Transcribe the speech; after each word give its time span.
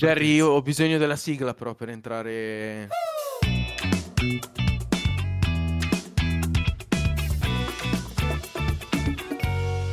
Jerry, 0.00 0.34
io 0.34 0.50
ho 0.50 0.62
bisogno 0.62 0.96
della 0.96 1.16
sigla 1.16 1.54
però 1.54 1.74
per 1.74 1.88
entrare. 1.88 2.86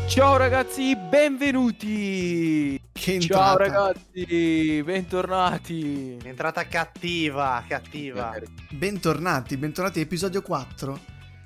Ciao 0.05 0.37
ragazzi, 0.37 0.95
benvenuti! 0.95 2.79
Che 2.91 3.19
Ciao 3.19 3.57
ragazzi, 3.57 4.83
bentornati! 4.83 6.19
Entrata 6.21 6.67
cattiva, 6.67 7.65
cattiva. 7.67 8.31
Bentornati, 8.69 9.57
bentornati 9.57 10.01
episodio 10.01 10.43
4. 10.43 10.99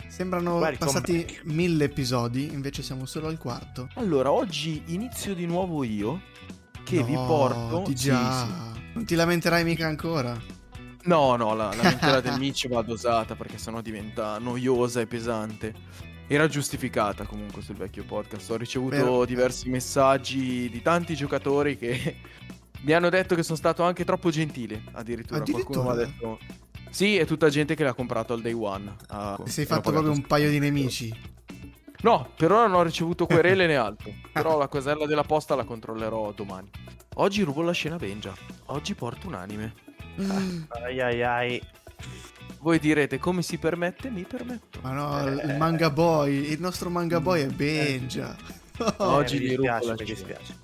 Sembrano 0.09 0.57
Welcome 0.57 0.77
passati 0.79 1.13
back. 1.13 1.43
mille 1.45 1.85
episodi, 1.85 2.51
invece 2.51 2.83
siamo 2.83 3.05
solo 3.05 3.27
al 3.27 3.37
quarto. 3.37 3.87
Allora, 3.93 4.33
oggi 4.33 4.83
inizio 4.87 5.33
di 5.33 5.45
nuovo 5.45 5.85
io 5.85 6.23
che 6.89 6.99
No, 6.99 7.05
vi 7.05 7.13
porto... 7.13 7.83
Di 7.87 7.97
Sì, 7.97 8.05
già. 8.05 8.45
sì. 8.45 8.79
Non 8.93 9.05
ti 9.05 9.15
lamenterai 9.15 9.63
mica 9.63 9.87
ancora. 9.87 10.37
No, 11.03 11.35
no, 11.35 11.53
la, 11.55 11.73
la 11.75 11.83
mentira 11.83 12.19
del 12.19 12.37
Mitch 12.39 12.67
va 12.67 12.81
dosata 12.81 13.35
perché 13.35 13.57
sennò 13.57 13.81
diventa 13.81 14.37
noiosa 14.39 14.99
e 15.01 15.07
pesante. 15.07 15.73
Era 16.27 16.47
giustificata 16.47 17.25
comunque 17.25 17.61
sul 17.61 17.75
vecchio 17.75 18.03
podcast. 18.03 18.49
Ho 18.51 18.57
ricevuto 18.57 18.95
Vero. 18.95 19.25
diversi 19.25 19.69
messaggi 19.69 20.69
di 20.69 20.81
tanti 20.81 21.15
giocatori 21.15 21.77
che 21.77 22.17
mi 22.81 22.91
hanno 22.93 23.09
detto 23.09 23.35
che 23.35 23.43
sono 23.43 23.57
stato 23.57 23.83
anche 23.83 24.03
troppo 24.05 24.29
gentile. 24.29 24.83
Addirittura, 24.91 25.41
qualcuno 25.41 25.83
mi 25.83 25.89
ha 25.89 25.91
Addirittura? 25.93 26.37
detto. 26.37 26.67
Sì, 26.91 27.17
è 27.17 27.25
tutta 27.25 27.49
gente 27.49 27.75
che 27.75 27.83
l'ha 27.83 27.93
comprato 27.93 28.33
al 28.33 28.41
day 28.41 28.53
one. 28.53 28.95
Ah, 29.09 29.39
Ti 29.43 29.49
sei 29.51 29.65
fatto 29.65 29.91
proprio 29.91 30.11
un 30.11 30.21
paio 30.25 30.49
di 30.49 30.59
nemici. 30.59 31.13
No, 32.01 32.29
per 32.35 32.51
ora 32.51 32.67
non 32.67 32.75
ho 32.79 32.83
ricevuto 32.83 33.25
querele 33.25 33.65
né 33.67 33.75
altro. 33.75 34.11
Però 34.31 34.57
la 34.57 34.67
casella 34.69 35.05
della 35.05 35.23
posta 35.23 35.55
la 35.55 35.63
controllerò 35.65 36.31
domani. 36.31 36.69
Oggi 37.15 37.41
rubo 37.43 37.61
la 37.61 37.73
scena 37.73 37.97
Benja. 37.97 38.33
Oggi 38.67 38.95
porto 38.95 39.27
un 39.27 39.33
anime. 39.33 39.73
Mm, 40.21 40.61
Ai 40.83 41.01
ai 41.01 41.23
ai. 41.23 41.63
Voi 42.61 42.79
direte 42.79 43.17
come 43.19 43.41
si 43.41 43.57
permette? 43.57 44.09
Mi 44.09 44.23
permetto. 44.23 44.79
Ma 44.81 44.91
no, 44.91 45.27
il 45.27 45.55
manga 45.57 45.89
boy, 45.89 46.51
il 46.51 46.59
nostro 46.59 46.89
manga 46.89 47.19
boy 47.19 47.41
è 47.41 47.47
Benja. 47.47 48.35
Oggi 48.97 49.35
Eh, 49.35 49.39
vi 49.39 49.47
mi 49.49 49.55
rubo 49.55 49.61
dispiace, 49.69 49.85
la 49.85 49.91
mi 49.91 49.97
scena. 49.97 50.13
dispiace. 50.13 50.59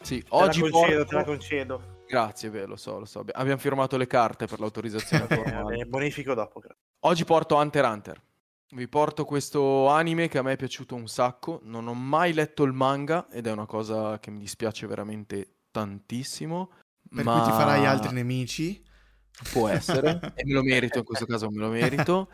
Sì, 0.00 0.18
Te 0.20 0.26
oggi 0.30 0.60
la 0.62 0.70
concedo, 0.70 0.96
porto... 0.96 1.08
te 1.10 1.14
la 1.16 1.24
concedo. 1.24 1.82
Grazie, 2.08 2.48
beh, 2.50 2.64
lo 2.66 2.76
so, 2.76 2.98
lo 2.98 3.04
so. 3.04 3.18
Abbi- 3.20 3.32
Abbiamo 3.34 3.58
firmato 3.60 3.96
le 3.98 4.06
carte 4.06 4.46
per 4.46 4.60
l'autorizzazione 4.60 5.26
Eh, 5.28 5.34
formale. 5.36 5.76
eh, 5.78 5.84
bonifico 5.84 6.32
dopo. 6.34 6.60
grazie. 6.60 6.82
Oggi 7.00 7.24
porto 7.26 7.56
Hunter 7.56 7.84
x 7.84 7.88
Hunter. 7.90 8.22
Vi 8.70 8.86
porto 8.86 9.24
questo 9.24 9.88
anime 9.88 10.28
che 10.28 10.36
a 10.36 10.42
me 10.42 10.52
è 10.52 10.56
piaciuto 10.56 10.94
un 10.94 11.08
sacco. 11.08 11.60
Non 11.62 11.88
ho 11.88 11.94
mai 11.94 12.34
letto 12.34 12.64
il 12.64 12.72
manga 12.72 13.26
ed 13.30 13.46
è 13.46 13.52
una 13.52 13.64
cosa 13.64 14.18
che 14.18 14.30
mi 14.30 14.38
dispiace 14.38 14.86
veramente 14.86 15.60
tantissimo. 15.70 16.72
Per 17.08 17.24
ma 17.24 17.32
cui 17.32 17.44
ti 17.44 17.50
farai 17.50 17.86
altri 17.86 18.12
nemici. 18.12 18.84
Può 19.52 19.68
essere, 19.68 20.20
e 20.36 20.44
me 20.44 20.52
lo 20.52 20.62
merito, 20.62 20.98
in 20.98 21.04
questo 21.04 21.24
caso 21.24 21.48
me 21.48 21.60
lo 21.60 21.68
merito. 21.70 22.30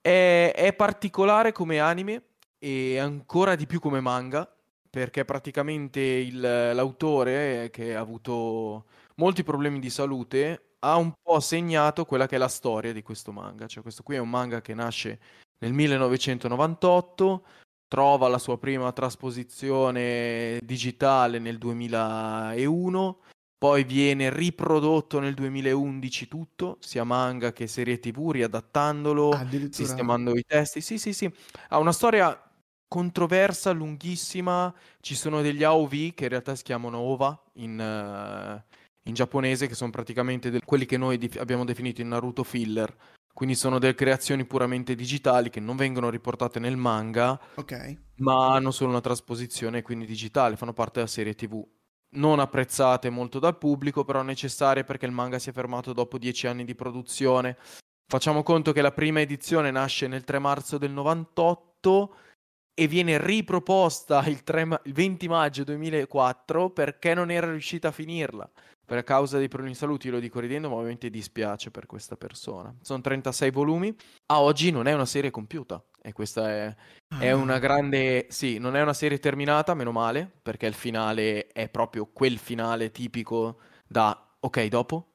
È, 0.00 0.52
è 0.56 0.72
particolare 0.72 1.52
come 1.52 1.80
anime 1.80 2.36
e 2.58 2.98
ancora 2.98 3.56
di 3.56 3.66
più 3.66 3.78
come 3.78 4.00
manga, 4.00 4.50
perché 4.88 5.26
praticamente 5.26 6.00
il- 6.00 6.40
l'autore, 6.40 7.64
eh, 7.64 7.70
che 7.70 7.94
ha 7.94 8.00
avuto 8.00 8.86
molti 9.16 9.42
problemi 9.42 9.80
di 9.80 9.90
salute, 9.90 10.69
ha 10.80 10.96
un 10.96 11.12
po' 11.22 11.40
segnato 11.40 12.04
quella 12.04 12.26
che 12.26 12.36
è 12.36 12.38
la 12.38 12.48
storia 12.48 12.92
di 12.92 13.02
questo 13.02 13.32
manga. 13.32 13.66
Cioè, 13.66 13.82
questo 13.82 14.02
qui 14.02 14.16
è 14.16 14.18
un 14.18 14.30
manga 14.30 14.60
che 14.60 14.74
nasce 14.74 15.18
nel 15.58 15.72
1998, 15.72 17.44
trova 17.86 18.28
la 18.28 18.38
sua 18.38 18.58
prima 18.58 18.92
trasposizione 18.92 20.58
digitale 20.62 21.38
nel 21.38 21.58
2001. 21.58 23.20
Poi 23.58 23.84
viene 23.84 24.30
riprodotto 24.34 25.18
nel 25.20 25.34
2011 25.34 26.28
tutto, 26.28 26.78
sia 26.80 27.04
manga 27.04 27.52
che 27.52 27.66
serie 27.66 27.98
TV, 27.98 28.30
riadattandolo, 28.30 29.32
sistemando 29.70 30.34
i 30.34 30.42
testi. 30.46 30.80
Sì, 30.80 30.98
sì, 30.98 31.12
sì. 31.12 31.30
Ha 31.68 31.78
una 31.78 31.92
storia 31.92 32.42
controversa, 32.88 33.72
lunghissima. 33.72 34.74
Ci 35.00 35.14
sono 35.14 35.42
degli 35.42 35.62
AOV 35.62 36.14
che 36.14 36.24
in 36.24 36.28
realtà 36.30 36.54
si 36.54 36.62
chiamano 36.62 36.98
OVA 36.98 37.38
in, 37.54 37.78
eh, 37.78 38.64
in 39.04 39.14
giapponese, 39.14 39.66
che 39.66 39.74
sono 39.74 39.90
praticamente 39.90 40.50
del- 40.50 40.64
quelli 40.64 40.86
che 40.86 40.96
noi 40.96 41.18
dif- 41.18 41.38
abbiamo 41.38 41.64
definito 41.64 42.00
in 42.00 42.08
Naruto 42.08 42.44
filler. 42.44 42.94
Quindi 43.32 43.54
sono 43.54 43.78
delle 43.78 43.94
creazioni 43.94 44.44
puramente 44.44 44.94
digitali 44.94 45.50
che 45.50 45.60
non 45.60 45.76
vengono 45.76 46.10
riportate 46.10 46.58
nel 46.58 46.76
manga, 46.76 47.40
Ok. 47.54 47.96
ma 48.16 48.52
hanno 48.54 48.70
solo 48.70 48.90
una 48.90 49.00
trasposizione 49.00 49.82
quindi 49.82 50.04
digitale, 50.04 50.56
fanno 50.56 50.72
parte 50.72 50.94
della 50.98 51.06
serie 51.06 51.34
TV. 51.34 51.64
Non 52.16 52.40
apprezzate 52.40 53.08
molto 53.08 53.38
dal 53.38 53.56
pubblico, 53.56 54.04
però 54.04 54.22
necessarie 54.22 54.82
perché 54.84 55.06
il 55.06 55.12
manga 55.12 55.38
si 55.38 55.50
è 55.50 55.52
fermato 55.52 55.92
dopo 55.92 56.18
dieci 56.18 56.48
anni 56.48 56.64
di 56.64 56.74
produzione. 56.74 57.56
Facciamo 58.10 58.42
conto 58.42 58.72
che 58.72 58.82
la 58.82 58.90
prima 58.90 59.20
edizione 59.20 59.70
nasce 59.70 60.08
nel 60.08 60.24
3 60.24 60.40
marzo 60.40 60.76
del 60.76 60.90
98 60.90 62.16
e 62.74 62.88
viene 62.88 63.16
riproposta 63.24 64.26
il, 64.26 64.42
3 64.42 64.64
ma- 64.64 64.80
il 64.84 64.92
20 64.92 65.28
maggio 65.28 65.62
2004 65.64 66.70
perché 66.70 67.14
non 67.14 67.30
era 67.30 67.48
riuscita 67.48 67.88
a 67.88 67.92
finirla. 67.92 68.50
Per 68.90 69.04
causa 69.04 69.38
dei 69.38 69.46
problemi 69.46 69.74
di 69.74 69.78
salute, 69.78 70.08
io 70.08 70.14
lo 70.14 70.18
dico 70.18 70.40
ridendo, 70.40 70.68
ma 70.68 70.74
ovviamente 70.74 71.10
dispiace 71.10 71.70
per 71.70 71.86
questa 71.86 72.16
persona. 72.16 72.74
Sono 72.82 73.00
36 73.00 73.52
volumi. 73.52 73.94
A 74.32 74.40
oggi 74.40 74.72
non 74.72 74.88
è 74.88 74.92
una 74.92 75.06
serie 75.06 75.30
compiuta. 75.30 75.80
E 76.02 76.12
questa 76.12 76.50
è, 76.50 76.74
è 77.20 77.28
Ah, 77.28 77.36
una 77.36 77.60
grande... 77.60 78.26
Sì, 78.30 78.58
non 78.58 78.74
è 78.74 78.82
una 78.82 78.92
serie 78.92 79.20
terminata, 79.20 79.74
meno 79.74 79.92
male, 79.92 80.28
perché 80.42 80.66
il 80.66 80.74
finale 80.74 81.46
è 81.46 81.68
proprio 81.68 82.06
quel 82.06 82.36
finale 82.38 82.90
tipico 82.90 83.60
da 83.86 84.34
ok, 84.40 84.64
dopo? 84.66 85.12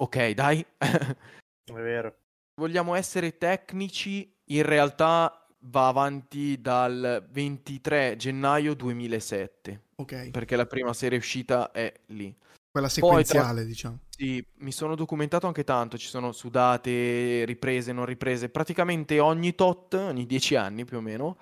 Ok, 0.00 0.30
dai. 0.30 0.64
È 0.78 1.72
vero. 1.72 2.16
Vogliamo 2.54 2.94
essere 2.94 3.36
tecnici, 3.36 4.32
in 4.50 4.62
realtà 4.62 5.44
va 5.64 5.88
avanti 5.88 6.60
dal 6.60 7.26
23 7.32 8.14
gennaio 8.16 8.74
2007, 8.74 9.86
Ok. 9.96 10.30
perché 10.30 10.54
la 10.54 10.66
prima 10.66 10.92
serie 10.92 11.18
uscita 11.18 11.72
è 11.72 11.92
lì. 12.06 12.32
Quella 12.72 12.88
Poi 12.88 13.00
tra- 13.02 13.22
sequenziale, 13.22 13.66
diciamo. 13.66 13.98
Sì, 14.08 14.42
mi 14.60 14.72
sono 14.72 14.94
documentato 14.94 15.46
anche 15.46 15.62
tanto, 15.62 15.98
ci 15.98 16.08
sono 16.08 16.32
sudate, 16.32 17.44
riprese, 17.44 17.92
non 17.92 18.06
riprese, 18.06 18.48
praticamente 18.48 19.20
ogni 19.20 19.54
tot, 19.54 19.92
ogni 19.92 20.24
dieci 20.24 20.54
anni 20.54 20.86
più 20.86 20.96
o 20.96 21.00
meno, 21.02 21.36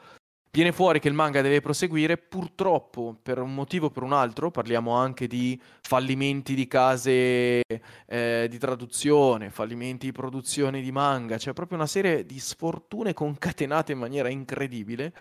viene 0.51 0.73
fuori 0.73 0.99
che 0.99 1.07
il 1.07 1.15
manga 1.15 1.41
deve 1.41 1.61
proseguire, 1.61 2.17
purtroppo 2.17 3.17
per 3.23 3.39
un 3.39 3.55
motivo 3.55 3.87
o 3.87 3.91
per 3.91 4.03
un 4.03 4.13
altro, 4.13 4.51
parliamo 4.51 4.93
anche 4.93 5.29
di 5.29 5.61
fallimenti 5.83 6.55
di 6.55 6.67
case 6.67 7.63
eh, 8.07 8.47
di 8.51 8.59
traduzione, 8.59 9.51
fallimenti 9.51 10.07
di 10.07 10.13
produzione 10.13 10.81
di 10.81 10.91
manga, 10.91 11.39
cioè 11.39 11.53
proprio 11.53 11.79
una 11.79 11.87
serie 11.87 12.27
di 12.27 12.41
sfortune 12.41 13.15
concatenate 13.15 13.93
in 13.93 13.99
maniera 13.99 14.29
incredibile. 14.29 15.13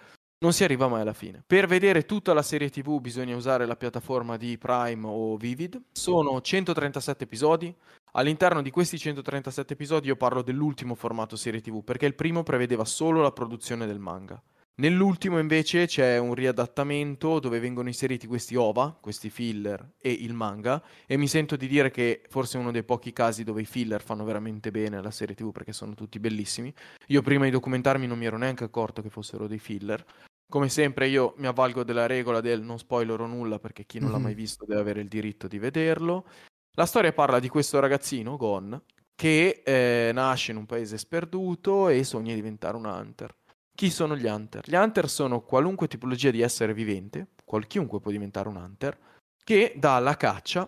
Non 0.42 0.54
si 0.54 0.64
arriva 0.64 0.88
mai 0.88 1.02
alla 1.02 1.12
fine. 1.12 1.44
Per 1.46 1.68
vedere 1.68 2.06
tutta 2.06 2.34
la 2.34 2.42
serie 2.42 2.70
TV 2.70 3.02
bisogna 3.02 3.36
usare 3.36 3.66
la 3.66 3.76
piattaforma 3.76 4.38
di 4.38 4.58
Prime 4.58 5.06
o 5.06 5.36
Vivid. 5.36 5.82
Sono 5.92 6.40
137 6.40 7.26
episodi. 7.26 7.76
All'interno 8.14 8.62
di 8.62 8.70
questi 8.70 8.98
137 8.98 9.74
episodi 9.74 10.08
io 10.08 10.16
parlo 10.16 10.42
dell'ultimo 10.42 10.96
formato 10.96 11.36
serie 11.36 11.60
TV, 11.60 11.84
perché 11.84 12.06
il 12.06 12.16
primo 12.16 12.44
prevedeva 12.44 12.86
solo 12.86 13.22
la 13.22 13.34
produzione 13.34 13.86
del 13.86 14.00
manga. 14.00 14.42
Nell'ultimo 14.80 15.40
invece 15.40 15.88
c'è 15.88 16.18
un 16.18 16.34
riadattamento 16.34 17.40
dove 17.40 17.60
vengono 17.60 17.90
inseriti 17.90 18.26
questi 18.28 18.56
OVA, 18.56 18.98
questi 19.02 19.30
filler 19.30 19.96
e 19.98 20.10
il 20.10 20.34
manga 20.34 20.82
e 21.06 21.18
mi 21.18 21.28
sento 21.28 21.58
di 21.58 21.68
dire 21.68 21.92
che 21.92 22.22
forse 22.30 22.58
è 22.58 22.62
uno 22.62 22.72
dei 22.72 22.84
pochi 22.84 23.12
casi 23.12 23.44
dove 23.44 23.60
i 23.60 23.66
filler 23.66 24.02
fanno 24.02 24.24
veramente 24.24 24.72
bene 24.72 24.96
alla 24.96 25.12
serie 25.12 25.36
TV 25.36 25.52
perché 25.52 25.74
sono 25.74 25.96
tutti 25.96 26.18
bellissimi. 26.18 26.74
Io 27.08 27.22
prima 27.22 27.44
di 27.44 27.52
documentarmi 27.52 28.08
non 28.08 28.18
mi 28.18 28.26
ero 28.26 28.38
neanche 28.38 28.64
accorto 28.64 29.02
che 29.02 29.10
fossero 29.10 29.48
dei 29.48 29.60
filler. 29.60 30.02
Come 30.50 30.68
sempre 30.68 31.08
io 31.08 31.36
mi 31.38 31.46
avvalgo 31.46 31.84
della 31.84 32.08
regola 32.08 32.42
del 32.42 32.64
non 32.64 32.80
spoilerò 32.80 33.28
nulla 33.28 33.60
perché 33.60 33.86
chi 33.86 34.00
non 34.00 34.12
l'ha 34.12 34.18
mai 34.18 34.34
visto 34.34 34.66
deve 34.66 34.82
avere 34.82 35.00
il 35.02 35.08
diritto 35.08 35.48
di 35.48 35.60
vederlo. 35.60 36.26
La 36.72 36.88
storia 36.88 37.14
parla 37.14 37.40
di 37.40 37.50
questo 37.50 37.80
ragazzino, 37.80 38.36
Gon, 38.36 38.82
che 39.14 39.62
eh, 39.64 40.12
nasce 40.12 40.52
in 40.52 40.58
un 40.58 40.66
paese 40.66 40.98
sperduto 40.98 41.88
e 41.90 42.04
sogna 42.04 42.30
di 42.30 42.42
diventare 42.42 42.78
un 42.78 42.86
hunter. 42.86 43.36
Chi 43.76 43.92
sono 43.92 44.18
gli 44.18 44.26
hunter? 44.26 44.68
Gli 44.68 44.74
hunter 44.74 45.08
sono 45.08 45.42
qualunque 45.42 45.88
tipologia 45.88 46.32
di 46.32 46.42
essere 46.42 46.74
vivente, 46.74 47.28
qual- 47.46 47.68
chiunque 47.68 48.00
può 48.00 48.10
diventare 48.10 48.50
un 48.50 48.56
hunter, 48.56 48.98
che 49.44 49.74
dà 49.78 50.00
la 50.00 50.18
caccia 50.18 50.68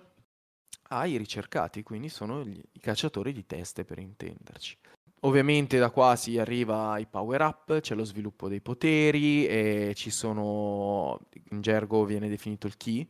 ai 0.89 1.17
ricercati, 1.17 1.81
quindi 1.81 2.09
sono 2.09 2.43
gli- 2.43 2.61
i 2.73 2.79
cacciatori 2.79 3.33
di 3.33 3.47
teste 3.47 3.83
per 3.83 3.97
intenderci. 3.97 4.77
Ovviamente 5.23 5.77
da 5.77 5.91
qua 5.91 6.15
si 6.15 6.39
arriva 6.39 6.91
ai 6.91 7.05
power 7.05 7.41
up, 7.41 7.79
c'è 7.79 7.93
lo 7.93 8.03
sviluppo 8.03 8.47
dei 8.47 8.59
poteri 8.59 9.45
e 9.45 9.93
ci 9.95 10.09
sono, 10.09 11.19
in 11.51 11.61
gergo 11.61 12.05
viene 12.05 12.27
definito 12.27 12.65
il 12.65 12.75
ki, 12.75 13.07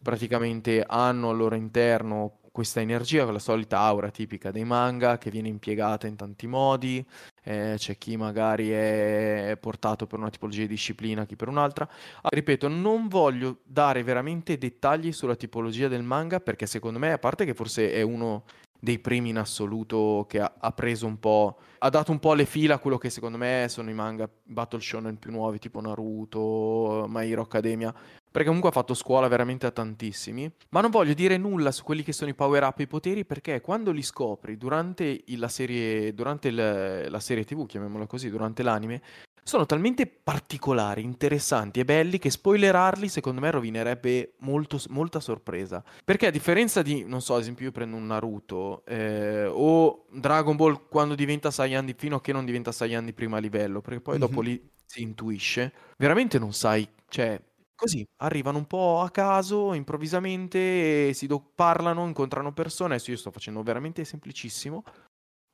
praticamente 0.00 0.84
hanno 0.86 1.30
al 1.30 1.36
loro 1.36 1.56
interno 1.56 2.38
questa 2.52 2.80
energia, 2.80 3.24
quella 3.24 3.40
solita 3.40 3.78
aura 3.80 4.10
tipica 4.10 4.52
dei 4.52 4.64
manga 4.64 5.18
che 5.18 5.30
viene 5.30 5.48
impiegata 5.48 6.06
in 6.06 6.14
tanti 6.14 6.46
modi, 6.46 7.04
eh, 7.42 7.74
c'è 7.76 7.98
chi 7.98 8.16
magari 8.16 8.70
è 8.70 9.56
portato 9.60 10.06
per 10.06 10.20
una 10.20 10.30
tipologia 10.30 10.62
di 10.62 10.68
disciplina, 10.68 11.26
chi 11.26 11.34
per 11.34 11.48
un'altra. 11.48 11.88
Ah, 12.22 12.28
ripeto, 12.30 12.68
non 12.68 13.08
voglio 13.08 13.58
dare 13.64 14.04
veramente 14.04 14.58
dettagli 14.58 15.12
sulla 15.12 15.36
tipologia 15.36 15.88
del 15.88 16.02
manga 16.02 16.38
perché 16.40 16.66
secondo 16.66 17.00
me, 17.00 17.12
a 17.12 17.18
parte 17.18 17.44
che 17.44 17.54
forse 17.54 17.92
è 17.92 18.02
uno 18.02 18.44
dei 18.80 18.98
primi 18.98 19.30
in 19.30 19.38
assoluto 19.38 20.26
che 20.28 20.40
ha, 20.40 20.54
ha, 20.58 20.72
preso 20.72 21.06
un 21.06 21.18
po', 21.18 21.58
ha 21.78 21.88
dato 21.88 22.12
un 22.12 22.18
po' 22.18 22.34
le 22.34 22.44
fila 22.44 22.74
a 22.74 22.78
quello 22.78 22.98
che 22.98 23.10
secondo 23.10 23.36
me 23.36 23.66
sono 23.68 23.90
i 23.90 23.94
manga 23.94 24.28
Battle 24.44 24.80
Shonen 24.80 25.18
più 25.18 25.30
nuovi, 25.30 25.58
tipo 25.58 25.80
Naruto, 25.80 27.06
My 27.08 27.30
Hero 27.30 27.42
Academia, 27.42 27.92
perché 28.30 28.46
comunque 28.46 28.70
ha 28.70 28.72
fatto 28.72 28.94
scuola 28.94 29.26
veramente 29.26 29.66
a 29.66 29.70
tantissimi, 29.70 30.50
ma 30.70 30.80
non 30.80 30.90
voglio 30.90 31.14
dire 31.14 31.36
nulla 31.36 31.72
su 31.72 31.82
quelli 31.82 32.02
che 32.02 32.12
sono 32.12 32.30
i 32.30 32.34
power 32.34 32.62
up 32.62 32.78
e 32.78 32.84
i 32.84 32.86
poteri 32.86 33.24
perché 33.24 33.60
quando 33.60 33.90
li 33.90 34.02
scopri 34.02 34.56
durante 34.56 35.24
la 35.36 35.48
serie, 35.48 36.14
durante 36.14 36.48
il, 36.48 37.06
la 37.08 37.20
serie 37.20 37.44
tv, 37.44 37.66
chiamiamola 37.66 38.06
così, 38.06 38.30
durante 38.30 38.62
l'anime, 38.62 39.02
sono 39.42 39.66
talmente 39.66 40.06
particolari, 40.06 41.02
interessanti 41.02 41.80
e 41.80 41.84
belli 41.84 42.18
che 42.18 42.30
spoilerarli 42.30 43.08
secondo 43.08 43.40
me 43.40 43.50
rovinerebbe 43.50 44.34
molto, 44.38 44.80
molta 44.88 45.20
sorpresa. 45.20 45.82
Perché 46.04 46.26
a 46.26 46.30
differenza 46.30 46.82
di, 46.82 47.04
non 47.04 47.22
so, 47.22 47.34
ad 47.34 47.40
esempio 47.40 47.66
io 47.66 47.72
prendo 47.72 47.96
un 47.96 48.06
Naruto 48.06 48.84
eh, 48.86 49.46
o 49.46 50.06
Dragon 50.10 50.56
Ball 50.56 50.88
quando 50.88 51.14
diventa 51.14 51.50
Saiyan 51.50 51.84
di, 51.84 51.94
fino 51.96 52.16
a 52.16 52.20
che 52.20 52.32
non 52.32 52.44
diventa 52.44 52.72
Saiyan 52.72 53.04
di 53.04 53.12
prima 53.12 53.38
livello, 53.38 53.80
perché 53.80 54.00
poi 54.00 54.18
mm-hmm. 54.18 54.28
dopo 54.28 54.40
lì 54.40 54.70
si 54.84 55.02
intuisce, 55.02 55.72
veramente 55.96 56.38
non 56.38 56.52
sai, 56.52 56.88
cioè 57.08 57.40
così 57.74 58.04
arrivano 58.16 58.58
un 58.58 58.66
po' 58.66 59.00
a 59.00 59.10
caso, 59.10 59.72
improvvisamente, 59.72 61.12
si 61.12 61.28
do- 61.28 61.52
parlano, 61.54 62.06
incontrano 62.06 62.52
persone, 62.52 62.94
adesso 62.94 63.12
io 63.12 63.16
sto 63.16 63.30
facendo 63.30 63.62
veramente 63.62 64.04
semplicissimo. 64.04 64.82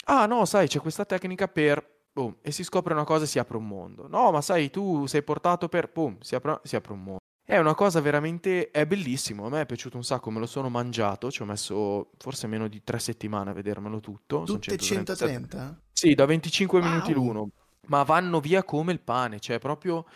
Ah 0.07 0.25
no, 0.27 0.45
sai, 0.47 0.67
c'è 0.69 0.81
questa 0.81 1.05
tecnica 1.05 1.49
per 1.49 1.94
boom, 2.15 2.37
e 2.41 2.53
si 2.53 2.65
scopre 2.65 2.95
una 2.95 3.05
cosa 3.05 3.25
e 3.25 3.27
si 3.27 3.39
apre 3.39 3.57
un 3.57 3.67
mondo. 3.67 4.07
No, 4.09 4.31
ma 4.31 4.41
sai, 4.41 4.71
tu 4.71 5.05
sei 5.07 5.23
portato 5.23 5.69
per, 5.69 5.91
boom, 5.93 6.19
si 6.21 6.35
apre, 6.35 6.61
si 6.63 6.77
apre 6.77 6.93
un 6.93 7.03
mondo. 7.03 7.19
È 7.47 7.59
una 7.59 7.75
cosa 7.75 8.01
veramente, 8.01 8.71
è 8.71 8.87
bellissimo, 8.87 9.45
a 9.45 9.51
me 9.51 9.61
è 9.61 9.67
piaciuto 9.67 9.99
un 9.99 10.05
sacco, 10.05 10.31
me 10.31 10.39
lo 10.39 10.47
sono 10.47 10.71
mangiato, 10.71 11.31
ci 11.31 11.43
ho 11.43 11.45
messo 11.45 12.13
forse 12.17 12.47
meno 12.47 12.69
di 12.69 12.83
tre 12.83 12.99
settimane 12.99 13.51
a 13.51 13.53
vedermelo 13.53 14.01
tutto. 14.01 14.45
Tutte 14.45 14.79
130? 14.79 15.83
Sì, 15.93 16.15
da 16.15 16.25
25 16.25 16.81
wow. 16.81 16.89
minuti 16.89 17.13
l'uno, 17.13 17.51
ma 17.89 18.03
vanno 18.03 18.41
via 18.41 18.65
come 18.65 18.93
il 18.93 19.01
pane, 19.01 19.41
cioè 19.41 19.59
proprio, 19.59 20.07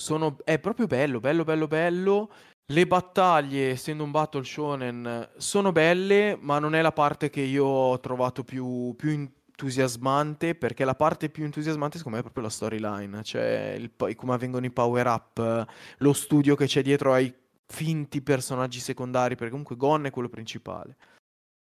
sono, 0.00 0.36
è 0.44 0.60
proprio 0.60 0.86
bello, 0.86 1.18
bello, 1.18 1.42
bello, 1.42 1.66
bello. 1.66 2.30
Le 2.68 2.86
battaglie, 2.86 3.70
essendo 3.70 4.04
un 4.04 4.10
battle 4.12 4.44
shonen, 4.44 5.30
sono 5.36 5.72
belle, 5.72 6.36
ma 6.40 6.58
non 6.58 6.74
è 6.74 6.82
la 6.82 6.92
parte 6.92 7.30
che 7.30 7.40
io 7.40 7.64
ho 7.64 7.98
trovato 8.00 8.44
più, 8.44 8.94
più, 8.96 9.10
in, 9.10 9.30
entusiasmante 9.56 10.54
perché 10.54 10.84
la 10.84 10.94
parte 10.94 11.30
più 11.30 11.44
entusiasmante 11.44 11.96
secondo 11.96 12.18
me 12.18 12.22
è 12.22 12.30
proprio 12.30 12.44
la 12.44 12.52
storyline, 12.52 13.22
cioè 13.22 13.74
il, 13.78 13.90
come 14.14 14.34
avvengono 14.34 14.66
i 14.66 14.70
power 14.70 15.06
up, 15.06 15.66
lo 15.98 16.12
studio 16.12 16.54
che 16.54 16.66
c'è 16.66 16.82
dietro 16.82 17.14
ai 17.14 17.34
finti 17.66 18.20
personaggi 18.20 18.78
secondari, 18.78 19.34
perché 19.34 19.50
comunque 19.50 19.76
Gon 19.76 20.04
è 20.04 20.10
quello 20.10 20.28
principale. 20.28 20.96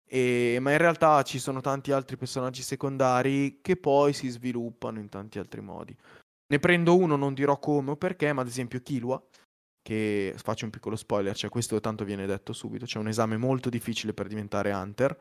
E, 0.06 0.58
ma 0.62 0.72
in 0.72 0.78
realtà 0.78 1.22
ci 1.24 1.40
sono 1.40 1.62
tanti 1.62 1.92
altri 1.92 2.16
personaggi 2.16 2.62
secondari 2.62 3.60
che 3.62 3.76
poi 3.76 4.14
si 4.14 4.30
sviluppano 4.30 5.00
in 5.00 5.10
tanti 5.10 5.40
altri 5.40 5.62
modi. 5.62 5.96
Ne 6.48 6.60
prendo 6.60 6.96
uno, 6.96 7.16
non 7.16 7.34
dirò 7.34 7.58
come 7.58 7.92
o 7.92 7.96
perché, 7.96 8.32
ma 8.34 8.42
ad 8.42 8.48
esempio 8.48 8.82
Kilua, 8.82 9.22
che 9.82 10.34
faccio 10.38 10.66
un 10.66 10.72
piccolo 10.72 10.96
spoiler, 10.96 11.36
cioè 11.36 11.50
questo 11.50 11.80
tanto 11.80 12.04
viene 12.06 12.26
detto 12.26 12.54
subito, 12.54 12.86
c'è 12.86 13.00
un 13.00 13.08
esame 13.08 13.38
molto 13.38 13.70
difficile 13.70 14.14
per 14.14 14.28
diventare 14.28 14.72
Hunter 14.72 15.18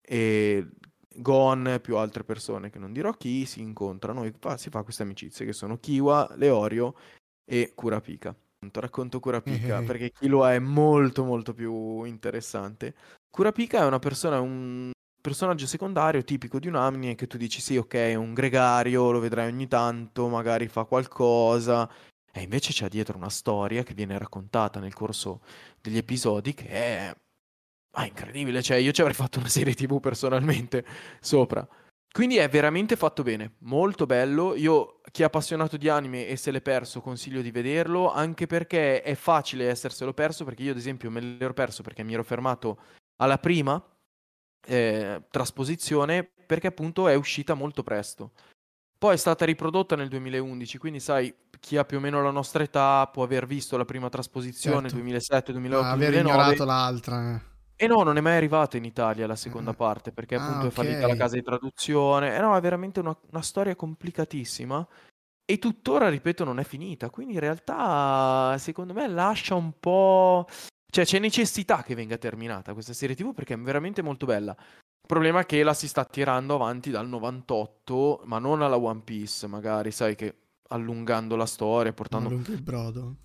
e 0.00 0.68
Gon 1.16 1.78
più 1.82 1.96
altre 1.96 2.22
persone 2.22 2.70
che 2.70 2.78
non 2.78 2.92
dirò 2.92 3.12
chi 3.12 3.44
si 3.46 3.60
incontrano 3.60 4.24
e 4.24 4.34
fa, 4.38 4.56
si 4.56 4.70
fa 4.70 4.82
queste 4.82 5.02
amicizie 5.02 5.46
che 5.46 5.52
sono 5.52 5.78
Kiwa, 5.78 6.34
Leorio 6.36 6.94
e 7.44 7.72
Kurapika. 7.74 8.34
Racconto 8.72 9.20
Kurapika 9.20 9.82
perché 9.82 10.10
Killua 10.10 10.52
è 10.52 10.58
molto 10.58 11.24
molto 11.24 11.54
più 11.54 12.02
interessante. 12.04 12.94
Kurapika 13.30 13.80
è 13.80 13.86
una 13.86 14.00
persona, 14.00 14.40
un 14.40 14.90
personaggio 15.20 15.66
secondario 15.66 16.24
tipico 16.24 16.58
di 16.58 16.68
un 16.68 16.74
anime 16.74 17.14
che 17.14 17.26
tu 17.26 17.36
dici 17.36 17.60
sì 17.60 17.76
ok 17.76 17.94
è 17.94 18.14
un 18.14 18.34
gregario, 18.34 19.10
lo 19.10 19.20
vedrai 19.20 19.48
ogni 19.48 19.68
tanto, 19.68 20.28
magari 20.28 20.68
fa 20.68 20.84
qualcosa 20.84 21.88
e 22.32 22.42
invece 22.42 22.72
c'è 22.72 22.88
dietro 22.88 23.16
una 23.16 23.30
storia 23.30 23.82
che 23.82 23.94
viene 23.94 24.18
raccontata 24.18 24.80
nel 24.80 24.94
corso 24.94 25.40
degli 25.80 25.96
episodi 25.96 26.54
che 26.54 26.68
è 26.68 27.14
Ah, 27.92 28.06
incredibile, 28.06 28.62
cioè 28.62 28.76
io 28.76 28.92
ci 28.92 29.00
avrei 29.00 29.16
fatto 29.16 29.38
una 29.38 29.48
serie 29.48 29.74
TV 29.74 30.00
personalmente 30.00 30.84
sopra. 31.20 31.66
Quindi 32.10 32.36
è 32.36 32.48
veramente 32.48 32.96
fatto 32.96 33.22
bene, 33.22 33.54
molto 33.60 34.06
bello. 34.06 34.54
Io, 34.54 35.00
chi 35.10 35.22
è 35.22 35.26
appassionato 35.26 35.76
di 35.76 35.88
anime 35.88 36.26
e 36.26 36.36
se 36.36 36.50
l'è 36.50 36.60
perso, 36.60 37.00
consiglio 37.00 37.42
di 37.42 37.50
vederlo, 37.50 38.10
anche 38.10 38.46
perché 38.46 39.02
è 39.02 39.14
facile 39.14 39.68
esserselo 39.68 40.14
perso, 40.14 40.44
perché 40.44 40.62
io 40.62 40.72
ad 40.72 40.78
esempio 40.78 41.10
me 41.10 41.20
l'ero 41.20 41.52
perso 41.52 41.82
perché 41.82 42.02
mi 42.02 42.14
ero 42.14 42.24
fermato 42.24 42.78
alla 43.16 43.38
prima 43.38 43.82
eh, 44.66 45.22
trasposizione, 45.30 46.28
perché 46.46 46.66
appunto 46.66 47.08
è 47.08 47.14
uscita 47.14 47.54
molto 47.54 47.82
presto. 47.82 48.32
Poi 48.98 49.14
è 49.14 49.18
stata 49.18 49.44
riprodotta 49.44 49.94
nel 49.94 50.08
2011, 50.08 50.78
quindi 50.78 50.98
sai, 50.98 51.32
chi 51.60 51.76
ha 51.76 51.84
più 51.84 51.98
o 51.98 52.00
meno 52.00 52.20
la 52.20 52.32
nostra 52.32 52.64
età 52.64 53.06
può 53.12 53.22
aver 53.22 53.46
visto 53.46 53.76
la 53.76 53.84
prima 53.84 54.08
trasposizione, 54.08 54.88
certo. 54.88 54.96
2007, 54.96 55.52
2008, 55.52 55.82
Ma 55.82 55.90
aver 55.90 56.10
2009. 56.10 56.42
ignorato 56.42 56.64
l'altra. 56.64 57.47
Eh. 57.78 57.84
E 57.84 57.86
no, 57.86 58.02
non 58.02 58.16
è 58.16 58.20
mai 58.20 58.36
arrivata 58.36 58.76
in 58.76 58.84
Italia 58.84 59.26
la 59.26 59.36
seconda 59.36 59.72
parte, 59.72 60.10
perché 60.10 60.34
Ah, 60.34 60.44
appunto 60.44 60.66
è 60.66 60.70
fallita 60.70 61.06
la 61.06 61.14
casa 61.14 61.36
di 61.36 61.42
traduzione. 61.42 62.36
E 62.36 62.40
no, 62.40 62.56
è 62.56 62.60
veramente 62.60 62.98
una, 62.98 63.16
una 63.30 63.42
storia 63.42 63.76
complicatissima. 63.76 64.86
E 65.44 65.58
tuttora, 65.58 66.08
ripeto, 66.08 66.44
non 66.44 66.58
è 66.58 66.64
finita. 66.64 67.08
Quindi 67.08 67.34
in 67.34 67.40
realtà, 67.40 68.56
secondo 68.58 68.92
me, 68.92 69.08
lascia 69.08 69.54
un 69.54 69.72
po'... 69.78 70.46
Cioè, 70.90 71.04
c'è 71.04 71.18
necessità 71.18 71.82
che 71.82 71.94
venga 71.94 72.18
terminata 72.18 72.72
questa 72.72 72.92
serie 72.92 73.14
TV 73.14 73.32
perché 73.32 73.54
è 73.54 73.58
veramente 73.58 74.02
molto 74.02 74.26
bella. 74.26 74.54
Il 74.58 75.06
problema 75.06 75.40
è 75.40 75.46
che 75.46 75.62
la 75.62 75.72
si 75.72 75.86
sta 75.86 76.04
tirando 76.04 76.54
avanti 76.54 76.90
dal 76.90 77.08
98, 77.08 78.22
ma 78.24 78.38
non 78.38 78.60
alla 78.60 78.76
One 78.76 79.00
Piece, 79.00 79.46
magari, 79.46 79.90
sai 79.90 80.14
che 80.16 80.34
allungando 80.68 81.36
la 81.36 81.46
storia, 81.46 81.92
portando... 81.92 82.28
Allunga 82.28 82.52
il 82.52 82.62
brodo. 82.62 83.16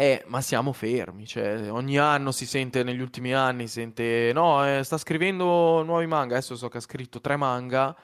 Eh, 0.00 0.24
ma 0.28 0.40
siamo 0.40 0.72
fermi, 0.72 1.26
cioè 1.26 1.70
ogni 1.70 1.98
anno 1.98 2.32
si 2.32 2.46
sente, 2.46 2.82
negli 2.82 3.02
ultimi 3.02 3.34
anni 3.34 3.66
si 3.66 3.80
sente, 3.80 4.32
no, 4.32 4.66
eh, 4.66 4.82
sta 4.82 4.96
scrivendo 4.96 5.82
nuovi 5.82 6.06
manga, 6.06 6.36
adesso 6.36 6.56
so 6.56 6.68
che 6.68 6.78
ha 6.78 6.80
scritto 6.80 7.20
tre 7.20 7.36
manga, 7.36 7.94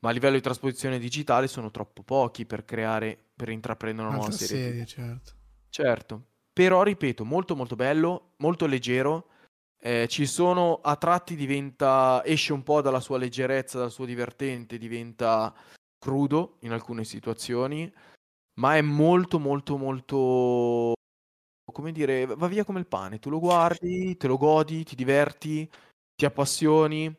ma 0.00 0.08
a 0.08 0.12
livello 0.12 0.36
di 0.36 0.40
trasposizione 0.40 0.98
digitale 0.98 1.48
sono 1.48 1.70
troppo 1.70 2.04
pochi 2.04 2.46
per 2.46 2.64
creare, 2.64 3.22
per 3.36 3.50
intraprendere 3.50 4.08
una 4.08 4.16
nuova 4.16 4.32
serie. 4.32 4.62
serie 4.62 4.86
certo. 4.86 5.32
Certo, 5.68 6.26
però 6.50 6.82
ripeto, 6.82 7.22
molto 7.26 7.54
molto 7.54 7.76
bello, 7.76 8.32
molto 8.38 8.64
leggero, 8.64 9.28
eh, 9.78 10.06
ci 10.08 10.24
sono, 10.24 10.80
a 10.82 10.96
tratti 10.96 11.36
diventa, 11.36 12.22
esce 12.24 12.54
un 12.54 12.62
po' 12.62 12.80
dalla 12.80 13.00
sua 13.00 13.18
leggerezza, 13.18 13.78
dal 13.78 13.90
suo 13.90 14.06
divertente, 14.06 14.78
diventa 14.78 15.54
crudo 15.98 16.56
in 16.60 16.72
alcune 16.72 17.04
situazioni, 17.04 17.92
ma 18.54 18.74
è 18.74 18.80
molto 18.80 19.38
molto 19.38 19.76
molto 19.76 20.94
come 21.64 21.92
dire, 21.92 22.26
va 22.26 22.46
via 22.48 22.64
come 22.64 22.80
il 22.80 22.86
pane. 22.86 23.18
Tu 23.18 23.30
lo 23.30 23.38
guardi, 23.38 24.16
te 24.16 24.26
lo 24.26 24.36
godi, 24.36 24.84
ti 24.84 24.94
diverti, 24.94 25.68
ti 26.14 26.24
appassioni. 26.24 27.14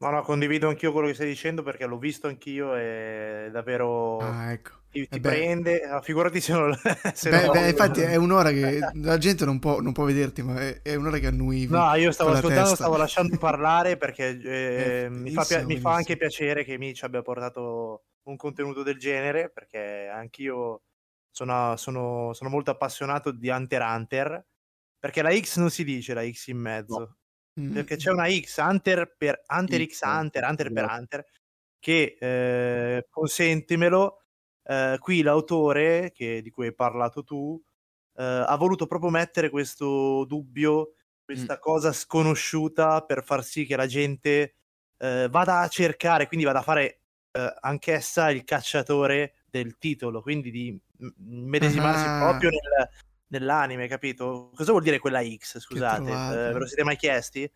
No, 0.00 0.10
no, 0.10 0.22
condivido 0.22 0.68
anch'io 0.68 0.92
quello 0.92 1.08
che 1.08 1.14
stai 1.14 1.26
dicendo 1.26 1.64
perché 1.64 1.84
l'ho 1.84 1.98
visto 1.98 2.28
anch'io 2.28 2.76
e 2.76 3.48
davvero 3.50 4.18
ah, 4.18 4.52
ecco. 4.52 4.70
ti, 4.92 5.08
ti 5.08 5.18
prende. 5.18 5.82
Ah, 5.82 6.00
figurati 6.00 6.40
se 6.40 6.52
non. 6.52 6.72
Se 7.14 7.30
beh, 7.30 7.48
beh, 7.48 7.68
infatti 7.70 8.02
è 8.02 8.14
un'ora 8.14 8.50
che 8.52 8.78
la 9.02 9.18
gente 9.18 9.44
non 9.44 9.58
può, 9.58 9.80
non 9.80 9.92
può 9.92 10.04
vederti, 10.04 10.42
ma 10.42 10.60
è, 10.60 10.82
è, 10.82 10.94
un'ora 10.94 11.18
che 11.18 11.26
annuivi. 11.26 11.72
No, 11.72 11.92
io 11.96 12.12
stavo 12.12 12.30
ascoltando, 12.30 12.76
stavo 12.76 12.96
lasciando 12.96 13.36
parlare 13.38 13.96
perché 13.96 14.38
eh, 14.40 15.08
mi, 15.10 15.32
fa, 15.32 15.64
mi 15.64 15.78
fa 15.78 15.94
anche 15.94 16.16
piacere 16.16 16.62
che 16.62 16.78
Mitch 16.78 17.02
abbia 17.02 17.22
portato 17.22 18.04
un 18.28 18.36
contenuto 18.36 18.84
del 18.84 18.98
genere 18.98 19.50
perché 19.50 20.08
anch'io 20.12 20.82
sono, 21.38 21.76
sono, 21.76 22.32
sono, 22.32 22.50
molto 22.50 22.72
appassionato 22.72 23.30
di 23.30 23.48
Hunter 23.48 23.82
Hunter 23.82 24.46
perché 24.98 25.22
la 25.22 25.32
X 25.36 25.58
non 25.58 25.70
si 25.70 25.84
dice 25.84 26.14
la 26.14 26.28
X 26.28 26.48
in 26.48 26.58
mezzo. 26.58 26.98
No. 26.98 27.16
Mm-hmm. 27.60 27.72
Perché 27.72 27.96
c'è 27.96 28.10
una 28.10 28.28
X, 28.28 28.58
Hunter 28.58 29.14
per 29.16 29.42
Hunter 29.48 29.86
X, 29.86 30.00
Hunter, 30.02 30.44
Hunter 30.44 30.72
per 30.72 30.84
Hunter, 30.88 31.26
che 31.78 32.16
eh, 32.18 33.06
consentimelo. 33.08 34.22
Eh, 34.64 34.96
qui 35.00 35.22
l'autore, 35.22 36.12
che, 36.12 36.42
di 36.42 36.50
cui 36.50 36.66
hai 36.66 36.74
parlato 36.74 37.24
tu, 37.24 37.60
eh, 38.16 38.22
ha 38.22 38.56
voluto 38.56 38.86
proprio 38.86 39.10
mettere 39.10 39.50
questo 39.50 40.24
dubbio, 40.24 40.94
questa 41.24 41.54
mm. 41.54 41.60
cosa 41.60 41.92
sconosciuta 41.92 43.02
per 43.02 43.24
far 43.24 43.42
sì 43.42 43.64
che 43.64 43.76
la 43.76 43.86
gente 43.86 44.56
eh, 44.98 45.28
vada 45.30 45.60
a 45.60 45.68
cercare, 45.68 46.26
quindi 46.26 46.44
vada 46.44 46.58
a 46.58 46.62
fare 46.62 47.00
eh, 47.32 47.54
anch'essa 47.60 48.30
il 48.30 48.44
cacciatore 48.44 49.37
del 49.50 49.78
titolo, 49.78 50.22
quindi 50.22 50.50
di 50.50 50.78
medesimarsi 51.16 52.04
ah. 52.06 52.18
proprio 52.28 52.50
nel, 52.50 52.88
nell'anime, 53.28 53.88
capito? 53.88 54.50
Cosa 54.54 54.70
vuol 54.70 54.82
dire 54.82 54.98
quella 54.98 55.22
X, 55.22 55.58
scusate? 55.58 56.10
Eh, 56.10 56.52
ve 56.52 56.58
lo 56.58 56.66
siete 56.66 56.84
mai 56.84 56.96
chiesti? 56.96 57.50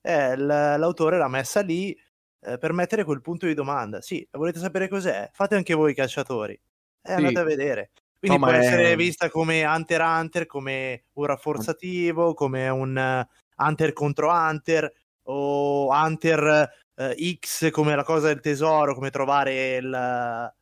Eh, 0.00 0.36
l'autore 0.36 1.18
l'ha 1.18 1.28
messa 1.28 1.60
lì 1.60 1.96
eh, 2.40 2.58
per 2.58 2.72
mettere 2.72 3.04
quel 3.04 3.20
punto 3.20 3.46
di 3.46 3.54
domanda. 3.54 4.00
Sì, 4.00 4.26
volete 4.32 4.58
sapere 4.58 4.88
cos'è? 4.88 5.28
Fate 5.32 5.56
anche 5.56 5.74
voi 5.74 5.94
calciatori. 5.94 6.54
Eh, 6.54 6.60
sì. 7.08 7.12
andate 7.12 7.38
a 7.38 7.44
vedere. 7.44 7.90
Quindi 8.18 8.38
no, 8.38 8.46
può 8.46 8.56
essere 8.56 8.92
è... 8.92 8.96
vista 8.96 9.28
come 9.30 9.64
Hunter 9.64 10.00
Hunter, 10.00 10.46
come 10.46 11.04
un 11.14 11.26
rafforzativo, 11.26 12.34
come 12.34 12.68
un 12.68 12.96
uh, 12.96 13.62
Hunter 13.62 13.92
contro 13.92 14.30
Hunter 14.30 14.90
o 15.24 15.88
Hunter 15.88 16.70
uh, 16.94 17.36
X 17.38 17.70
come 17.70 17.94
la 17.94 18.04
cosa 18.04 18.28
del 18.28 18.40
tesoro, 18.40 18.94
come 18.94 19.10
trovare 19.10 19.76
il, 19.76 20.52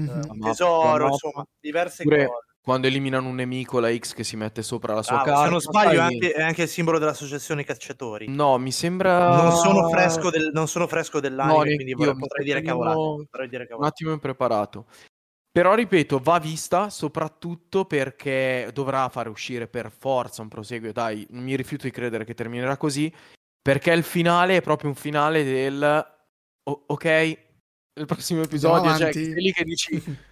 mm-hmm. 0.00 0.30
uh, 0.30 0.38
tesoro, 0.38 1.04
ma, 1.04 1.10
insomma, 1.10 1.46
diverse 1.60 2.02
pure, 2.02 2.26
cose. 2.26 2.48
Quando 2.62 2.86
eliminano 2.86 3.28
un 3.28 3.36
nemico, 3.36 3.80
la 3.80 3.94
X 3.96 4.12
che 4.12 4.22
si 4.22 4.36
mette 4.36 4.62
sopra 4.62 4.92
la 4.92 5.02
sua 5.02 5.20
ah, 5.20 5.24
carta. 5.24 5.44
Se 5.44 5.50
non 5.50 5.60
sbaglio, 5.60 6.00
è 6.00 6.02
anche, 6.02 6.32
è 6.32 6.42
anche, 6.42 6.62
il 6.62 6.68
simbolo 6.68 6.98
dell'associazione 6.98 7.64
cacciatori. 7.64 8.28
No, 8.28 8.58
mi 8.58 8.70
sembra. 8.70 9.42
Non 9.42 9.52
sono 9.52 9.88
fresco, 9.88 10.30
del, 10.30 10.50
non 10.52 10.68
sono 10.68 10.86
fresco 10.86 11.20
dell'anime, 11.20 11.56
no, 11.56 11.62
quindi 11.62 11.94
io 11.96 12.16
potrei 12.16 12.44
dire, 12.44 12.60
cavolate, 12.60 12.96
potrei 12.96 13.48
dire 13.48 13.66
cavolate. 13.66 13.82
Un 13.82 13.84
attimo 13.84 14.12
impreparato. 14.12 14.86
Però 15.52 15.74
ripeto, 15.74 16.20
va 16.20 16.38
vista 16.38 16.90
soprattutto 16.90 17.84
perché 17.84 18.70
dovrà 18.72 19.08
fare 19.08 19.28
uscire 19.30 19.66
per 19.66 19.90
forza 19.90 20.42
un 20.42 20.48
proseguio. 20.48 20.92
Dai, 20.92 21.26
non 21.30 21.42
mi 21.42 21.56
rifiuto 21.56 21.84
di 21.84 21.90
credere 21.90 22.24
che 22.24 22.34
terminerà 22.34 22.76
così. 22.76 23.12
Perché 23.62 23.90
il 23.92 24.02
finale 24.02 24.56
è 24.56 24.62
proprio 24.62 24.90
un 24.90 24.96
finale 24.96 25.44
del. 25.44 26.06
O- 26.62 26.84
ok, 26.86 27.38
il 28.00 28.06
prossimo 28.06 28.42
episodio, 28.42 28.96
cioè, 28.96 29.12
lì 29.12 29.52
che 29.52 29.64
dici. 29.64 30.02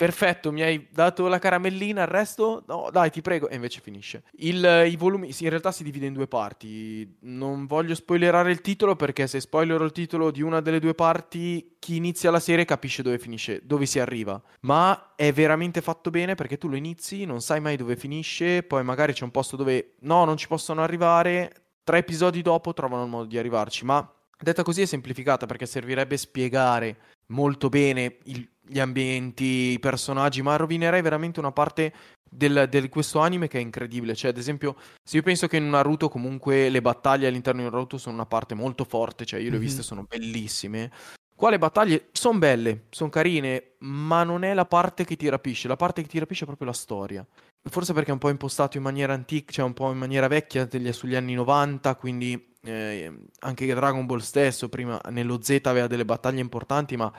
perfetto, 0.00 0.50
mi 0.50 0.62
hai 0.62 0.88
dato 0.90 1.28
la 1.28 1.38
caramellina, 1.38 2.00
il 2.00 2.08
resto 2.08 2.64
no, 2.66 2.88
dai, 2.90 3.10
ti 3.10 3.20
prego, 3.20 3.50
e 3.50 3.56
invece 3.56 3.82
finisce. 3.82 4.22
Il, 4.38 4.86
I 4.86 4.96
volumi, 4.96 5.30
sì, 5.30 5.44
in 5.44 5.50
realtà 5.50 5.72
si 5.72 5.84
divide 5.84 6.06
in 6.06 6.14
due 6.14 6.26
parti. 6.26 7.18
Non 7.20 7.66
voglio 7.66 7.94
spoilerare 7.94 8.50
il 8.50 8.62
titolo 8.62 8.96
perché 8.96 9.26
se 9.26 9.40
spoilerò 9.40 9.84
il 9.84 9.92
titolo 9.92 10.30
di 10.30 10.40
una 10.40 10.62
delle 10.62 10.80
due 10.80 10.94
parti, 10.94 11.76
chi 11.78 11.96
inizia 11.96 12.30
la 12.30 12.40
serie 12.40 12.64
capisce 12.64 13.02
dove 13.02 13.18
finisce, 13.18 13.60
dove 13.62 13.84
si 13.84 13.98
arriva. 13.98 14.40
Ma 14.60 15.12
è 15.16 15.34
veramente 15.34 15.82
fatto 15.82 16.08
bene 16.08 16.34
perché 16.34 16.56
tu 16.56 16.68
lo 16.68 16.76
inizi, 16.76 17.26
non 17.26 17.42
sai 17.42 17.60
mai 17.60 17.76
dove 17.76 17.94
finisce, 17.94 18.62
poi 18.62 18.82
magari 18.82 19.12
c'è 19.12 19.24
un 19.24 19.30
posto 19.30 19.56
dove 19.56 19.96
no, 20.00 20.24
non 20.24 20.38
ci 20.38 20.46
possono 20.48 20.82
arrivare, 20.82 21.52
tre 21.84 21.98
episodi 21.98 22.40
dopo 22.40 22.72
trovano 22.72 23.02
il 23.02 23.10
modo 23.10 23.26
di 23.26 23.36
arrivarci, 23.36 23.84
ma 23.84 24.10
detta 24.40 24.62
così 24.62 24.82
è 24.82 24.86
semplificata 24.86 25.46
perché 25.46 25.66
servirebbe 25.66 26.16
spiegare 26.16 26.96
molto 27.30 27.68
bene 27.68 28.18
il, 28.24 28.48
gli 28.60 28.78
ambienti, 28.78 29.72
i 29.72 29.78
personaggi, 29.80 30.42
ma 30.42 30.56
rovinerei 30.56 31.02
veramente 31.02 31.40
una 31.40 31.52
parte 31.52 31.92
del, 32.30 32.88
questo 32.88 33.18
anime 33.18 33.48
che 33.48 33.58
è 33.58 33.60
incredibile. 33.60 34.14
Cioè, 34.14 34.30
ad 34.30 34.38
esempio, 34.38 34.76
se 35.02 35.16
io 35.16 35.22
penso 35.22 35.46
che 35.48 35.56
in 35.56 35.68
Naruto 35.68 36.08
comunque 36.08 36.68
le 36.68 36.80
battaglie 36.80 37.26
all'interno 37.26 37.62
di 37.62 37.68
Naruto 37.68 37.98
sono 37.98 38.14
una 38.14 38.26
parte 38.26 38.54
molto 38.54 38.84
forte, 38.84 39.24
cioè 39.24 39.40
io 39.40 39.50
le 39.50 39.56
ho 39.56 39.58
mm-hmm. 39.58 39.66
viste, 39.68 39.82
sono 39.82 40.04
bellissime. 40.08 40.90
Qua 41.34 41.50
le 41.50 41.58
battaglie 41.58 42.08
sono 42.12 42.38
belle, 42.38 42.84
sono 42.90 43.08
carine, 43.08 43.72
ma 43.78 44.24
non 44.24 44.44
è 44.44 44.52
la 44.52 44.66
parte 44.66 45.04
che 45.04 45.16
ti 45.16 45.28
rapisce. 45.28 45.68
La 45.68 45.76
parte 45.76 46.02
che 46.02 46.08
ti 46.08 46.18
rapisce 46.18 46.42
è 46.42 46.46
proprio 46.46 46.68
la 46.68 46.74
storia. 46.74 47.26
Forse 47.68 47.92
perché 47.94 48.10
è 48.10 48.12
un 48.12 48.18
po' 48.18 48.28
impostato 48.28 48.76
in 48.76 48.82
maniera 48.82 49.14
antica, 49.14 49.50
cioè 49.50 49.64
un 49.64 49.72
po' 49.72 49.90
in 49.90 49.98
maniera 49.98 50.28
vecchia, 50.28 50.66
degli, 50.66 50.92
sugli 50.92 51.14
anni 51.14 51.34
90, 51.34 51.94
quindi 51.96 52.49
eh, 52.62 53.12
anche 53.40 53.74
Dragon 53.74 54.06
Ball 54.06 54.18
stesso, 54.18 54.68
prima 54.68 55.00
nello 55.10 55.40
Z 55.42 55.60
aveva 55.64 55.86
delle 55.86 56.04
battaglie 56.04 56.40
importanti, 56.40 56.96
ma 56.96 57.12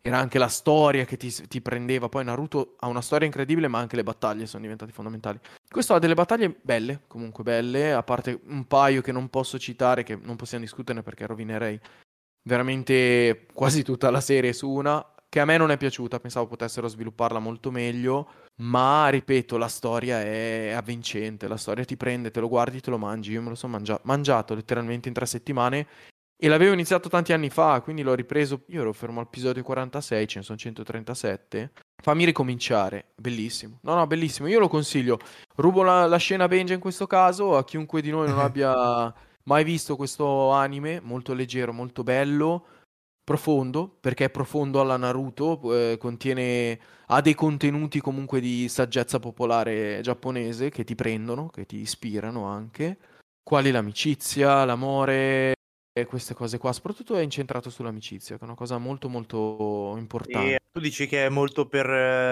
era 0.00 0.18
anche 0.18 0.38
la 0.38 0.48
storia 0.48 1.04
che 1.04 1.16
ti, 1.16 1.30
ti, 1.48 1.60
prendeva. 1.60 2.08
Poi 2.08 2.24
Naruto 2.24 2.76
ha 2.78 2.86
una 2.86 3.00
storia 3.00 3.26
incredibile, 3.26 3.68
ma 3.68 3.78
anche 3.78 3.96
le 3.96 4.04
battaglie 4.04 4.46
sono 4.46 4.62
diventate 4.62 4.92
fondamentali. 4.92 5.38
Questo 5.68 5.94
ha 5.94 5.98
delle 5.98 6.14
battaglie 6.14 6.54
belle, 6.62 7.02
comunque 7.08 7.42
belle, 7.42 7.92
a 7.92 8.02
parte 8.02 8.40
un 8.46 8.66
paio 8.66 9.02
che 9.02 9.12
non 9.12 9.28
posso 9.28 9.58
citare, 9.58 10.04
che 10.04 10.16
non 10.20 10.36
possiamo 10.36 10.64
discuterne 10.64 11.02
perché 11.02 11.26
rovinerei 11.26 11.78
veramente 12.42 13.46
quasi 13.52 13.82
tutta 13.82 14.10
la 14.10 14.20
serie 14.20 14.52
su 14.52 14.70
una, 14.70 15.04
che 15.36 15.42
a 15.42 15.44
me 15.44 15.58
non 15.58 15.70
è 15.70 15.76
piaciuta, 15.76 16.18
pensavo 16.18 16.46
potessero 16.46 16.88
svilupparla 16.88 17.38
molto 17.38 17.70
meglio, 17.70 18.30
ma 18.62 19.06
ripeto, 19.10 19.58
la 19.58 19.68
storia 19.68 20.22
è 20.22 20.70
avvincente, 20.70 21.46
la 21.46 21.58
storia 21.58 21.84
ti 21.84 21.94
prende, 21.94 22.30
te 22.30 22.40
lo 22.40 22.48
guardi, 22.48 22.80
te 22.80 22.88
lo 22.88 22.96
mangi, 22.96 23.32
io 23.32 23.42
me 23.42 23.50
lo 23.50 23.54
sono 23.54 23.72
mangia- 23.72 24.00
mangiato 24.04 24.54
letteralmente 24.54 25.08
in 25.08 25.14
tre 25.14 25.26
settimane 25.26 25.86
e 26.38 26.48
l'avevo 26.48 26.72
iniziato 26.72 27.10
tanti 27.10 27.34
anni 27.34 27.50
fa, 27.50 27.82
quindi 27.82 28.00
l'ho 28.00 28.14
ripreso. 28.14 28.62
Io 28.68 28.80
ero 28.80 28.94
fermo 28.94 29.20
all'episodio 29.20 29.62
46, 29.62 30.26
ce 30.26 30.38
ne 30.38 30.44
sono 30.46 30.56
137. 30.56 31.72
Fammi 32.02 32.24
ricominciare. 32.24 33.08
Bellissimo. 33.14 33.78
No, 33.82 33.94
no, 33.94 34.06
bellissimo. 34.06 34.48
Io 34.48 34.58
lo 34.58 34.68
consiglio. 34.68 35.18
Rubo 35.56 35.82
la, 35.82 36.06
la 36.06 36.16
scena 36.16 36.48
Benja 36.48 36.72
in 36.72 36.80
questo 36.80 37.06
caso 37.06 37.58
a 37.58 37.64
chiunque 37.64 38.00
di 38.00 38.08
noi 38.08 38.28
non 38.28 38.38
abbia 38.40 39.12
mai 39.42 39.64
visto 39.64 39.96
questo 39.96 40.50
anime. 40.52 40.98
Molto 41.00 41.34
leggero, 41.34 41.74
molto 41.74 42.02
bello. 42.02 42.68
Profondo, 43.26 43.96
perché 43.98 44.26
è 44.26 44.30
profondo 44.30 44.80
alla 44.80 44.96
Naruto. 44.96 45.58
Eh, 45.74 45.96
contiene. 45.98 46.78
Ha 47.06 47.20
dei 47.20 47.34
contenuti 47.34 48.00
comunque 48.00 48.38
di 48.38 48.68
saggezza 48.68 49.18
popolare 49.18 49.98
giapponese 50.00 50.70
che 50.70 50.84
ti 50.84 50.94
prendono, 50.94 51.48
che 51.48 51.66
ti 51.66 51.78
ispirano 51.78 52.44
anche. 52.44 52.96
Quali 53.42 53.72
l'amicizia, 53.72 54.64
l'amore, 54.64 55.54
queste 56.04 56.34
cose 56.34 56.58
qua, 56.58 56.72
soprattutto 56.72 57.16
è 57.16 57.22
incentrato 57.22 57.70
sull'amicizia, 57.70 58.36
che 58.36 58.42
è 58.42 58.44
una 58.44 58.54
cosa 58.54 58.76
molto 58.76 59.08
molto 59.08 59.94
importante. 59.96 60.54
E 60.54 60.60
tu 60.70 60.80
dici 60.80 61.06
che 61.06 61.26
è 61.26 61.28
molto 61.28 61.66
per 61.66 61.88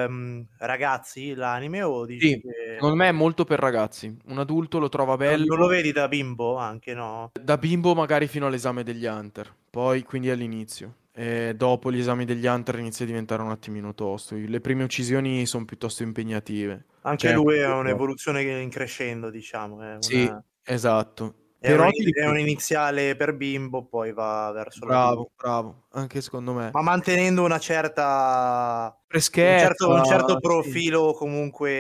um, 0.09 0.45
ragazzi 0.59 1.35
l'anime 1.35 1.83
o 1.83 2.05
dici 2.05 2.29
sì, 2.29 2.41
che... 2.41 2.75
secondo 2.75 2.97
me 2.97 3.09
è 3.09 3.13
molto 3.13 3.45
per 3.45 3.59
ragazzi. 3.59 4.15
Un 4.27 4.39
adulto 4.39 4.79
lo 4.79 4.89
trova 4.89 5.17
bello. 5.17 5.47
Non 5.47 5.59
lo 5.59 5.67
vedi 5.67 5.93
da 5.93 6.09
bimbo 6.09 6.57
anche, 6.57 6.95
no? 6.95 7.31
Da 7.41 7.57
bimbo 7.57 7.95
magari 7.95 8.27
fino 8.27 8.47
all'esame 8.47 8.83
degli 8.83 9.07
Hunter, 9.07 9.55
poi 9.75 10.05
quindi 10.05 10.31
all'inizio. 10.31 10.99
E 11.13 11.55
dopo 11.57 11.91
gli 11.91 11.99
esami 11.99 12.25
degli 12.25 12.47
Hunter 12.47 12.79
inizia 12.79 13.05
a 13.05 13.09
diventare 13.09 13.43
un 13.43 13.51
attimino 13.51 13.93
tosto. 13.93 14.37
Le 14.37 14.61
prime 14.61 14.85
uccisioni 14.85 15.47
sono 15.47 15.65
piuttosto 15.65 16.05
impegnative. 16.05 16.85
Anche 17.03 17.27
cioè, 17.27 17.35
lui 17.35 17.61
ha 17.61 17.75
un'evoluzione 17.75 18.43
in 18.43 18.71
crescendo, 18.71 19.31
diciamo. 19.31 19.75
Una... 19.75 19.97
Sì, 20.01 20.33
esatto. 20.63 21.35
È, 21.59 21.69
Però 21.69 21.87
un, 21.87 21.93
è 21.93 22.27
un 22.27 22.39
iniziale 22.39 23.17
per 23.17 23.35
bimbo, 23.35 23.85
poi 23.85 24.13
va 24.13 24.53
verso 24.53 24.87
bravo, 24.87 25.31
bravo, 25.35 25.87
anche 25.93 26.21
secondo 26.21 26.53
me. 26.53 26.71
Ma 26.73 26.83
mantenendo 26.83 27.43
una 27.43 27.59
certa 27.59 28.97
freschezza, 29.09 29.55
un 29.55 29.59
certo, 29.59 29.91
un 29.91 30.05
certo 30.05 30.39
profilo 30.39 31.13
sì. 31.13 31.19
comunque 31.19 31.75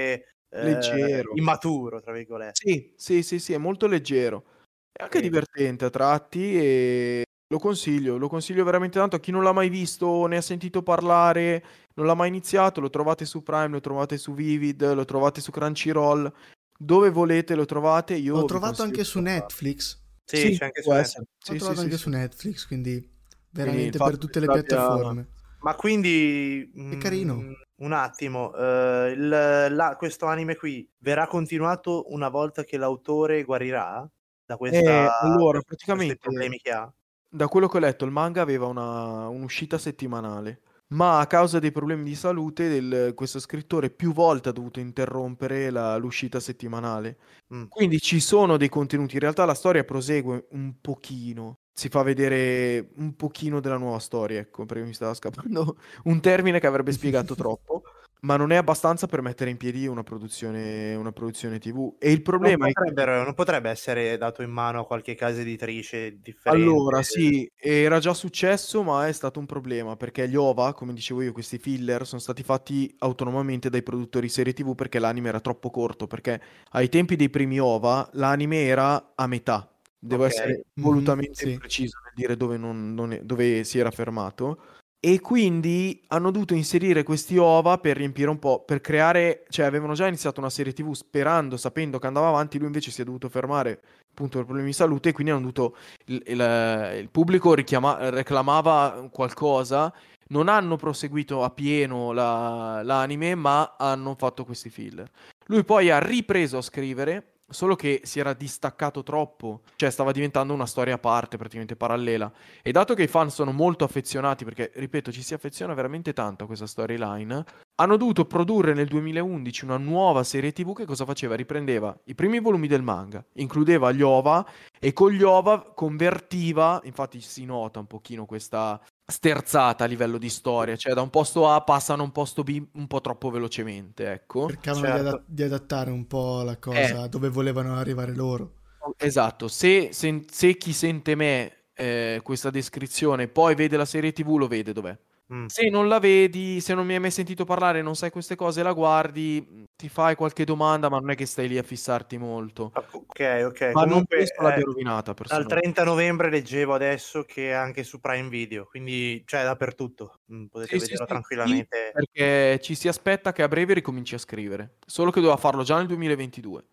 eh, 0.48 0.62
leggero, 0.64 1.32
immaturo, 1.34 2.00
tra 2.00 2.12
virgolette. 2.12 2.54
Sì, 2.54 2.92
sì, 2.96 3.22
sì, 3.22 3.38
sì, 3.38 3.52
è 3.52 3.58
molto 3.58 3.86
leggero. 3.86 4.44
È 4.90 5.02
anche 5.02 5.18
sì. 5.18 5.24
divertente 5.24 5.84
a 5.84 5.90
tratti 5.90 6.58
e 6.58 7.24
lo 7.54 7.60
consiglio, 7.60 8.16
lo 8.16 8.28
consiglio 8.28 8.64
veramente 8.64 8.98
tanto 8.98 9.14
a 9.14 9.20
chi 9.20 9.30
non 9.30 9.44
l'ha 9.44 9.52
mai 9.52 9.68
visto 9.68 10.26
ne 10.26 10.38
ha 10.38 10.40
sentito 10.40 10.82
parlare, 10.82 11.64
non 11.94 12.06
l'ha 12.06 12.14
mai 12.14 12.26
iniziato, 12.26 12.80
lo 12.80 12.90
trovate 12.90 13.24
su 13.24 13.44
Prime, 13.44 13.68
lo 13.68 13.80
trovate 13.80 14.18
su 14.18 14.34
Vivid, 14.34 14.92
lo 14.92 15.04
trovate 15.04 15.40
su 15.40 15.52
Crunchyroll 15.52 16.32
dove 16.76 17.10
volete 17.10 17.54
lo 17.54 17.64
trovate. 17.64 18.14
Io 18.14 18.34
L'ho 18.34 18.44
trovato 18.44 18.82
anche 18.82 19.04
su 19.04 19.20
Netflix. 19.20 20.02
Sì, 20.24 20.36
sì, 20.36 20.58
c'è 20.58 20.64
anche 20.64 20.82
su 20.82 20.90
Netflix. 20.90 21.16
L'ho 21.18 21.24
sì, 21.38 21.56
trovato 21.56 21.78
sì, 21.78 21.84
anche 21.84 21.96
su 21.96 22.08
Netflix, 22.08 22.66
quindi 22.66 23.10
veramente 23.50 23.98
quindi, 23.98 23.98
per 23.98 24.18
tutte 24.18 24.40
le 24.40 24.46
piattaforme. 24.46 25.28
Ma 25.60 25.74
quindi... 25.76 26.72
È 26.90 26.96
carino. 26.98 27.36
Mm, 27.36 27.52
un 27.76 27.92
attimo, 27.92 28.50
uh, 28.50 29.06
il, 29.06 29.28
la, 29.28 29.94
questo 29.96 30.26
anime 30.26 30.56
qui 30.56 30.88
verrà 30.98 31.28
continuato 31.28 32.12
una 32.12 32.28
volta 32.28 32.64
che 32.64 32.76
l'autore 32.76 33.44
guarirà 33.44 34.08
da 34.44 34.56
questa, 34.56 34.78
eh, 34.78 35.08
allora, 35.20 35.60
praticamente, 35.60 36.16
problemi 36.16 36.58
che 36.58 36.70
ha? 36.70 36.92
Da 37.34 37.48
quello 37.48 37.66
che 37.66 37.78
ho 37.78 37.80
letto, 37.80 38.04
il 38.04 38.12
manga 38.12 38.42
aveva 38.42 38.66
una, 38.66 39.26
un'uscita 39.26 39.76
settimanale 39.76 40.60
ma 40.88 41.18
a 41.18 41.26
causa 41.26 41.58
dei 41.58 41.72
problemi 41.72 42.04
di 42.04 42.14
salute 42.14 42.68
del, 42.68 43.14
questo 43.14 43.40
scrittore 43.40 43.90
più 43.90 44.12
volte 44.12 44.50
ha 44.50 44.52
dovuto 44.52 44.78
interrompere 44.78 45.70
la, 45.70 45.96
l'uscita 45.96 46.38
settimanale. 46.38 47.18
Mm. 47.52 47.64
Quindi 47.68 47.98
ci 47.98 48.20
sono 48.20 48.56
dei 48.56 48.68
contenuti, 48.68 49.14
in 49.14 49.20
realtà 49.20 49.44
la 49.44 49.54
storia 49.54 49.82
prosegue 49.82 50.46
un 50.50 50.74
pochino, 50.80 51.58
si 51.72 51.88
fa 51.88 52.02
vedere 52.02 52.90
un 52.98 53.16
pochino 53.16 53.58
della 53.58 53.78
nuova 53.78 53.98
storia, 53.98 54.38
ecco, 54.38 54.66
perché 54.66 54.84
mi 54.84 54.94
stava 54.94 55.14
scappando 55.14 55.76
un 56.04 56.20
termine 56.20 56.60
che 56.60 56.68
avrebbe 56.68 56.92
spiegato 56.92 57.34
troppo 57.34 57.82
ma 58.20 58.36
non 58.36 58.52
è 58.52 58.56
abbastanza 58.56 59.06
per 59.06 59.20
mettere 59.20 59.50
in 59.50 59.56
piedi 59.56 59.86
una 59.86 60.02
produzione, 60.02 60.94
una 60.94 61.12
produzione 61.12 61.58
TV. 61.58 61.94
E 61.98 62.10
il 62.10 62.22
problema 62.22 62.66
non 62.66 62.88
è 62.88 63.04
che... 63.04 63.04
non 63.04 63.34
potrebbe 63.34 63.68
essere 63.68 64.16
dato 64.16 64.42
in 64.42 64.50
mano 64.50 64.80
a 64.80 64.86
qualche 64.86 65.14
casa 65.14 65.40
editrice 65.40 66.18
differente. 66.20 66.64
Allora, 66.64 67.02
sì, 67.02 67.50
era 67.54 67.98
già 67.98 68.14
successo, 68.14 68.82
ma 68.82 69.06
è 69.06 69.12
stato 69.12 69.40
un 69.40 69.46
problema 69.46 69.96
perché 69.96 70.28
gli 70.28 70.36
OVA, 70.36 70.72
come 70.72 70.94
dicevo 70.94 71.22
io, 71.22 71.32
questi 71.32 71.58
filler 71.58 72.06
sono 72.06 72.20
stati 72.20 72.42
fatti 72.42 72.94
autonomamente 73.00 73.68
dai 73.68 73.82
produttori 73.82 74.28
serie 74.28 74.54
TV 74.54 74.74
perché 74.74 74.98
l'anime 74.98 75.28
era 75.28 75.40
troppo 75.40 75.70
corto. 75.70 76.06
Perché 76.06 76.40
ai 76.70 76.88
tempi 76.88 77.16
dei 77.16 77.28
primi 77.28 77.60
OVA 77.60 78.08
l'anime 78.14 78.64
era 78.64 79.12
a 79.14 79.26
metà. 79.26 79.68
Devo 79.98 80.24
okay. 80.24 80.36
essere 80.36 80.64
volutamente 80.74 81.44
mm-hmm, 81.44 81.54
sì. 81.54 81.58
preciso 81.58 81.98
nel 82.04 82.12
dire 82.14 82.36
dove, 82.36 82.58
non, 82.58 82.92
non 82.92 83.12
è, 83.12 83.20
dove 83.22 83.64
si 83.64 83.78
era 83.78 83.90
fermato 83.90 84.62
e 85.06 85.20
quindi 85.20 86.00
hanno 86.06 86.30
dovuto 86.30 86.54
inserire 86.54 87.02
questi 87.02 87.36
OVA 87.36 87.76
per 87.76 87.94
riempire 87.94 88.30
un 88.30 88.38
po', 88.38 88.64
per 88.64 88.80
creare, 88.80 89.44
cioè 89.50 89.66
avevano 89.66 89.92
già 89.92 90.06
iniziato 90.06 90.40
una 90.40 90.48
serie 90.48 90.72
TV 90.72 90.94
sperando, 90.94 91.58
sapendo 91.58 91.98
che 91.98 92.06
andava 92.06 92.28
avanti, 92.28 92.56
lui 92.56 92.68
invece 92.68 92.90
si 92.90 93.02
è 93.02 93.04
dovuto 93.04 93.28
fermare 93.28 93.82
appunto 94.08 94.38
per 94.38 94.46
problemi 94.46 94.70
di 94.70 94.74
salute 94.74 95.10
e 95.10 95.12
quindi 95.12 95.32
hanno 95.32 95.42
dovuto, 95.42 95.76
il, 96.06 96.22
il, 96.24 96.96
il 97.00 97.10
pubblico 97.10 97.52
richiama, 97.52 98.08
reclamava 98.08 99.06
qualcosa, 99.12 99.92
non 100.28 100.48
hanno 100.48 100.76
proseguito 100.76 101.44
a 101.44 101.50
pieno 101.50 102.12
la, 102.12 102.80
l'anime 102.82 103.34
ma 103.34 103.74
hanno 103.76 104.14
fatto 104.14 104.46
questi 104.46 104.70
filler. 104.70 105.10
Lui 105.48 105.64
poi 105.64 105.90
ha 105.90 105.98
ripreso 105.98 106.56
a 106.56 106.62
scrivere 106.62 107.33
solo 107.48 107.76
che 107.76 108.00
si 108.04 108.18
era 108.18 108.32
distaccato 108.32 109.02
troppo, 109.02 109.62
cioè 109.76 109.90
stava 109.90 110.12
diventando 110.12 110.52
una 110.52 110.66
storia 110.66 110.94
a 110.94 110.98
parte, 110.98 111.36
praticamente 111.36 111.76
parallela. 111.76 112.32
E 112.62 112.72
dato 112.72 112.94
che 112.94 113.04
i 113.04 113.08
fan 113.08 113.30
sono 113.30 113.52
molto 113.52 113.84
affezionati, 113.84 114.44
perché 114.44 114.72
ripeto, 114.74 115.12
ci 115.12 115.22
si 115.22 115.34
affeziona 115.34 115.74
veramente 115.74 116.12
tanto 116.12 116.44
a 116.44 116.46
questa 116.46 116.66
storyline, 116.66 117.44
hanno 117.76 117.96
dovuto 117.96 118.24
produrre 118.24 118.72
nel 118.72 118.86
2011 118.86 119.64
una 119.64 119.78
nuova 119.78 120.22
serie 120.22 120.52
TV 120.52 120.74
che 120.74 120.84
cosa 120.84 121.04
faceva? 121.04 121.34
Riprendeva 121.34 121.96
i 122.04 122.14
primi 122.14 122.40
volumi 122.40 122.68
del 122.68 122.82
manga, 122.82 123.24
includeva 123.34 123.90
gli 123.92 124.02
OVA 124.02 124.46
e 124.78 124.92
con 124.92 125.10
gli 125.10 125.22
OVA 125.22 125.72
convertiva, 125.74 126.80
infatti 126.84 127.20
si 127.20 127.44
nota 127.44 127.80
un 127.80 127.86
pochino 127.86 128.26
questa 128.26 128.80
sterzata 129.06 129.84
a 129.84 129.86
livello 129.86 130.18
di 130.18 130.30
storia, 130.30 130.76
cioè 130.76 130.94
da 130.94 131.02
un 131.02 131.10
posto 131.10 131.50
A 131.50 131.60
passano 131.60 132.02
a 132.02 132.04
un 132.04 132.12
posto 132.12 132.42
B 132.42 132.62
un 132.72 132.86
po' 132.86 133.00
troppo 133.00 133.30
velocemente, 133.30 134.10
ecco. 134.10 134.48
Cercavano 134.48 134.86
certo. 134.86 135.02
di, 135.02 135.08
ad- 135.08 135.22
di, 135.26 135.42
adattare 135.42 135.90
un 135.90 136.06
po' 136.06 136.42
la 136.42 136.58
cosa 136.58 137.04
eh. 137.04 137.08
dove 137.08 137.28
volevano 137.28 137.76
arrivare 137.76 138.14
loro. 138.14 138.62
Esatto, 138.96 139.48
se, 139.48 139.90
se, 139.92 140.24
se 140.30 140.56
chi 140.56 140.72
sente 140.72 141.14
me 141.14 141.64
eh, 141.74 142.20
questa 142.22 142.50
descrizione 142.50 143.28
poi 143.28 143.54
vede 143.54 143.76
la 143.76 143.84
serie 143.84 144.12
TV 144.12 144.36
lo 144.36 144.46
vede 144.46 144.72
dov'è. 144.72 144.96
Mm. 145.34 145.46
Se 145.46 145.68
non 145.68 145.88
la 145.88 145.98
vedi, 145.98 146.60
se 146.60 146.74
non 146.74 146.86
mi 146.86 146.94
hai 146.94 147.00
mai 147.00 147.10
sentito 147.10 147.44
parlare, 147.44 147.82
non 147.82 147.96
sai 147.96 148.10
queste 148.10 148.36
cose, 148.36 148.62
la 148.62 148.72
guardi, 148.72 149.66
ti 149.74 149.88
fai 149.88 150.14
qualche 150.14 150.44
domanda, 150.44 150.88
ma 150.88 150.98
non 150.98 151.10
è 151.10 151.16
che 151.16 151.26
stai 151.26 151.48
lì 151.48 151.58
a 151.58 151.62
fissarti 151.62 152.16
molto. 152.18 152.70
Ok, 152.74 153.42
ok. 153.46 153.60
Ma 153.72 153.82
Comunque, 153.82 153.86
non 153.86 154.04
penso 154.06 154.42
l'abbia 154.42 154.62
eh, 154.62 154.64
rovinata. 154.64 155.14
Dal 155.26 155.46
30 155.46 155.82
novembre 155.82 156.30
leggevo 156.30 156.74
adesso 156.74 157.24
che 157.24 157.48
è 157.48 157.52
anche 157.52 157.82
su 157.82 158.00
Prime 158.00 158.28
Video, 158.28 158.66
quindi 158.66 159.22
cioè 159.26 159.42
dappertutto. 159.42 160.20
Mm, 160.32 160.44
potete 160.46 160.78
sì, 160.78 160.84
vederlo 160.84 161.04
sì, 161.04 161.10
tranquillamente. 161.10 161.86
Sì, 161.86 161.92
perché 161.92 162.60
ci 162.62 162.74
si 162.76 162.86
aspetta 162.86 163.32
che 163.32 163.42
a 163.42 163.48
breve 163.48 163.74
ricominci 163.74 164.14
a 164.14 164.18
scrivere. 164.18 164.76
Solo 164.86 165.10
che 165.10 165.20
doveva 165.20 165.38
farlo 165.38 165.64
già 165.64 165.76
nel 165.76 165.88
2022. 165.88 166.64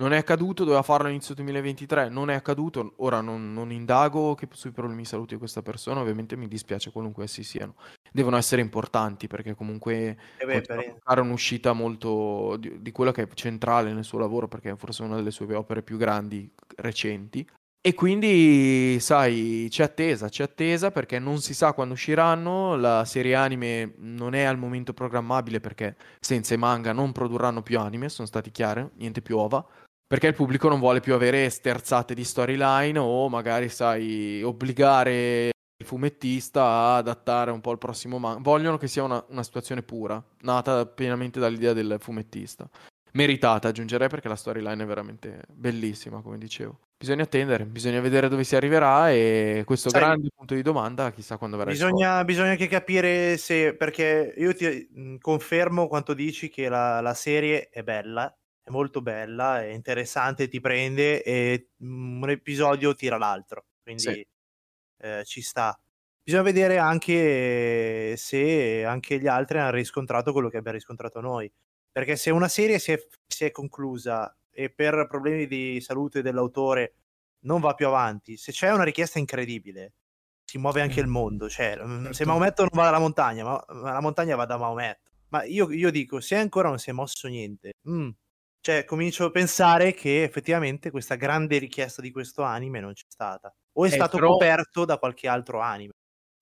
Non 0.00 0.14
è 0.14 0.16
accaduto, 0.16 0.64
doveva 0.64 0.82
farlo 0.82 1.08
all'inizio 1.08 1.34
2023, 1.34 2.08
non 2.08 2.30
è 2.30 2.34
accaduto, 2.34 2.94
ora 2.96 3.20
non, 3.20 3.52
non 3.52 3.70
indago 3.70 4.34
che, 4.34 4.48
sui 4.50 4.70
problemi 4.70 5.02
di 5.02 5.08
salute 5.08 5.34
di 5.34 5.38
questa 5.38 5.60
persona, 5.60 6.00
ovviamente 6.00 6.36
mi 6.36 6.48
dispiace 6.48 6.90
qualunque 6.90 7.24
essi 7.24 7.42
siano. 7.42 7.74
Devono 8.10 8.38
essere 8.38 8.62
importanti 8.62 9.26
perché 9.26 9.54
comunque 9.54 10.16
eh 10.38 10.46
beh, 10.46 10.62
per... 10.62 10.96
fare 11.02 11.20
un'uscita 11.20 11.74
molto 11.74 12.56
di, 12.58 12.80
di 12.80 12.92
quello 12.92 13.12
che 13.12 13.24
è 13.24 13.28
centrale 13.34 13.92
nel 13.92 14.04
suo 14.04 14.18
lavoro 14.18 14.48
perché 14.48 14.70
è 14.70 14.76
forse 14.76 15.02
una 15.02 15.16
delle 15.16 15.30
sue 15.30 15.54
opere 15.54 15.82
più 15.82 15.98
grandi 15.98 16.50
recenti. 16.76 17.46
E 17.82 17.94
quindi, 17.94 18.98
sai, 19.00 19.66
c'è 19.68 19.84
attesa, 19.84 20.30
c'è 20.30 20.44
attesa 20.44 20.90
perché 20.90 21.18
non 21.18 21.40
si 21.40 21.52
sa 21.52 21.74
quando 21.74 21.92
usciranno, 21.92 22.74
la 22.76 23.04
serie 23.04 23.34
anime 23.34 23.94
non 23.98 24.34
è 24.34 24.44
al 24.44 24.58
momento 24.58 24.94
programmabile 24.94 25.60
perché 25.60 25.96
senza 26.20 26.54
i 26.54 26.58
manga 26.58 26.92
non 26.92 27.12
produrranno 27.12 27.62
più 27.62 27.78
anime, 27.78 28.08
sono 28.08 28.26
stati 28.26 28.50
chiari, 28.50 28.86
niente 28.96 29.20
più 29.20 29.36
ova. 29.36 29.66
Perché 30.10 30.26
il 30.26 30.34
pubblico 30.34 30.68
non 30.68 30.80
vuole 30.80 30.98
più 30.98 31.14
avere 31.14 31.48
sterzate 31.48 32.14
di 32.14 32.24
storyline 32.24 32.98
o 32.98 33.28
magari, 33.28 33.68
sai, 33.68 34.42
obbligare 34.42 35.50
il 35.76 35.86
fumettista 35.86 36.64
a 36.64 36.96
adattare 36.96 37.52
un 37.52 37.60
po' 37.60 37.70
il 37.70 37.78
prossimo 37.78 38.18
manga. 38.18 38.40
Vogliono 38.42 38.76
che 38.76 38.88
sia 38.88 39.04
una, 39.04 39.24
una 39.28 39.44
situazione 39.44 39.84
pura, 39.84 40.20
nata 40.40 40.84
pienamente 40.84 41.38
dall'idea 41.38 41.74
del 41.74 41.98
fumettista. 42.00 42.68
Meritata, 43.12 43.68
aggiungerei, 43.68 44.08
perché 44.08 44.26
la 44.26 44.34
storyline 44.34 44.82
è 44.82 44.86
veramente 44.86 45.42
bellissima, 45.48 46.20
come 46.22 46.38
dicevo. 46.38 46.80
Bisogna 46.98 47.22
attendere, 47.22 47.64
bisogna 47.64 48.00
vedere 48.00 48.28
dove 48.28 48.42
si 48.42 48.56
arriverà 48.56 49.12
e 49.12 49.62
questo 49.64 49.90
Sai, 49.90 50.00
grande 50.00 50.28
punto 50.34 50.54
di 50.54 50.62
domanda 50.62 51.12
chissà 51.12 51.38
quando 51.38 51.56
verrà 51.56 51.70
bisogna, 51.70 52.24
bisogna 52.24 52.50
anche 52.50 52.66
capire 52.66 53.36
se, 53.36 53.74
perché 53.74 54.34
io 54.36 54.52
ti 54.54 55.18
confermo 55.20 55.86
quanto 55.86 56.14
dici 56.14 56.48
che 56.50 56.68
la, 56.68 57.00
la 57.00 57.14
serie 57.14 57.70
è 57.70 57.82
bella, 57.82 58.30
è 58.70 58.72
molto 58.72 59.02
bella, 59.02 59.62
è 59.62 59.66
interessante, 59.66 60.48
ti 60.48 60.60
prende 60.60 61.22
e 61.22 61.70
un 61.78 62.24
episodio 62.30 62.94
tira 62.94 63.18
l'altro, 63.18 63.66
quindi 63.82 64.02
sì. 64.02 64.26
eh, 64.98 65.24
ci 65.24 65.42
sta. 65.42 65.78
Bisogna 66.22 66.42
vedere 66.42 66.78
anche 66.78 68.14
se 68.16 68.84
anche 68.84 69.18
gli 69.18 69.26
altri 69.26 69.58
hanno 69.58 69.70
riscontrato 69.72 70.32
quello 70.32 70.48
che 70.48 70.58
abbiamo 70.58 70.76
riscontrato 70.76 71.20
noi, 71.20 71.50
perché 71.90 72.16
se 72.16 72.30
una 72.30 72.48
serie 72.48 72.78
si 72.78 72.92
è, 72.92 73.06
si 73.26 73.44
è 73.44 73.50
conclusa 73.50 74.34
e 74.50 74.70
per 74.70 75.06
problemi 75.08 75.46
di 75.46 75.80
salute 75.80 76.22
dell'autore 76.22 76.94
non 77.40 77.60
va 77.60 77.74
più 77.74 77.86
avanti, 77.86 78.36
se 78.36 78.52
c'è 78.52 78.72
una 78.72 78.84
richiesta 78.84 79.18
incredibile, 79.18 79.94
si 80.44 80.58
muove 80.58 80.82
anche 80.82 81.00
il 81.00 81.06
mondo. 81.06 81.48
Cioè, 81.48 81.78
mm, 81.82 82.06
se 82.06 82.12
certo. 82.12 82.30
Maometto 82.30 82.62
non 82.62 82.70
va 82.74 82.84
dalla 82.84 82.98
montagna, 82.98 83.44
ma 83.44 83.64
la 83.68 84.00
montagna 84.00 84.36
va 84.36 84.44
da 84.44 84.56
Maometto. 84.56 85.08
Ma 85.28 85.44
io, 85.44 85.70
io 85.70 85.90
dico, 85.90 86.20
se 86.20 86.34
ancora 86.36 86.68
non 86.68 86.78
si 86.78 86.90
è 86.90 86.92
mosso 86.92 87.28
niente, 87.28 87.74
mm, 87.88 88.10
cioè, 88.60 88.84
comincio 88.84 89.24
a 89.24 89.30
pensare 89.30 89.94
che 89.94 90.22
effettivamente 90.22 90.90
questa 90.90 91.14
grande 91.14 91.58
richiesta 91.58 92.02
di 92.02 92.10
questo 92.10 92.42
anime 92.42 92.80
non 92.80 92.92
c'è 92.92 93.04
stata. 93.08 93.54
O 93.72 93.84
è 93.84 93.88
eh, 93.88 93.92
stato 93.92 94.18
però... 94.18 94.32
coperto 94.32 94.84
da 94.84 94.98
qualche 94.98 95.28
altro 95.28 95.60
anime. 95.60 95.92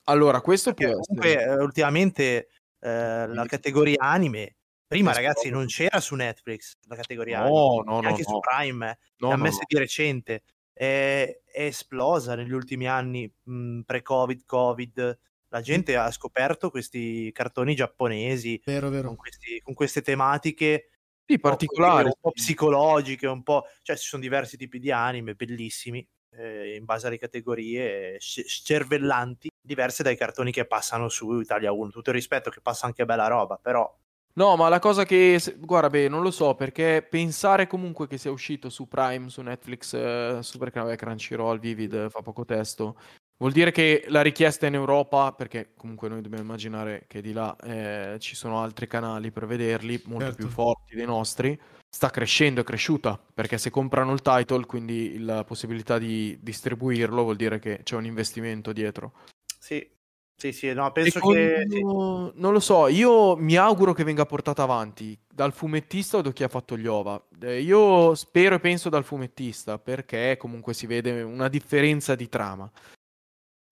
Allora, 0.05 0.41
questo 0.41 0.75
Perché 0.75 0.93
può 0.93 1.01
comunque, 1.03 1.37
essere. 1.37 1.53
Eh, 1.53 1.63
ultimamente 1.63 2.49
eh, 2.81 3.27
la 3.27 3.47
categoria 3.47 3.97
anime. 4.01 4.57
Prima, 4.87 5.13
ragazzi, 5.13 5.51
non 5.51 5.67
c'era 5.67 6.01
su 6.01 6.15
Netflix 6.15 6.79
la 6.89 6.97
categoria 6.97 7.43
no, 7.43 7.81
anime, 7.81 7.85
no, 7.85 8.09
anche 8.09 8.23
no, 8.27 8.29
su 8.29 8.39
Prime, 8.41 8.91
eh. 8.91 8.99
no, 9.19 9.31
ammessa 9.31 9.61
di 9.67 9.77
recente. 9.77 10.43
È, 10.73 11.41
è, 11.45 11.65
esplosa 11.67 12.35
negli 12.35 12.53
ultimi 12.53 12.89
anni, 12.89 13.31
mh, 13.43 13.81
pre-Covid, 13.81 14.45
Covid. 14.47 15.19
La 15.51 15.61
gente 15.61 15.97
ha 15.97 16.11
scoperto 16.11 16.71
questi 16.71 17.31
cartoni 17.33 17.75
giapponesi 17.75 18.61
vero, 18.65 18.89
vero. 18.89 19.09
Con, 19.09 19.17
questi, 19.17 19.61
con 19.63 19.75
queste 19.75 20.03
tematiche 20.03 20.98
sì, 21.29 21.39
particolari. 21.39 22.07
Un 22.07 22.13
po' 22.19 22.31
psicologiche, 22.31 23.27
un 23.27 23.43
po'... 23.43 23.65
Cioè, 23.83 23.97
ci 23.97 24.09
sono 24.09 24.23
diversi 24.23 24.57
tipi 24.57 24.79
di 24.79 24.91
anime, 24.91 25.35
bellissimi, 25.35 26.07
eh, 26.31 26.77
in 26.77 26.87
base 26.87 27.07
alle 27.07 27.19
categorie, 27.19 28.17
scervellanti, 28.19 29.51
diverse 29.61 30.03
dai 30.03 30.17
cartoni 30.17 30.51
che 30.51 30.65
passano 30.65 31.11
su 31.11 31.39
Italia 31.39 31.71
1. 31.71 31.91
Tutto 31.91 32.09
il 32.09 32.17
rispetto 32.17 32.49
che 32.49 32.63
passa 32.63 32.87
anche 32.87 33.05
bella 33.05 33.27
roba, 33.27 33.59
però... 33.61 33.95
No, 34.35 34.57
ma 34.57 34.71
la 34.71 34.79
cosa 34.79 35.05
che... 35.05 35.39
Guarda, 35.59 35.91
beh, 35.91 36.09
non 36.09 36.23
lo 36.23 36.31
so, 36.31 36.55
perché 36.55 37.07
pensare 37.07 37.67
comunque 37.67 38.07
che 38.07 38.17
sia 38.17 38.31
uscito 38.31 38.71
su 38.71 38.89
Prime, 38.89 39.29
su 39.29 39.43
Netflix, 39.43 39.93
eh, 39.95 40.39
su 40.41 40.57
perché 40.57 40.81
vabbè, 40.81 40.97
Crunchyroll, 40.97 41.59
Vivid, 41.59 42.09
fa 42.09 42.23
poco 42.23 42.47
testo, 42.47 42.97
Vuol 43.41 43.53
dire 43.53 43.71
che 43.71 44.05
la 44.09 44.21
richiesta 44.21 44.67
in 44.67 44.75
Europa, 44.75 45.33
perché 45.33 45.71
comunque 45.77 46.09
noi 46.09 46.23
dobbiamo 46.23 46.43
immaginare 46.43 47.05
che 47.07 47.21
di 47.21 47.33
là 47.33 47.55
eh, 47.63 48.17
ci 48.19 48.35
sono 48.35 48.61
altri 48.61 48.89
canali 48.89 49.31
per 49.31 49.47
vederli, 49.47 50.03
molto 50.07 50.25
certo. 50.25 50.39
più 50.39 50.49
forti 50.49 50.97
dei 50.97 51.07
nostri, 51.07 51.59
sta 51.89 52.11
crescendo, 52.11 52.63
è 52.63 52.65
cresciuta, 52.65 53.19
perché 53.33 53.57
se 53.57 53.71
comprano 53.71 54.13
il 54.13 54.23
title, 54.23 54.67
quindi 54.67 55.21
la 55.21 55.45
possibilità 55.45 55.99
di 55.99 56.37
distribuirlo, 56.41 57.23
vuol 57.23 57.37
dire 57.37 57.61
che 57.61 57.83
c'è 57.85 57.95
un 57.95 58.07
investimento 58.07 58.73
dietro. 58.73 59.13
Sì, 59.57 59.89
sì, 60.37 60.51
sì, 60.51 60.73
no, 60.73 60.91
penso 60.91 61.21
che... 61.21 61.65
Sì. 61.69 61.81
Non 61.81 62.53
lo 62.53 62.61
so, 62.61 62.89
io 62.89 63.37
mi 63.37 63.55
auguro 63.55 63.93
che 63.93 64.03
venga 64.03 64.27
portata 64.27 64.65
avanti 64.65 65.17
dal 65.33 65.53
fumettista 65.53 66.17
o 66.17 66.23
da 66.23 66.33
chi 66.33 66.43
ha 66.43 66.49
fatto 66.49 66.77
gli 66.77 66.89
ova. 66.89 67.25
Eh, 67.41 67.61
io 67.61 68.17
spero 68.17 68.57
e 68.57 68.61
penso 68.61 68.89
dal 68.89 69.05
fumettista, 69.05 69.79
perché 69.79 70.37
comunque 70.37 70.75
si 70.75 70.87
vede 70.87 71.23
una 71.23 71.49
differenza 71.49 72.17
di 72.17 72.29
trama. 72.29 72.69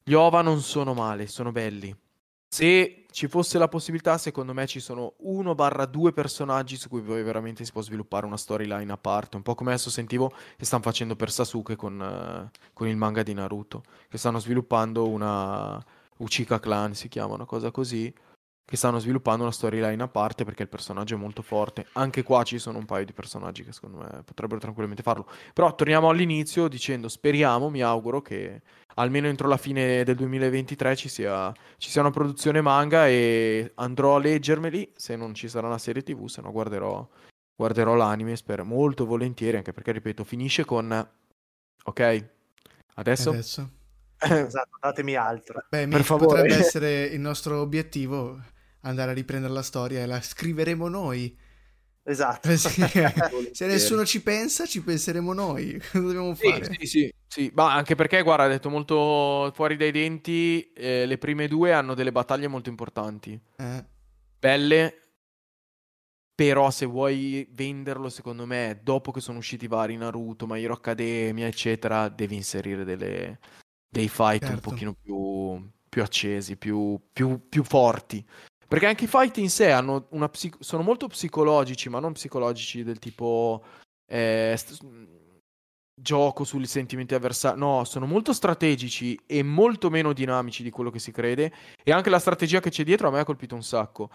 Gli 0.09 0.15
OVA 0.15 0.41
non 0.41 0.61
sono 0.61 0.95
male, 0.95 1.27
sono 1.27 1.51
belli. 1.51 1.93
Se 2.49 3.07
ci 3.11 3.27
fosse 3.27 3.59
la 3.59 3.67
possibilità, 3.67 4.17
secondo 4.19 4.55
me 4.55 4.65
ci 4.69 4.79
sono 4.79 5.15
1-2 5.25 6.13
personaggi 6.13 6.77
su 6.77 6.89
cui 6.89 7.01
poi 7.01 7.25
veramente 7.25 7.65
si 7.65 7.73
può 7.73 7.81
sviluppare 7.81 8.25
una 8.25 8.37
storyline 8.37 8.93
a 8.93 8.97
parte. 8.97 9.35
Un 9.35 9.43
po' 9.43 9.57
come 9.57 9.71
adesso 9.71 9.91
sentivo 9.91 10.33
che 10.57 10.65
stanno 10.65 10.85
facendo 10.85 11.17
per 11.17 11.33
Sasuke 11.33 11.75
con, 11.75 11.99
uh, 11.99 12.57
con 12.73 12.87
il 12.87 12.97
manga 12.97 13.25
di 13.25 13.35
Naruto. 13.35 13.83
Che 14.09 14.17
stanno 14.17 14.39
sviluppando 14.39 15.09
una 15.09 15.85
Uchika 16.19 16.61
Clan, 16.61 16.95
si 16.95 17.09
chiama 17.09 17.35
una 17.35 17.45
cosa 17.45 17.73
così 17.73 18.15
che 18.65 18.77
stanno 18.77 18.99
sviluppando 18.99 19.43
una 19.43 19.53
storyline 19.53 20.03
a 20.03 20.09
parte 20.09 20.45
perché 20.45 20.63
il 20.63 20.69
personaggio 20.69 21.15
è 21.15 21.19
molto 21.19 21.41
forte. 21.41 21.87
Anche 21.93 22.25
qua 22.25 22.43
ci 22.43 22.59
sono 22.59 22.79
un 22.79 22.85
paio 22.85 23.05
di 23.05 23.13
personaggi 23.13 23.65
che 23.65 23.73
secondo 23.73 23.99
me 23.99 24.23
potrebbero 24.25 24.61
tranquillamente 24.61 25.05
farlo. 25.05 25.29
Però 25.53 25.73
torniamo 25.75 26.09
all'inizio 26.09 26.67
dicendo 26.67 27.09
speriamo, 27.09 27.71
mi 27.71 27.83
auguro 27.83 28.21
che 28.23 28.63
almeno 28.99 29.27
entro 29.27 29.49
la 29.49 29.57
fine 29.57 30.05
del 30.05 30.17
2023 30.17 30.97
ci 30.97 31.09
sia, 31.09 31.53
ci 31.79 31.91
sia 31.91 32.01
una 32.01 32.11
produzione 32.11 32.61
manga 32.61 33.09
e 33.09 33.73
andrò 33.77 34.17
a 34.17 34.19
leggermeli 34.19 34.93
se 34.95 35.17
non 35.17 35.35
ci 35.35 35.49
sarà 35.49 35.67
una 35.67 35.79
serie 35.79 36.03
tv, 36.03 36.27
se 36.27 36.41
no 36.41 36.53
guarderò, 36.53 37.07
guarderò 37.55 37.95
l'anime, 37.95 38.37
spero 38.37 38.65
molto 38.65 39.07
volentieri, 39.07 39.57
anche 39.57 39.73
perché 39.73 39.93
ripeto, 39.93 40.25
finisce 40.25 40.65
con... 40.65 41.09
Ok, 41.85 42.29
adesso? 42.95 43.31
Adesso. 43.31 43.71
esatto, 44.19 44.79
datemi 44.81 45.15
altro. 45.15 45.65
Beh, 45.69 45.89
per 45.89 46.03
favore. 46.03 46.27
potrebbe 46.27 46.57
essere 46.61 47.05
il 47.05 47.21
nostro 47.21 47.61
obiettivo 47.61 48.41
andare 48.81 49.11
a 49.11 49.15
riprendere 49.15 49.53
la 49.53 49.63
storia 49.63 50.03
e 50.03 50.07
la 50.07 50.21
scriveremo 50.21 50.89
noi. 50.89 51.37
Esatto. 52.09 52.49
Eh 52.49 52.57
Se 53.53 53.67
nessuno 53.67 54.05
ci 54.05 54.23
pensa, 54.23 54.65
ci 54.65 54.81
penseremo 54.81 55.33
noi. 55.33 55.73
Cosa 55.91 55.99
dobbiamo 55.99 56.35
fare? 56.37 56.65
Sì, 56.65 56.75
sì, 56.79 56.87
sì, 56.87 57.15
sì. 57.27 57.51
Ma 57.53 57.75
anche 57.75 57.97
perché, 57.97 58.23
guarda, 58.23 58.45
ha 58.45 58.49
detto 58.49 58.71
molto 58.71 59.51
fuori 59.55 59.77
dai 59.77 59.91
denti, 59.91 60.73
eh, 60.73 61.05
le 61.05 61.19
prime 61.19 61.49
due 61.49 61.73
hanno 61.73 61.95
delle 61.95 62.13
battaglie 62.13 62.47
molto 62.47 62.69
importanti. 62.69 63.39
Eh. 63.57 63.85
Belle, 64.39 65.01
però 66.33 66.71
se 66.71 66.87
vuoi 66.87 67.49
venderlo, 67.51 68.09
secondo 68.09 68.47
me, 68.47 68.79
dopo 68.85 69.11
che 69.11 69.21
sono 69.21 69.39
usciti 69.39 69.67
vari 69.67 69.97
Naruto, 69.97 70.47
My 70.47 70.63
Hero 70.63 70.75
Academia, 70.75 71.49
eccetera, 71.49 72.09
devi 72.09 72.37
inserire 72.37 72.85
delle, 72.85 73.41
dei 73.89 74.09
fight 74.09 74.45
certo. 74.45 74.55
un 74.55 74.61
pochino 74.61 74.95
più, 74.95 75.71
più 75.89 76.03
accesi, 76.03 76.57
più, 76.57 77.01
più, 77.13 77.49
più 77.49 77.65
forti. 77.65 78.25
Perché 78.69 78.87
anche 78.87 79.05
i 79.05 79.09
fight 79.09 79.37
in 79.39 79.51
sé 79.51 79.73
psic- 80.31 80.57
sono 80.61 80.83
molto 80.83 81.07
psicologici, 81.07 81.89
ma 81.89 82.01
non 82.01 82.13
psicologici 82.13 82.83
del 82.83 82.99
tipo 82.99 83.63
eh, 84.07 84.55
st- 84.57 84.83
gioco 85.99 86.45
sui 86.45 86.67
sentimenti 86.67 87.15
avversari. 87.15 87.59
No, 87.59 87.85
sono 87.85 88.07
molto 88.07 88.33
strategici 88.33 89.19
e 89.27 89.43
molto 89.43 89.89
meno 89.89 90.13
dinamici 90.13 90.63
di 90.63 90.71
quello 90.71 90.91
che 90.91 90.99
si 90.99 91.13
crede. 91.13 91.53
E 91.83 91.93
anche 91.93 92.11
la 92.11 92.19
strategia 92.19 92.61
che 92.61 92.71
c'è 92.71 92.85
dietro 92.85 93.09
a 93.09 93.11
me 93.11 93.21
ha 93.21 93.25
colpito 93.25 93.55
un 93.55 93.63
sacco. 93.63 94.11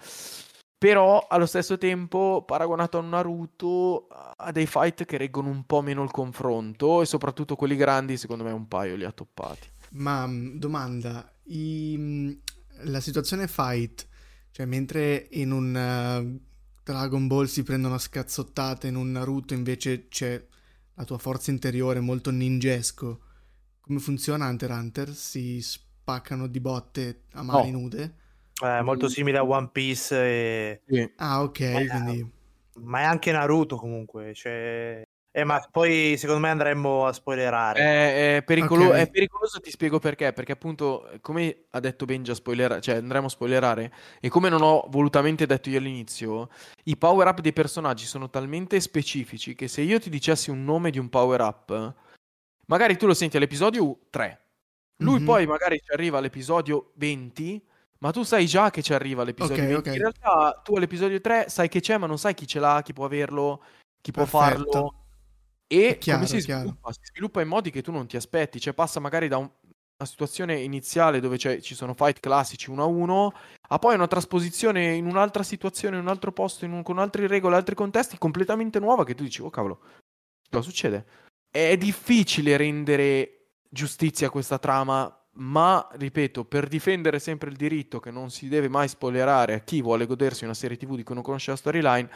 Però 0.77 1.27
allo 1.29 1.45
stesso 1.45 1.77
tempo, 1.77 2.43
paragonato 2.45 2.97
a 2.97 3.01
Naruto, 3.01 4.07
ha 4.09 4.51
dei 4.51 4.65
fight 4.65 5.05
che 5.05 5.17
reggono 5.17 5.49
un 5.49 5.63
po' 5.65 5.81
meno 5.81 6.03
il 6.03 6.11
confronto. 6.11 7.01
E 7.01 7.05
soprattutto 7.05 7.55
quelli 7.55 7.75
grandi, 7.75 8.17
secondo 8.17 8.43
me, 8.43 8.51
un 8.51 8.67
paio 8.67 8.95
li 8.95 9.05
ha 9.05 9.11
toppati. 9.11 9.69
Ma 9.91 10.25
mm, 10.25 10.57
domanda: 10.57 11.31
i... 11.45 11.95
Mm, 11.97 12.31
la 12.85 12.99
situazione 12.99 13.47
fight 13.47 14.07
cioè, 14.61 14.65
mentre 14.65 15.27
in 15.31 15.51
un 15.51 15.73
uh, 15.73 16.39
Dragon 16.83 17.25
Ball 17.25 17.45
si 17.45 17.63
prendono 17.63 17.97
scazzottate, 17.97 18.87
in 18.87 18.95
un 18.95 19.11
Naruto 19.11 19.55
invece 19.55 20.07
c'è 20.07 20.43
la 20.93 21.03
tua 21.03 21.17
forza 21.17 21.49
interiore 21.49 21.99
molto 21.99 22.29
ninjesco. 22.29 23.21
Come 23.79 23.99
funziona 23.99 24.47
Hunter 24.47 24.69
Hunter? 24.69 25.09
Si 25.09 25.59
spaccano 25.61 26.45
di 26.45 26.59
botte 26.59 27.23
a 27.33 27.41
mani 27.41 27.71
no. 27.71 27.79
nude? 27.79 28.15
È 28.61 28.81
molto 28.81 29.07
simile 29.07 29.39
a 29.39 29.43
One 29.43 29.69
Piece. 29.71 30.15
E... 30.15 30.81
Sì. 30.85 31.11
Ah, 31.15 31.41
ok, 31.41 31.59
ma 31.59 32.03
quindi... 32.03 32.31
Ma 32.81 32.99
è 32.99 33.03
anche 33.03 33.31
Naruto 33.31 33.77
comunque, 33.77 34.33
cioè... 34.35 35.01
Eh, 35.33 35.45
ma 35.45 35.65
poi 35.71 36.17
secondo 36.17 36.41
me 36.41 36.49
andremmo 36.49 37.05
a 37.05 37.13
spoilerare. 37.13 37.79
È, 37.79 38.35
è, 38.37 38.43
pericolo- 38.43 38.87
okay. 38.87 39.03
è, 39.03 39.09
pericoloso, 39.09 39.61
ti 39.61 39.71
spiego 39.71 39.97
perché. 39.97 40.33
Perché 40.33 40.51
appunto, 40.51 41.09
come 41.21 41.65
ha 41.69 41.79
detto 41.79 42.03
Benja, 42.03 42.33
spoiler- 42.33 42.81
cioè 42.81 42.95
andremo 42.95 43.27
a 43.27 43.29
spoilerare. 43.29 43.93
E 44.19 44.27
come 44.27 44.49
non 44.49 44.61
ho 44.61 44.85
volutamente 44.89 45.45
detto 45.45 45.69
io 45.69 45.77
all'inizio, 45.77 46.49
i 46.83 46.97
power 46.97 47.27
up 47.27 47.39
dei 47.39 47.53
personaggi 47.53 48.05
sono 48.05 48.29
talmente 48.29 48.81
specifici 48.81 49.55
che 49.55 49.69
se 49.69 49.81
io 49.81 49.99
ti 49.99 50.09
dicessi 50.09 50.49
un 50.49 50.65
nome 50.65 50.91
di 50.91 50.99
un 50.99 51.07
power 51.07 51.39
up, 51.39 51.93
magari 52.65 52.97
tu 52.97 53.05
lo 53.05 53.13
senti 53.13 53.37
all'episodio 53.37 53.99
3. 54.09 54.39
Lui 54.97 55.15
mm-hmm. 55.15 55.25
poi 55.25 55.47
magari 55.47 55.79
ci 55.81 55.93
arriva 55.93 56.17
all'episodio 56.17 56.91
20. 56.95 57.67
Ma 57.99 58.11
tu 58.11 58.23
sai 58.23 58.47
già 58.47 58.69
che 58.69 58.81
ci 58.81 58.93
arriva 58.93 59.21
all'episodio 59.21 59.63
okay, 59.63 59.67
20. 59.67 59.89
Okay. 59.89 59.93
In 59.93 59.99
realtà 59.99 60.61
tu 60.61 60.75
all'episodio 60.75 61.21
3 61.21 61.45
sai 61.47 61.69
che 61.69 61.79
c'è, 61.79 61.97
ma 61.97 62.07
non 62.07 62.17
sai 62.17 62.33
chi 62.33 62.47
ce 62.47 62.59
l'ha, 62.59 62.81
chi 62.83 62.93
può 62.93 63.05
averlo, 63.05 63.63
chi 64.01 64.11
può 64.11 64.23
Perfetto. 64.23 64.71
farlo. 64.71 65.00
E 65.73 65.97
chiaro, 65.99 66.25
si 66.25 66.41
sviluppa? 66.41 66.91
Si 66.91 66.99
sviluppa 67.03 67.39
in 67.39 67.47
modi 67.47 67.71
che 67.71 67.81
tu 67.81 67.93
non 67.93 68.05
ti 68.05 68.17
aspetti, 68.17 68.59
cioè 68.59 68.73
passa 68.73 68.99
magari 68.99 69.29
da 69.29 69.37
un, 69.37 69.49
una 69.97 70.09
situazione 70.09 70.59
iniziale 70.59 71.21
dove 71.21 71.37
ci 71.37 71.75
sono 71.75 71.93
fight 71.93 72.19
classici 72.19 72.69
uno 72.69 72.83
a 72.83 72.87
uno, 72.87 73.33
a 73.69 73.79
poi 73.79 73.95
una 73.95 74.07
trasposizione 74.07 74.95
in 74.95 75.05
un'altra 75.05 75.43
situazione, 75.43 75.95
in 75.95 76.01
un 76.01 76.09
altro 76.09 76.33
posto, 76.33 76.65
un, 76.65 76.83
con 76.83 76.99
altre 76.99 77.25
regole, 77.25 77.55
altri 77.55 77.73
contesti 77.73 78.17
completamente 78.17 78.79
nuova 78.79 79.05
che 79.05 79.15
tu 79.15 79.23
dici, 79.23 79.41
oh 79.41 79.49
cavolo, 79.49 79.79
cosa 80.49 80.61
succede? 80.61 81.05
È 81.49 81.77
difficile 81.77 82.57
rendere 82.57 83.51
giustizia 83.69 84.27
a 84.27 84.29
questa 84.29 84.59
trama, 84.59 85.25
ma 85.35 85.87
ripeto, 85.93 86.43
per 86.43 86.67
difendere 86.67 87.17
sempre 87.19 87.49
il 87.49 87.55
diritto 87.55 88.01
che 88.01 88.11
non 88.11 88.29
si 88.29 88.49
deve 88.49 88.67
mai 88.67 88.89
spoilerare 88.89 89.53
a 89.53 89.59
chi 89.59 89.81
vuole 89.81 90.05
godersi 90.05 90.43
una 90.43 90.53
serie 90.53 90.75
TV 90.75 90.97
di 90.97 91.03
cui 91.03 91.15
non 91.15 91.23
conosce 91.23 91.51
la 91.51 91.57
storyline, 91.57 92.09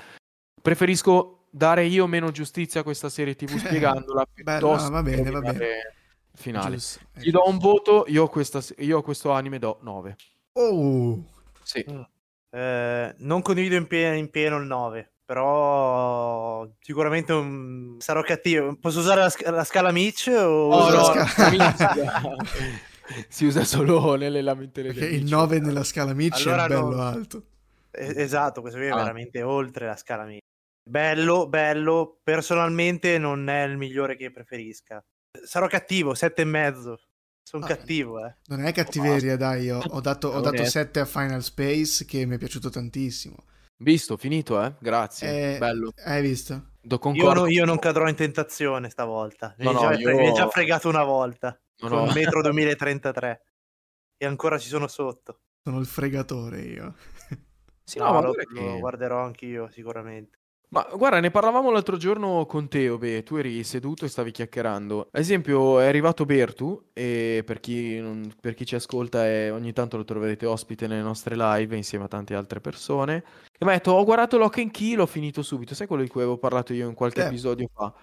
preferisco 0.62 1.45
dare 1.56 1.86
io 1.86 2.06
meno 2.06 2.32
giustizia 2.32 2.82
a 2.82 2.84
questa 2.84 3.08
serie 3.08 3.36
TV 3.36 3.56
spiegandola 3.58 4.28
piuttosto 4.32 4.92
va 4.92 5.02
bene, 5.02 5.32
va 5.32 5.40
bene. 5.40 5.94
finale. 6.34 6.76
Giusto, 6.76 7.00
Gli 7.14 7.32
do 7.32 7.48
un 7.48 7.58
voto, 7.58 8.04
io, 8.08 8.28
questa, 8.28 8.62
io 8.80 8.98
a 8.98 9.04
questo 9.04 9.32
anime 9.32 9.58
do 9.58 9.80
9. 9.82 10.16
Oh! 10.54 11.24
Sì. 11.64 11.86
Mm. 11.90 12.02
Eh, 12.50 13.16
non 13.20 13.42
condivido 13.42 13.76
in 13.76 13.88
pieno, 13.88 14.16
in 14.16 14.30
pieno, 14.30 14.58
il 14.58 14.66
9, 14.66 15.12
però 15.26 16.68
sicuramente 16.82 17.32
un... 17.32 17.96
sarò 18.00 18.22
cattivo. 18.22 18.76
Posso 18.76 19.00
usare 19.00 19.22
la, 19.22 19.30
sc- 19.30 19.48
la 19.48 19.64
scala 19.64 19.92
Mitch? 19.92 20.28
O 20.36 20.70
oh, 20.70 20.90
no, 20.90 21.14
la 21.14 21.26
scala... 21.26 21.74
si 23.30 23.46
usa 23.46 23.64
solo 23.64 24.16
nelle 24.16 24.42
lamentele 24.42 24.92
Perché 24.92 25.14
il 25.14 25.26
9 25.26 25.60
nella 25.60 25.84
scala 25.84 26.14
Mitch 26.14 26.48
allora 26.48 26.66
è 26.66 26.68
bello 26.68 26.96
no. 26.96 27.02
alto. 27.02 27.44
esatto, 27.92 28.62
questo 28.62 28.80
qui 28.80 28.88
è 28.88 28.92
ah. 28.92 28.96
veramente 28.96 29.42
oltre 29.42 29.86
la 29.86 29.96
scala 29.96 30.26
Mitch. 30.26 30.45
Bello, 30.88 31.48
bello. 31.48 32.20
Personalmente 32.22 33.18
non 33.18 33.50
è 33.50 33.64
il 33.64 33.76
migliore 33.76 34.16
che 34.16 34.30
preferisca. 34.30 35.04
Sarò 35.44 35.68
cattivo, 35.68 36.14
sette 36.14 36.44
e 36.44 36.46
mezzo. 36.46 37.00
Sono 37.42 37.66
ah, 37.66 37.68
cattivo, 37.68 38.24
eh. 38.24 38.36
Non 38.46 38.64
è 38.64 38.72
cattiveria, 38.72 39.34
oh, 39.34 39.38
dai. 39.38 39.64
Io 39.64 39.80
ho 39.80 40.00
dato, 40.00 40.30
ho 40.30 40.42
dato 40.42 40.64
7 40.64 41.00
a 41.00 41.06
Final 41.06 41.44
Space 41.44 42.06
che 42.06 42.26
mi 42.26 42.36
è 42.36 42.38
piaciuto 42.38 42.70
tantissimo. 42.70 43.46
Visto, 43.78 44.16
finito, 44.16 44.64
eh? 44.64 44.76
Grazie. 44.80 45.56
Eh, 45.56 45.58
Bello. 45.58 45.92
Hai 46.06 46.22
visto? 46.22 46.74
Io, 47.14 47.34
no, 47.34 47.48
io, 47.48 47.66
non 47.66 47.80
cadrò 47.80 48.08
in 48.08 48.16
tentazione 48.16 48.90
stavolta. 48.90 49.56
Mi, 49.58 49.66
no, 49.66 49.72
no, 49.72 49.80
già, 49.80 49.94
io... 49.94 50.16
mi 50.16 50.28
è 50.28 50.34
già 50.34 50.48
fregato 50.50 50.88
una 50.88 51.04
volta. 51.04 51.60
No, 51.80 51.90
con 51.90 52.06
no. 52.06 52.14
Metro 52.14 52.42
2033. 52.44 53.42
E 54.18 54.26
ancora 54.26 54.60
ci 54.60 54.68
sono 54.68 54.88
sotto. 54.88 55.42
Sono 55.64 55.80
il 55.80 55.88
fregatore 55.88 56.62
io. 56.62 56.96
Sì, 57.84 58.00
no, 58.00 58.22
lo, 58.22 58.32
che... 58.32 58.46
lo 58.54 58.80
guarderò 58.80 59.24
anch'io 59.24 59.70
sicuramente. 59.70 60.40
Ma 60.76 60.86
guarda, 60.94 61.22
ne 61.22 61.32
parlavamo 61.32 61.72
l'altro 61.72 61.96
giorno 61.96 62.46
con 62.46 62.68
Teo, 62.68 62.98
beh, 62.98 63.24
tu 63.24 63.38
eri 63.38 63.64
seduto 63.64 64.04
e 64.04 64.10
stavi 64.10 64.32
chiacchierando. 64.32 65.08
Ad 65.10 65.22
esempio, 65.22 65.80
è 65.80 65.86
arrivato 65.86 66.26
Bertu, 66.26 66.88
e 66.92 67.44
per 67.46 67.62
chi, 67.62 67.98
non, 68.02 68.30
per 68.42 68.56
chi 68.56 68.66
ci 68.66 68.76
ascolta 68.76 69.26
e 69.26 69.52
ogni 69.52 69.72
tanto 69.72 69.96
lo 69.96 70.04
troverete 70.04 70.46
ospite 70.46 70.86
nelle 70.88 71.02
nostre 71.02 71.38
live 71.38 71.78
insieme 71.78 72.04
a 72.04 72.08
tante 72.10 72.36
altre 72.36 72.60
persone, 72.60 73.24
e 73.58 73.64
mi 73.64 73.72
ha 73.72 73.76
detto, 73.76 73.94
ho 73.94 74.04
guardato 74.04 74.38
Lock 74.38 74.58
and 74.58 74.72
Key, 74.72 74.96
l'ho 74.96 75.06
finito 75.06 75.44
subito. 75.44 75.74
Sai 75.74 75.88
quello 75.88 76.04
di 76.04 76.10
cui 76.10 76.20
avevo 76.20 76.38
parlato 76.38 76.74
io 76.74 76.90
in 76.90 76.94
qualche 76.94 77.22
eh. 77.22 77.28
episodio 77.28 77.70
fa? 77.74 77.94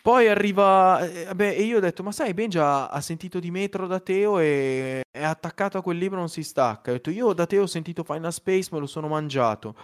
Poi 0.00 0.28
arriva, 0.28 1.06
eh, 1.06 1.24
vabbè, 1.26 1.56
e 1.58 1.62
io 1.62 1.76
ho 1.76 1.80
detto, 1.80 2.02
ma 2.02 2.12
sai, 2.12 2.32
Benja 2.32 2.88
ha 2.88 3.00
sentito 3.02 3.38
di 3.38 3.50
Metro 3.50 3.86
da 3.86 4.00
Teo 4.00 4.38
e 4.38 5.02
è 5.10 5.24
attaccato 5.24 5.76
a 5.76 5.82
quel 5.82 5.98
libro, 5.98 6.16
non 6.16 6.30
si 6.30 6.42
stacca. 6.42 6.90
Ho 6.90 6.94
detto, 6.94 7.10
io 7.10 7.34
da 7.34 7.44
Teo 7.44 7.64
ho 7.64 7.66
sentito 7.66 8.02
Final 8.02 8.32
Space, 8.32 8.70
me 8.72 8.78
lo 8.78 8.86
sono 8.86 9.08
mangiato. 9.08 9.74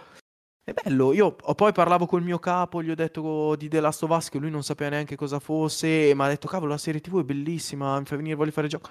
È 0.65 0.73
bello, 0.73 1.13
io 1.13 1.35
poi 1.35 1.71
parlavo 1.73 2.07
col 2.07 2.23
mio 2.23 2.39
capo, 2.39 2.81
gli 2.81 2.89
ho 2.89 2.95
detto 2.95 3.55
di 3.55 3.69
The 3.69 3.79
Last 3.79 4.01
of 4.01 4.09
Us 4.09 4.29
che 4.29 4.39
lui 4.39 4.49
non 4.49 4.63
sapeva 4.63 4.89
neanche 4.89 5.15
cosa 5.15 5.39
fosse, 5.39 6.11
mi 6.15 6.23
ha 6.23 6.27
detto 6.27 6.47
cavolo 6.47 6.71
la 6.71 6.79
serie 6.79 7.01
tv 7.01 7.19
è 7.19 7.23
bellissima, 7.23 7.99
mi 7.99 8.05
fa 8.05 8.15
venire 8.15 8.33
voglia 8.33 8.49
di 8.49 8.55
fare 8.55 8.67
gioco. 8.67 8.89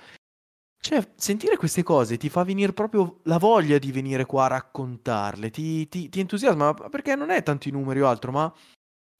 Cioè, 0.80 1.04
sentire 1.16 1.56
queste 1.56 1.82
cose 1.82 2.16
ti 2.16 2.28
fa 2.28 2.44
venire 2.44 2.72
proprio 2.72 3.18
la 3.24 3.38
voglia 3.38 3.78
di 3.78 3.90
venire 3.90 4.24
qua 4.24 4.44
a 4.44 4.48
raccontarle, 4.48 5.50
ti, 5.50 5.88
ti, 5.88 6.08
ti 6.08 6.20
entusiasma, 6.20 6.74
perché 6.74 7.16
non 7.16 7.30
è 7.30 7.42
tanto 7.42 7.66
i 7.66 7.72
numeri 7.72 8.02
o 8.02 8.06
altro, 8.06 8.30
ma 8.30 8.54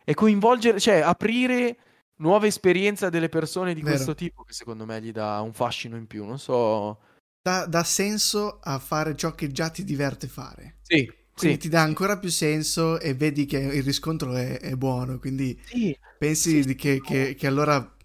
è 0.05 0.14
coinvolgere, 0.14 0.79
cioè 0.79 1.01
aprire 1.01 1.79
nuove 2.19 2.47
esperienze 2.47 3.11
delle 3.11 3.29
persone 3.29 3.75
di 3.75 3.81
Vero. 3.81 3.95
questo 3.97 4.14
tipo 4.14 4.45
che 4.45 4.53
secondo 4.53 4.85
me 4.85 5.03
gli 5.03 5.11
dà 5.11 5.40
un 5.40 5.53
fascino 5.53 5.97
in 5.97 6.07
più, 6.07 6.25
non 6.25 6.38
so... 6.38 7.01
Dà, 7.43 7.67
dà 7.67 7.83
senso 7.83 8.61
a 8.62 8.79
fare 8.79 9.17
ciò 9.17 9.33
che 9.33 9.49
già 9.49 9.69
ti 9.71 9.85
diverte 9.85 10.29
fare. 10.29 10.79
Sì, 10.81 11.07
quindi 11.37 11.57
sì, 11.57 11.62
ti 11.62 11.68
dà 11.68 11.83
ancora 11.83 12.18
più 12.18 12.31
senso 12.31 12.99
e 13.01 13.14
vedi 13.14 13.44
che 13.44 13.59
il 13.59 13.83
riscontro 13.83 14.35
è, 14.35 14.59
è 14.61 14.77
buono, 14.77 15.18
quindi 15.18 15.61
sì, 15.64 15.97
pensi 16.18 16.62
sì, 16.62 16.75
che, 16.75 17.01
che, 17.01 17.35
che, 17.35 17.47
allora 17.47 17.97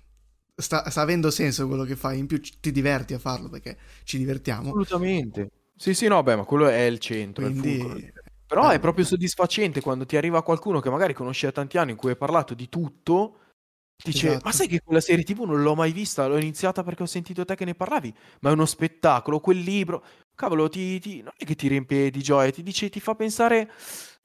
sta, 0.56 0.90
sta, 0.90 1.02
avendo 1.02 1.30
senso 1.30 1.68
quello 1.68 1.84
che 1.84 1.96
fai, 1.96 2.18
in 2.18 2.28
più 2.28 2.40
ti 2.40 2.72
diverti 2.72 3.14
a 3.14 3.20
farlo 3.20 3.50
perché 3.50 3.78
ci 4.04 4.18
divertiamo. 4.18 4.70
Assolutamente. 4.70 5.52
Sì, 5.76 5.94
sì, 5.94 6.08
no, 6.08 6.22
beh, 6.24 6.38
ma 6.38 6.44
quello 6.44 6.68
è 6.68 6.82
il 6.82 7.00
centro. 7.00 7.46
Quindi... 7.46 7.76
Il 7.78 8.14
Però 8.46 8.72
eh. 8.72 8.76
è 8.76 8.80
proprio 8.80 9.06
soddisfacente 9.06 9.80
quando 9.80 10.06
ti 10.06 10.18
arriva 10.18 10.44
qualcuno 10.44 10.80
che 10.80 10.90
magari 10.90 11.14
conosci 11.14 11.46
da 11.46 11.52
tanti 11.52 11.78
anni 11.78 11.92
in 11.92 11.98
cui 11.98 12.10
hai 12.10 12.18
parlato 12.18 12.54
di 12.56 12.68
tutto 12.68 13.38
Dice, 14.02 14.30
esatto. 14.30 14.46
ma 14.46 14.52
sai 14.54 14.68
che 14.68 14.80
quella 14.82 15.02
serie 15.02 15.26
TV 15.26 15.42
non 15.42 15.62
l'ho 15.62 15.76
mai 15.76 15.92
vista, 15.92 16.26
l'ho 16.26 16.38
iniziata 16.38 16.84
perché 16.84 17.04
ho 17.04 17.06
sentito 17.06 17.44
te 17.44 17.56
che 17.56 17.66
ne 17.66 17.76
parlavi, 17.76 18.14
ma 18.40 18.50
è 18.50 18.54
uno 18.54 18.66
spettacolo, 18.66 19.42
quel 19.42 19.60
libro, 19.60 20.04
cavolo, 20.40 20.70
ti, 20.70 21.00
ti, 21.00 21.22
non 21.22 21.34
è 21.36 21.44
che 21.44 21.56
ti 21.56 21.68
riempie 21.68 22.10
di 22.10 22.22
gioia, 22.22 22.50
ti 22.50 22.64
dice, 22.64 22.88
ti 22.88 23.02
fa 23.02 23.14
pensare, 23.14 23.70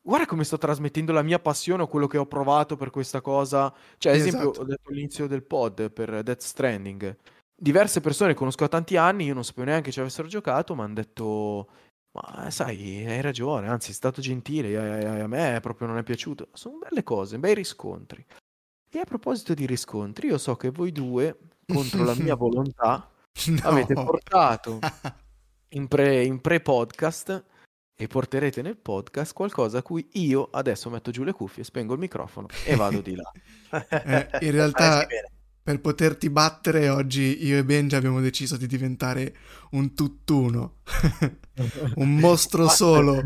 guarda 0.01 0.27
come 0.27 0.45
sto 0.45 0.59
trasmettendo 0.59 1.11
la 1.13 1.23
mia 1.23 1.41
passione 1.41 1.83
o 1.83 1.89
quello 1.89 2.07
che 2.07 2.19
ho 2.19 2.27
provato 2.27 2.77
per 2.77 2.91
questa 2.91 3.21
cosa. 3.21 3.75
Cioè, 3.99 4.13
ad 4.13 4.19
esempio, 4.19 4.53
esatto. 4.53 4.61
ho 4.61 4.65
detto 4.65 4.91
all'inizio 4.91 5.27
del 5.27 5.43
pod 5.43 5.91
per 5.91 6.23
Death 6.23 6.41
Stranding, 6.41 7.17
diverse 7.53 8.01
persone 8.01 8.31
che 8.31 8.39
conosco 8.39 8.63
da 8.63 8.69
tanti 8.69 8.97
anni, 8.97 9.25
io 9.25 9.35
non 9.35 9.43
sapevo 9.43 9.67
neanche 9.67 9.87
che 9.87 9.93
ci 9.93 10.01
avessero 10.01 10.29
giocato, 10.29 10.77
mi 10.77 10.83
hanno 10.83 10.95
detto 10.95 11.69
ma 12.15 12.49
sai, 12.49 13.05
hai 13.05 13.21
ragione, 13.21 13.67
anzi, 13.67 13.91
è 13.91 13.95
stato 13.95 14.21
gentile, 14.21 14.77
a, 14.77 15.15
a, 15.19 15.25
a 15.25 15.27
me 15.27 15.59
proprio 15.61 15.89
non 15.89 15.99
è 15.99 16.05
piaciuto. 16.05 16.51
Sono 16.53 16.79
belle 16.79 17.03
cose, 17.03 17.41
bei 17.41 17.55
riscontri. 17.55 18.25
E 18.89 18.99
a 19.01 19.05
proposito 19.05 19.53
di 19.53 19.67
riscontri, 19.67 20.29
io 20.29 20.39
so 20.39 20.55
che 20.55 20.71
voi 20.71 20.93
due, 20.93 21.37
contro 21.67 22.05
la 22.05 22.15
mia 22.15 22.37
volontà, 22.39 23.11
no. 23.47 23.61
avete 23.65 23.95
portato 23.95 24.79
in, 25.75 25.89
pre, 25.89 26.25
in 26.25 26.41
pre-podcast 26.41 27.45
e 27.97 28.07
porterete 28.09 28.63
nel 28.63 28.77
podcast 28.77 29.33
qualcosa 29.33 29.79
a 29.79 29.83
cui 29.83 30.09
io 30.13 30.49
adesso 30.51 30.91
metto 30.91 31.11
giù 31.11 31.23
le 31.23 31.33
cuffie, 31.33 31.63
spengo 31.63 31.93
il 31.93 32.01
microfono 32.01 32.49
e 32.65 32.75
vado 32.77 33.01
di 33.01 33.15
là. 33.15 33.31
eh, 33.89 34.45
in 34.45 34.51
realtà 34.53 35.07
per 35.63 35.81
poterti 35.81 36.29
battere 36.29 36.89
oggi 36.89 37.47
io 37.47 37.59
e 37.59 37.65
Benji 37.65 37.95
abbiamo 37.95 38.21
deciso 38.21 38.57
di 38.57 38.67
diventare 38.67 39.35
un 39.71 39.95
tutt'uno, 39.95 40.81
un 41.97 42.17
mostro 42.17 42.69
solo. 42.69 43.23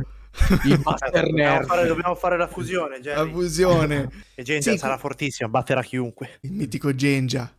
Dobbiamo 0.48 0.94
fare, 1.66 1.86
dobbiamo 1.88 2.14
fare 2.14 2.36
la 2.36 2.46
fusione, 2.46 3.00
Jerry. 3.00 3.26
La 3.26 3.32
fusione. 3.32 4.08
E 4.36 4.44
Genja 4.44 4.70
sì, 4.70 4.78
sarà 4.78 4.96
fortissima, 4.96 5.48
batterà 5.48 5.82
chiunque. 5.82 6.38
Il 6.42 6.52
mitico 6.52 6.94
Genja. 6.94 7.52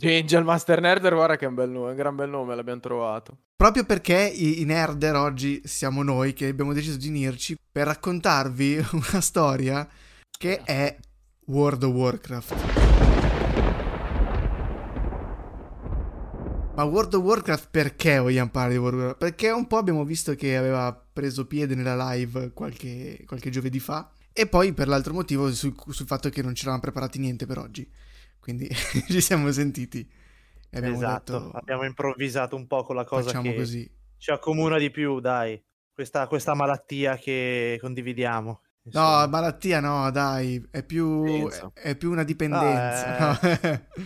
Il 0.00 0.44
master 0.44 0.80
nerder, 0.80 1.14
guarda 1.14 1.36
che 1.36 1.44
è 1.44 1.48
un 1.48 1.54
bel 1.54 1.70
nome, 1.70 1.90
un 1.90 1.96
gran 1.96 2.14
bel 2.14 2.28
nome 2.28 2.54
l'abbiamo 2.54 2.80
trovato. 2.80 3.36
Proprio 3.56 3.84
perché 3.84 4.16
i, 4.16 4.60
i 4.60 4.64
nerder 4.64 5.16
oggi 5.16 5.60
siamo 5.64 6.02
noi 6.02 6.32
che 6.32 6.46
abbiamo 6.46 6.72
deciso 6.72 6.96
di 6.96 7.08
unirci 7.08 7.56
per 7.70 7.86
raccontarvi 7.86 8.76
una 8.92 9.20
storia 9.20 9.88
che 10.30 10.62
è 10.62 10.96
World 11.46 11.82
of 11.82 11.92
Warcraft. 11.92 12.54
Ma 16.76 16.84
World 16.84 17.14
of 17.14 17.22
Warcraft 17.24 17.68
perché 17.72 18.18
vogliamo 18.18 18.50
parlare 18.50 18.74
di 18.74 18.78
World 18.78 18.98
of 18.98 19.04
Warcraft? 19.06 19.32
Perché 19.32 19.50
un 19.50 19.66
po' 19.66 19.78
abbiamo 19.78 20.04
visto 20.04 20.36
che 20.36 20.56
aveva 20.56 20.92
preso 21.12 21.44
piede 21.46 21.74
nella 21.74 22.12
live 22.12 22.52
qualche, 22.52 23.24
qualche 23.26 23.50
giovedì 23.50 23.80
fa. 23.80 24.08
E 24.32 24.46
poi 24.46 24.72
per 24.72 24.86
l'altro 24.86 25.12
motivo 25.12 25.52
sul, 25.52 25.74
sul 25.88 26.06
fatto 26.06 26.28
che 26.28 26.42
non 26.42 26.54
ci 26.54 26.62
eravamo 26.62 26.82
preparati 26.82 27.18
niente 27.18 27.46
per 27.46 27.58
oggi. 27.58 27.90
Quindi 28.40 28.68
ci 29.08 29.20
siamo 29.20 29.50
sentiti. 29.52 30.08
E 30.70 30.76
abbiamo 30.76 30.96
esatto, 30.96 31.32
detto, 31.32 31.50
abbiamo 31.52 31.84
improvvisato 31.84 32.54
un 32.54 32.66
po' 32.66 32.82
con 32.82 32.96
la 32.96 33.04
cosa 33.04 33.28
facciamo 33.28 33.50
che 33.50 33.56
così. 33.56 33.90
ci 34.18 34.30
accomuna 34.30 34.78
di 34.78 34.90
più, 34.90 35.20
dai. 35.20 35.60
Questa, 35.92 36.26
questa 36.26 36.54
malattia 36.54 37.16
che 37.16 37.78
condividiamo. 37.80 38.62
Insomma. 38.84 39.22
No, 39.22 39.28
malattia 39.28 39.80
no, 39.80 40.10
dai, 40.10 40.64
è 40.70 40.82
più, 40.82 41.48
è 41.74 41.96
più 41.96 42.10
una 42.10 42.22
dipendenza. 42.22 43.40
Ah, 43.40 43.48
eh. 43.48 43.58
no? 43.62 44.02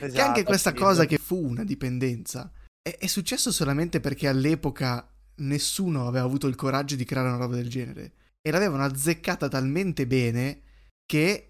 Esatto, 0.00 0.12
che 0.12 0.20
anche 0.20 0.44
questa 0.44 0.70
sì, 0.70 0.76
cosa 0.76 1.04
che 1.04 1.18
fu 1.18 1.36
una 1.36 1.64
dipendenza 1.64 2.50
è, 2.82 2.96
è, 2.98 3.06
successo 3.06 3.52
solamente 3.52 4.00
perché 4.00 4.28
all'epoca 4.28 5.06
nessuno 5.36 6.06
aveva 6.06 6.24
avuto 6.24 6.46
il 6.46 6.54
coraggio 6.54 6.96
di 6.96 7.04
creare 7.04 7.28
una 7.28 7.38
roba 7.38 7.56
del 7.56 7.68
genere 7.68 8.12
e 8.40 8.50
l'avevano 8.50 8.84
azzeccata 8.84 9.48
talmente 9.48 10.06
bene 10.06 10.62
che 11.04 11.47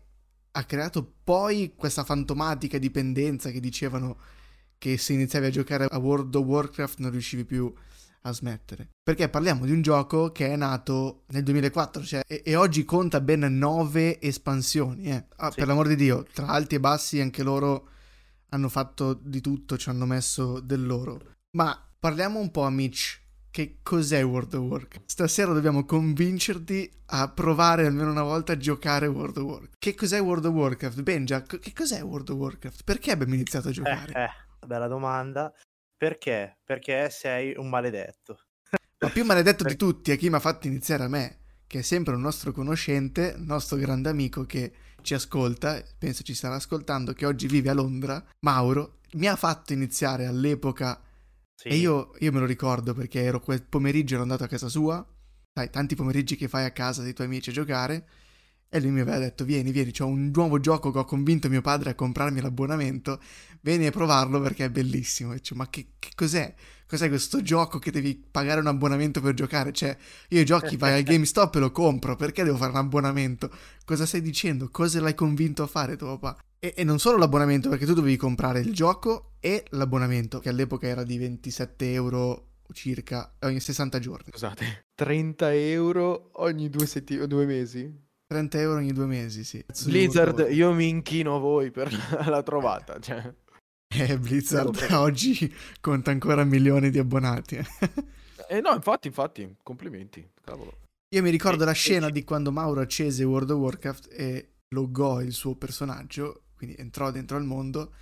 ha 0.52 0.64
creato 0.64 1.14
poi 1.22 1.74
questa 1.76 2.04
fantomatica 2.04 2.78
dipendenza 2.78 3.50
che 3.50 3.60
dicevano 3.60 4.18
che 4.78 4.96
se 4.96 5.12
iniziavi 5.12 5.46
a 5.46 5.50
giocare 5.50 5.86
a 5.88 5.98
World 5.98 6.34
of 6.34 6.44
Warcraft 6.44 6.98
non 7.00 7.10
riuscivi 7.10 7.44
più 7.44 7.72
a 8.22 8.32
smettere. 8.32 8.90
Perché 9.02 9.28
parliamo 9.28 9.64
di 9.64 9.72
un 9.72 9.82
gioco 9.82 10.32
che 10.32 10.48
è 10.48 10.56
nato 10.56 11.24
nel 11.28 11.42
2004 11.42 12.04
cioè, 12.04 12.20
e, 12.26 12.42
e, 12.44 12.56
oggi 12.56 12.84
conta 12.84 13.20
ben 13.20 13.40
nove 13.58 14.20
espansioni. 14.20 15.04
Eh. 15.04 15.26
Ah, 15.36 15.50
sì. 15.50 15.58
Per 15.58 15.66
l'amor 15.66 15.88
di 15.88 15.96
Dio, 15.96 16.24
tra 16.32 16.46
alti 16.46 16.76
e 16.76 16.80
bassi 16.80 17.20
anche 17.20 17.42
loro 17.42 17.88
hanno 18.50 18.68
fatto 18.68 19.14
di 19.14 19.40
tutto, 19.40 19.76
ci 19.76 19.88
hanno 19.88 20.06
messo 20.06 20.60
del 20.60 20.84
loro. 20.84 21.20
Ma 21.50 21.80
parliamo 21.98 22.38
un 22.38 22.50
po' 22.50 22.64
a 22.64 22.70
Mitch. 22.70 23.20
Che 23.50 23.78
cos'è 23.82 24.24
World 24.24 24.54
of 24.54 24.64
Warcraft? 24.64 25.10
Stasera 25.10 25.52
dobbiamo 25.52 25.84
convincerti 25.84 26.90
a 27.06 27.28
provare 27.28 27.86
almeno 27.86 28.10
una 28.10 28.22
volta 28.22 28.52
a 28.52 28.56
giocare 28.56 29.06
World 29.06 29.36
of 29.38 29.44
Warcraft. 29.44 29.76
Che 29.78 29.94
cos'è 29.94 30.20
World 30.20 30.44
of 30.44 30.54
Warcraft? 30.54 31.02
Benja, 31.02 31.42
che 31.42 31.72
cos'è 31.72 32.02
World 32.02 32.28
of 32.28 32.36
Warcraft? 32.36 32.84
Perché 32.84 33.10
abbiamo 33.10 33.34
iniziato 33.34 33.68
a 33.68 33.70
giocare? 33.70 34.12
Eh, 34.12 34.22
eh, 34.22 34.66
bella 34.66 34.86
domanda. 34.86 35.52
Perché? 35.96 36.58
Perché 36.62 37.10
sei 37.10 37.54
un 37.56 37.68
maledetto. 37.68 38.38
Ma 39.00 39.10
più 39.10 39.24
maledetto 39.24 39.64
di 39.64 39.76
tutti 39.76 40.12
è 40.12 40.18
chi 40.18 40.28
mi 40.28 40.36
ha 40.36 40.40
fatto 40.40 40.66
iniziare 40.66 41.04
a 41.04 41.08
me, 41.08 41.38
che 41.66 41.80
è 41.80 41.82
sempre 41.82 42.14
un 42.14 42.20
nostro 42.20 42.52
conoscente, 42.52 43.34
nostro 43.38 43.76
grande 43.76 44.08
amico 44.08 44.44
che 44.44 44.72
ci 45.02 45.14
ascolta, 45.14 45.82
penso 45.96 46.22
ci 46.22 46.34
starà 46.34 46.56
ascoltando, 46.56 47.12
che 47.12 47.26
oggi 47.26 47.46
vive 47.46 47.70
a 47.70 47.74
Londra, 47.74 48.22
Mauro, 48.40 48.98
mi 49.12 49.26
ha 49.26 49.36
fatto 49.36 49.72
iniziare 49.72 50.26
all'epoca 50.26 51.00
sì. 51.58 51.68
e 51.68 51.74
io, 51.74 52.12
io, 52.20 52.30
me 52.30 52.38
lo 52.38 52.46
ricordo 52.46 52.94
perché 52.94 53.20
ero 53.20 53.40
quel 53.40 53.64
pomeriggio, 53.64 54.14
ero 54.14 54.22
andato 54.22 54.44
a 54.44 54.46
casa 54.46 54.68
sua, 54.68 55.04
sai, 55.52 55.70
tanti 55.70 55.96
pomeriggi 55.96 56.36
che 56.36 56.46
fai 56.46 56.64
a 56.64 56.70
casa 56.70 57.02
dei 57.02 57.12
tuoi 57.12 57.26
amici 57.26 57.50
a 57.50 57.52
giocare, 57.52 58.08
e 58.68 58.80
lui 58.80 58.90
mi 58.90 59.00
aveva 59.00 59.18
detto, 59.18 59.44
vieni, 59.44 59.72
vieni, 59.72 59.90
c'ho 59.90 60.06
un 60.06 60.30
nuovo 60.32 60.60
gioco 60.60 60.92
che 60.92 60.98
ho 60.98 61.04
convinto 61.04 61.48
mio 61.48 61.60
padre 61.60 61.90
a 61.90 61.94
comprarmi 61.94 62.40
l'abbonamento, 62.40 63.20
vieni 63.62 63.86
a 63.86 63.90
provarlo 63.90 64.40
perché 64.40 64.66
è 64.66 64.70
bellissimo. 64.70 65.32
E 65.32 65.36
dicevo, 65.36 65.60
ma 65.60 65.68
che, 65.68 65.94
che 65.98 66.10
cos'è? 66.14 66.54
Cos'è 66.88 67.08
questo 67.08 67.42
gioco 67.42 67.78
che 67.78 67.90
devi 67.90 68.16
pagare 68.30 68.60
un 68.60 68.66
abbonamento 68.66 69.20
per 69.20 69.34
giocare? 69.34 69.72
Cioè, 69.72 69.94
io 70.28 70.40
i 70.40 70.44
giochi 70.46 70.78
vai 70.78 70.94
al 70.94 71.02
GameStop 71.04 71.56
e 71.56 71.58
lo 71.58 71.70
compro, 71.70 72.16
perché 72.16 72.44
devo 72.44 72.56
fare 72.56 72.70
un 72.70 72.78
abbonamento? 72.78 73.50
Cosa 73.84 74.06
stai 74.06 74.22
dicendo? 74.22 74.70
Cosa 74.70 74.98
l'hai 75.02 75.14
convinto 75.14 75.62
a 75.62 75.66
fare 75.66 75.96
tuo 75.96 76.18
papà? 76.18 76.42
E, 76.58 76.72
e, 76.74 76.84
non 76.84 76.98
solo 76.98 77.18
l'abbonamento, 77.18 77.68
perché 77.68 77.84
tu 77.84 77.92
dovevi 77.92 78.16
comprare 78.16 78.60
il 78.60 78.72
gioco 78.72 79.32
e 79.38 79.64
l'abbonamento, 79.70 80.38
che 80.38 80.48
all'epoca 80.48 80.86
era 80.86 81.02
di 81.02 81.18
27 81.18 81.92
euro 81.92 82.46
circa 82.72 83.34
ogni 83.40 83.60
60 83.60 83.98
giorni. 83.98 84.30
Scusate, 84.30 84.86
30 84.94 85.52
euro 85.52 86.30
ogni 86.36 86.70
due, 86.70 86.86
setti- 86.86 87.26
due 87.26 87.44
mesi? 87.44 88.06
30 88.28 88.60
euro 88.60 88.78
ogni 88.78 88.92
due 88.92 89.06
mesi, 89.06 89.44
sì. 89.44 89.62
Blizzard, 89.84 90.48
io 90.50 90.72
mi 90.72 90.88
inchino 90.88 91.36
a 91.36 91.38
voi 91.38 91.70
per 91.70 91.92
la 92.28 92.42
trovata. 92.42 92.98
Cioè. 92.98 93.30
Eh, 93.88 94.18
Blizzard 94.18 94.86
oggi 94.92 95.52
conta 95.80 96.10
ancora 96.10 96.44
milioni 96.44 96.90
di 96.90 96.98
abbonati. 96.98 97.56
eh 98.48 98.60
no, 98.60 98.74
infatti, 98.74 99.08
infatti, 99.08 99.56
complimenti. 99.62 100.26
Cavolo. 100.44 100.86
Io 101.14 101.22
mi 101.22 101.30
ricordo 101.30 101.62
e, 101.62 101.66
la 101.66 101.72
scena 101.72 102.08
e... 102.08 102.12
di 102.12 102.22
quando 102.22 102.52
Mauro 102.52 102.82
accese 102.82 103.24
World 103.24 103.50
of 103.50 103.58
Warcraft 103.58 104.08
e 104.12 104.52
loggò 104.68 105.22
il 105.22 105.32
suo 105.32 105.54
personaggio, 105.56 106.42
quindi 106.54 106.76
entrò 106.78 107.10
dentro 107.10 107.38
al 107.38 107.44
mondo 107.44 107.94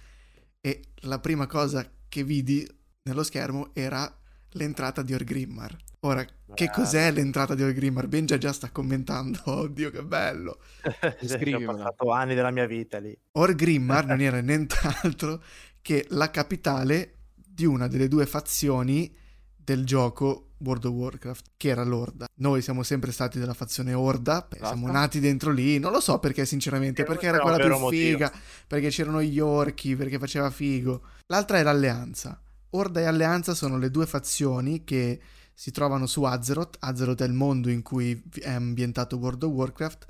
e 0.61 0.83
la 1.03 1.21
prima 1.21 1.47
cosa 1.47 1.89
che 2.09 2.25
vidi 2.25 2.69
nello 3.05 3.23
schermo 3.23 3.71
era 3.73 4.13
l'entrata 4.51 5.03
di 5.03 5.15
Orgrimmar. 5.15 5.77
Ora, 6.01 6.25
che 6.55 6.71
cos'è 6.71 7.11
l'entrata 7.11 7.55
di 7.55 7.63
Orgrimmar? 7.63 8.07
Benja 8.07 8.39
già 8.39 8.53
sta 8.53 8.71
commentando, 8.71 9.41
oddio 9.51 9.91
che 9.91 10.03
bello. 10.03 10.59
Scrivi, 11.25 11.65
ho 11.65 11.73
passato 11.73 12.11
anni 12.11 12.35
della 12.35 12.51
mia 12.51 12.67
vita 12.67 12.99
lì. 12.99 13.17
Orgrimmar 13.33 14.07
non 14.07 14.21
era 14.21 14.41
nient'altro 14.41 15.43
che 15.87 16.05
la 16.09 16.33
capitale 16.33 17.15
di 17.33 17.65
una 17.65 17.87
delle 17.87 18.09
due 18.09 18.27
fazioni 18.27 19.15
del 19.55 19.85
gioco 19.85 20.55
World 20.59 20.85
of 20.87 20.93
Warcraft, 20.93 21.51
che 21.57 21.69
era 21.69 21.85
l'Orda. 21.85 22.27
Noi 22.39 22.61
siamo 22.61 22.83
sempre 22.83 23.13
stati 23.13 23.39
della 23.39 23.55
fazione 23.55 23.95
Orda, 23.95 24.49
esatto. 24.51 24.67
siamo 24.67 24.91
nati 24.91 25.21
dentro 25.21 25.53
lì, 25.53 25.79
non 25.79 25.93
lo 25.93 26.01
so 26.01 26.19
perché 26.19 26.45
sinceramente, 26.45 27.05
perché 27.05 27.27
era 27.27 27.39
quella 27.39 27.59
più 27.59 27.89
figa, 27.89 28.33
perché 28.67 28.89
c'erano 28.89 29.23
gli 29.23 29.39
orchi, 29.39 29.95
perché 29.95 30.19
faceva 30.19 30.51
figo. 30.51 31.03
L'altra 31.27 31.59
era 31.59 31.71
Alleanza. 31.71 32.37
Orda 32.71 32.99
e 32.99 33.05
Alleanza 33.05 33.55
sono 33.55 33.79
le 33.79 33.93
due 33.93 34.07
fazioni 34.07 34.83
che 34.83 35.21
si 35.55 35.71
trovano 35.71 36.07
su 36.07 36.25
Azeroth. 36.25 36.79
Azeroth 36.81 37.23
è 37.23 37.27
il 37.27 37.33
mondo 37.33 37.71
in 37.71 37.83
cui 37.83 38.21
è 38.41 38.51
ambientato 38.51 39.19
World 39.19 39.45
of 39.45 39.53
Warcraft. 39.53 40.05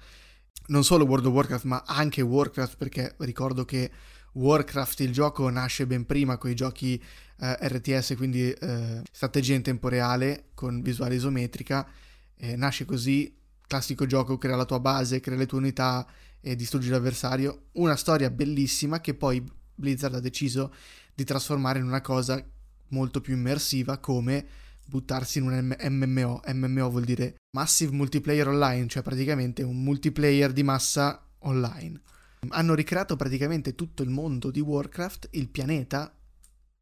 Non 0.69 0.85
solo 0.85 1.05
World 1.05 1.27
of 1.27 1.35
Warcraft, 1.35 1.65
ma 1.65 1.83
anche 1.87 2.23
Warcraft, 2.23 2.79
perché 2.79 3.15
ricordo 3.19 3.67
che 3.67 3.91
Warcraft, 4.37 5.01
il 5.01 5.13
gioco, 5.13 5.49
nasce 5.49 5.87
ben 5.87 6.05
prima 6.05 6.37
con 6.37 6.51
i 6.51 6.55
giochi 6.55 7.03
eh, 7.39 7.69
RTS, 7.69 8.15
quindi 8.17 8.51
eh, 8.51 9.03
strategia 9.11 9.55
in 9.55 9.63
tempo 9.63 9.89
reale 9.89 10.49
con 10.55 10.83
visuale 10.83 11.15
isometrica. 11.15 11.89
Eh, 12.37 12.55
nasce 12.55 12.85
così, 12.85 13.35
classico 13.67 14.05
gioco, 14.05 14.37
crea 14.37 14.57
la 14.57 14.67
tua 14.67 14.79
base, 14.79 15.21
crea 15.21 15.39
le 15.39 15.47
tue 15.47 15.59
unità 15.59 16.07
e 16.41 16.55
distruggi 16.55 16.91
l'avversario. 16.91 17.69
Una 17.73 17.97
storia 17.97 18.31
bellissima 18.31 19.01
che 19.01 19.15
poi 19.15 19.43
Blizzard 19.75 20.15
ha 20.15 20.21
deciso 20.21 20.75
di 21.15 21.25
trasformare 21.25 21.79
in 21.79 21.87
una 21.87 22.03
cosa 22.03 22.45
molto 22.89 23.23
più 23.23 23.35
immersiva 23.35 23.99
come 23.99 24.47
buttarsi 24.87 25.39
in 25.39 25.47
un 25.47 25.77
MMO. 25.81 26.43
MMO 26.53 26.91
vuol 26.91 27.05
dire 27.05 27.37
Massive 27.57 27.93
Multiplayer 27.93 28.49
Online, 28.49 28.87
cioè 28.87 29.03
praticamente 29.03 29.63
un 29.63 29.83
multiplayer 29.83 30.53
di 30.53 30.63
massa 30.63 31.27
online. 31.39 32.01
Hanno 32.49 32.75
ricreato 32.75 33.17
praticamente 33.17 33.75
tutto 33.75 34.03
il 34.03 34.11
mondo 34.11 34.51
di 34.51 34.61
Warcraft, 34.61 35.29
il 35.33 35.49
pianeta, 35.49 36.15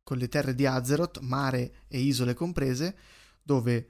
con 0.03 0.19
le 0.19 0.29
terre 0.29 0.55
di 0.55 0.67
Azeroth, 0.67 1.21
mare 1.21 1.75
e 1.88 1.99
isole 2.01 2.35
comprese, 2.35 2.97
dove 3.43 3.88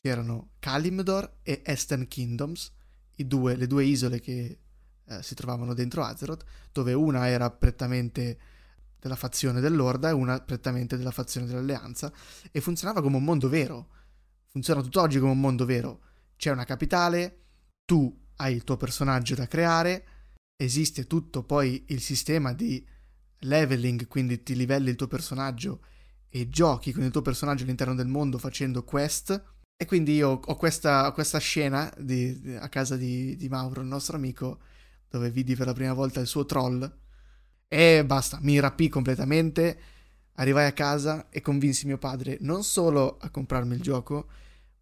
c'erano 0.00 0.52
Kalimdor 0.58 1.38
e 1.42 1.62
Eastern 1.64 2.08
Kingdoms, 2.08 2.72
due, 3.14 3.56
le 3.56 3.66
due 3.66 3.84
isole 3.84 4.20
che 4.20 4.58
eh, 5.06 5.22
si 5.22 5.34
trovavano 5.34 5.74
dentro 5.74 6.02
Azeroth, 6.02 6.44
dove 6.72 6.92
una 6.92 7.28
era 7.28 7.50
prettamente 7.50 8.38
della 8.98 9.16
fazione 9.16 9.60
dell'Orda 9.60 10.08
e 10.08 10.12
una 10.12 10.40
prettamente 10.40 10.96
della 10.96 11.10
fazione 11.10 11.46
dell'Alleanza 11.46 12.10
e 12.50 12.60
funzionava 12.62 13.02
come 13.02 13.16
un 13.16 13.24
mondo 13.24 13.50
vero. 13.50 13.88
Funziona 14.46 14.80
tutt'oggi 14.80 15.18
come 15.18 15.32
un 15.32 15.40
mondo 15.40 15.66
vero. 15.66 16.00
C'è 16.36 16.50
una 16.50 16.64
capitale, 16.64 17.40
tu 17.84 18.22
hai 18.36 18.54
il 18.54 18.64
tuo 18.64 18.76
personaggio 18.76 19.34
da 19.34 19.46
creare, 19.46 20.06
esiste 20.56 21.06
tutto 21.06 21.42
poi 21.42 21.84
il 21.88 22.00
sistema 22.00 22.52
di 22.52 22.84
leveling, 23.40 24.06
quindi 24.06 24.42
ti 24.42 24.54
livelli 24.54 24.90
il 24.90 24.96
tuo 24.96 25.06
personaggio 25.06 25.80
e 26.28 26.48
giochi 26.48 26.92
con 26.92 27.02
il 27.02 27.10
tuo 27.10 27.22
personaggio 27.22 27.64
all'interno 27.64 27.94
del 27.94 28.08
mondo 28.08 28.38
facendo 28.38 28.84
quest. 28.84 29.52
E 29.76 29.86
quindi 29.86 30.14
io 30.14 30.40
ho 30.44 30.56
questa, 30.56 31.10
questa 31.12 31.38
scena 31.38 31.92
di, 31.98 32.56
a 32.58 32.68
casa 32.68 32.96
di, 32.96 33.36
di 33.36 33.48
Mauro, 33.48 33.80
il 33.80 33.88
nostro 33.88 34.16
amico, 34.16 34.58
dove 35.08 35.30
vidi 35.30 35.56
per 35.56 35.66
la 35.66 35.72
prima 35.72 35.92
volta 35.92 36.20
il 36.20 36.26
suo 36.26 36.44
troll 36.44 37.02
e 37.74 38.04
basta, 38.04 38.38
mi 38.40 38.60
rapì 38.60 38.88
completamente. 38.88 39.78
Arrivai 40.34 40.66
a 40.66 40.72
casa 40.72 41.28
e 41.28 41.40
convinsi 41.40 41.86
mio 41.86 41.98
padre 41.98 42.38
non 42.40 42.62
solo 42.62 43.18
a 43.20 43.30
comprarmi 43.30 43.74
il 43.74 43.80
gioco, 43.80 44.28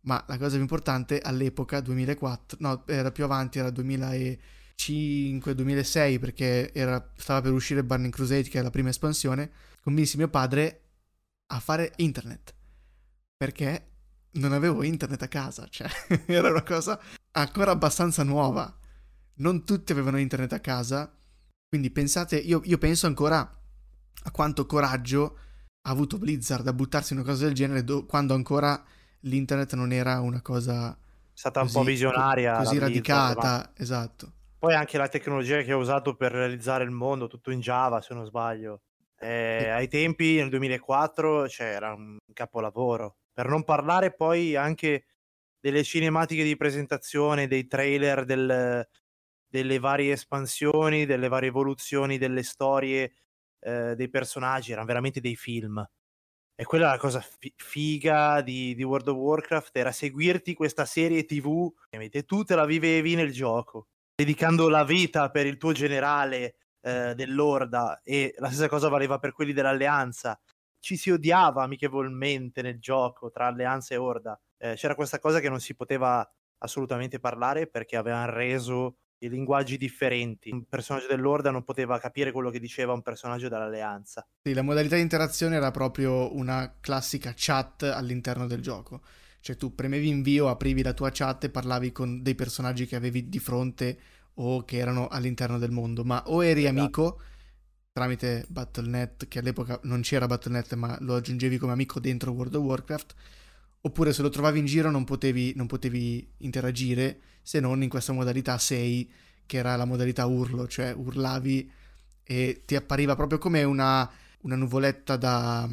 ma 0.02 0.22
la 0.28 0.36
cosa 0.36 0.52
più 0.52 0.60
importante 0.60 1.20
all'epoca, 1.20 1.80
2004, 1.80 2.58
no, 2.60 2.86
era 2.86 3.10
più 3.10 3.24
avanti, 3.24 3.58
era 3.58 3.70
2005-2006 4.76 6.18
perché 6.18 6.72
era, 6.72 7.12
stava 7.16 7.40
per 7.42 7.52
uscire 7.52 7.84
Burning 7.84 8.12
Crusade 8.12 8.48
che 8.48 8.58
è 8.58 8.62
la 8.62 8.70
prima 8.70 8.88
espansione, 8.88 9.50
convinsi 9.82 10.16
mio 10.16 10.28
padre 10.28 10.80
a 11.52 11.60
fare 11.60 11.92
internet 11.96 12.54
perché 13.36 13.86
non 14.32 14.52
avevo 14.52 14.82
internet 14.82 15.22
a 15.22 15.28
casa, 15.28 15.66
cioè 15.68 15.88
era 16.26 16.50
una 16.50 16.62
cosa 16.62 16.98
ancora 17.32 17.72
abbastanza 17.72 18.22
nuova. 18.22 18.72
Non 19.34 19.64
tutti 19.64 19.92
avevano 19.92 20.18
internet 20.18 20.52
a 20.52 20.60
casa, 20.60 21.12
quindi 21.68 21.90
pensate, 21.90 22.36
io, 22.36 22.60
io 22.64 22.78
penso 22.78 23.06
ancora 23.06 23.38
a 24.24 24.30
quanto 24.30 24.66
coraggio 24.66 25.38
ha 25.82 25.90
avuto 25.90 26.18
Blizzard 26.18 26.66
a 26.66 26.72
buttarsi 26.72 27.12
in 27.12 27.18
una 27.18 27.28
cosa 27.28 27.46
del 27.46 27.54
genere 27.54 27.82
do- 27.82 28.06
quando 28.06 28.34
ancora 28.34 28.80
l'internet 29.20 29.74
non 29.74 29.92
era 29.92 30.20
una 30.20 30.40
cosa... 30.40 30.92
È 30.92 30.96
stata 31.32 31.60
così, 31.62 31.76
un 31.76 31.82
po' 31.82 31.88
visionaria. 31.90 32.56
Così 32.58 32.78
radicata, 32.78 33.56
ma... 33.56 33.70
esatto. 33.74 34.32
Poi 34.62 34.74
anche 34.74 34.96
la 34.96 35.08
tecnologia 35.08 35.60
che 35.62 35.72
ha 35.72 35.76
usato 35.76 36.14
per 36.14 36.30
realizzare 36.30 36.84
il 36.84 36.92
mondo, 36.92 37.26
tutto 37.26 37.50
in 37.50 37.58
Java 37.58 38.00
se 38.00 38.14
non 38.14 38.24
sbaglio. 38.24 38.82
Eh, 39.18 39.68
ai 39.68 39.88
tempi, 39.88 40.36
nel 40.36 40.50
2004, 40.50 41.48
cioè, 41.48 41.66
era 41.66 41.92
un 41.92 42.16
capolavoro. 42.32 43.16
Per 43.32 43.48
non 43.48 43.64
parlare 43.64 44.14
poi 44.14 44.54
anche 44.54 45.06
delle 45.58 45.82
cinematiche 45.82 46.44
di 46.44 46.56
presentazione, 46.56 47.48
dei 47.48 47.66
trailer, 47.66 48.24
del, 48.24 48.88
delle 49.48 49.78
varie 49.80 50.12
espansioni, 50.12 51.06
delle 51.06 51.26
varie 51.26 51.48
evoluzioni 51.48 52.16
delle 52.16 52.44
storie 52.44 53.14
eh, 53.58 53.96
dei 53.96 54.10
personaggi, 54.10 54.70
erano 54.70 54.86
veramente 54.86 55.20
dei 55.20 55.34
film. 55.34 55.84
E 56.54 56.64
quella 56.64 56.86
è 56.86 56.90
la 56.90 56.98
cosa 56.98 57.20
fi- 57.20 57.52
figa 57.56 58.40
di, 58.42 58.76
di, 58.76 58.84
World 58.84 59.08
of 59.08 59.16
Warcraft, 59.16 59.76
era 59.76 59.90
seguirti 59.90 60.54
questa 60.54 60.84
serie 60.84 61.24
TV 61.24 61.68
e 61.90 62.22
tu 62.22 62.44
te 62.44 62.54
la 62.54 62.64
vivevi 62.64 63.16
nel 63.16 63.32
gioco, 63.32 63.88
dedicando 64.22 64.68
la 64.68 64.84
vita 64.84 65.30
per 65.30 65.46
il 65.46 65.56
tuo 65.56 65.72
generale 65.72 66.54
eh, 66.80 67.14
dell'Orda 67.14 68.00
e 68.04 68.34
la 68.38 68.48
stessa 68.48 68.68
cosa 68.68 68.88
valeva 68.88 69.18
per 69.18 69.32
quelli 69.32 69.52
dell'Alleanza. 69.52 70.40
Ci 70.78 70.96
si 70.96 71.10
odiava 71.10 71.64
amichevolmente 71.64 72.62
nel 72.62 72.78
gioco 72.78 73.30
tra 73.30 73.46
Alleanza 73.46 73.94
e 73.94 73.98
Orda. 73.98 74.40
Eh, 74.58 74.74
c'era 74.74 74.94
questa 74.94 75.18
cosa 75.18 75.40
che 75.40 75.48
non 75.48 75.60
si 75.60 75.74
poteva 75.74 76.28
assolutamente 76.58 77.18
parlare 77.18 77.66
perché 77.66 77.96
avevano 77.96 78.30
reso 78.30 78.98
i 79.18 79.28
linguaggi 79.28 79.76
differenti. 79.76 80.50
Un 80.50 80.64
personaggio 80.64 81.06
dell'Orda 81.08 81.50
non 81.50 81.64
poteva 81.64 81.98
capire 81.98 82.32
quello 82.32 82.50
che 82.50 82.60
diceva 82.60 82.92
un 82.92 83.02
personaggio 83.02 83.48
dell'Alleanza. 83.48 84.26
Sì, 84.42 84.54
la 84.54 84.62
modalità 84.62 84.96
di 84.96 85.02
interazione 85.02 85.56
era 85.56 85.70
proprio 85.70 86.34
una 86.36 86.76
classica 86.80 87.32
chat 87.34 87.82
all'interno 87.82 88.46
del 88.46 88.60
gioco. 88.60 89.00
Cioè 89.42 89.56
tu 89.56 89.74
premevi 89.74 90.08
invio, 90.08 90.48
aprivi 90.48 90.82
la 90.82 90.94
tua 90.94 91.10
chat 91.12 91.44
e 91.44 91.50
parlavi 91.50 91.90
con 91.92 92.22
dei 92.22 92.36
personaggi 92.36 92.86
che 92.86 92.96
avevi 92.96 93.28
di 93.28 93.40
fronte 93.40 93.98
o 94.34 94.64
che 94.64 94.76
erano 94.76 95.08
all'interno 95.08 95.58
del 95.58 95.72
mondo, 95.72 96.04
ma 96.04 96.22
o 96.28 96.44
eri 96.44 96.64
esatto. 96.64 96.78
amico 96.78 97.20
tramite 97.92 98.46
Battle.net, 98.48 99.28
che 99.28 99.40
all'epoca 99.40 99.78
non 99.82 100.00
c'era 100.00 100.26
Battle.net, 100.26 100.74
ma 100.74 100.96
lo 101.00 101.16
aggiungevi 101.16 101.58
come 101.58 101.72
amico 101.72 102.00
dentro 102.00 102.30
World 102.30 102.54
of 102.54 102.64
Warcraft, 102.64 103.14
oppure 103.82 104.12
se 104.12 104.22
lo 104.22 104.30
trovavi 104.30 104.60
in 104.60 104.64
giro 104.64 104.90
non 104.90 105.04
potevi, 105.04 105.52
non 105.56 105.66
potevi 105.66 106.26
interagire 106.38 107.20
se 107.42 107.60
non 107.60 107.82
in 107.82 107.88
questa 107.88 108.12
modalità 108.12 108.56
6, 108.56 109.10
che 109.44 109.56
era 109.56 109.76
la 109.76 109.84
modalità 109.84 110.24
urlo, 110.24 110.66
cioè 110.68 110.92
urlavi 110.92 111.70
e 112.22 112.62
ti 112.64 112.76
appariva 112.76 113.16
proprio 113.16 113.38
come 113.38 113.62
una, 113.64 114.08
una 114.42 114.56
nuvoletta 114.56 115.16
da, 115.16 115.68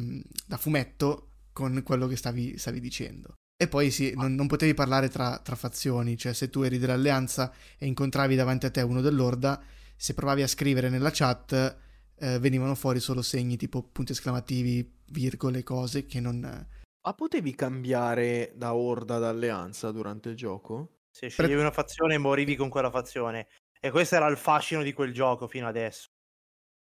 da, 0.46 0.56
fumetto 0.56 1.28
con 1.52 1.82
quello 1.82 2.06
che 2.06 2.16
stavi, 2.16 2.58
stavi 2.58 2.80
dicendo. 2.80 3.39
E 3.62 3.68
poi 3.68 3.90
sì, 3.90 4.14
non, 4.16 4.34
non 4.34 4.46
potevi 4.46 4.72
parlare 4.72 5.10
tra, 5.10 5.38
tra, 5.38 5.54
fazioni, 5.54 6.16
cioè 6.16 6.32
se 6.32 6.48
tu 6.48 6.62
eri 6.62 6.78
dell'alleanza 6.78 7.52
e 7.76 7.84
incontravi 7.84 8.34
davanti 8.34 8.64
a 8.64 8.70
te 8.70 8.80
uno 8.80 9.02
dell'orda, 9.02 9.62
se 9.94 10.14
provavi 10.14 10.40
a 10.40 10.46
scrivere 10.46 10.88
nella 10.88 11.10
chat 11.12 11.76
eh, 12.18 12.38
venivano 12.38 12.74
fuori 12.74 13.00
solo 13.00 13.20
segni 13.20 13.58
tipo 13.58 13.82
punti 13.82 14.12
esclamativi, 14.12 15.00
virgole, 15.10 15.62
cose 15.62 16.06
che 16.06 16.20
non... 16.20 16.40
Ma 16.40 17.12
potevi 17.12 17.54
cambiare 17.54 18.54
da 18.56 18.72
orda 18.72 19.16
ad 19.16 19.24
alleanza 19.24 19.90
durante 19.90 20.30
il 20.30 20.36
gioco? 20.36 21.00
Se 21.10 21.28
sceglievi 21.28 21.56
Pre- 21.56 21.62
una 21.64 21.70
fazione 21.70 22.16
morivi 22.16 22.56
con 22.56 22.70
quella 22.70 22.90
fazione. 22.90 23.46
E 23.78 23.90
questo 23.90 24.14
era 24.14 24.26
il 24.28 24.38
fascino 24.38 24.82
di 24.82 24.94
quel 24.94 25.12
gioco 25.12 25.46
fino 25.48 25.68
adesso. 25.68 26.08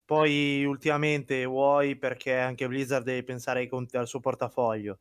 Poi 0.04 0.64
ultimamente 0.64 1.44
vuoi 1.44 1.94
perché 1.94 2.36
anche 2.36 2.66
Blizzard 2.66 3.04
deve 3.04 3.22
pensare 3.22 3.60
ai 3.60 3.68
conti, 3.68 3.96
al 3.96 4.08
suo 4.08 4.18
portafoglio 4.18 4.98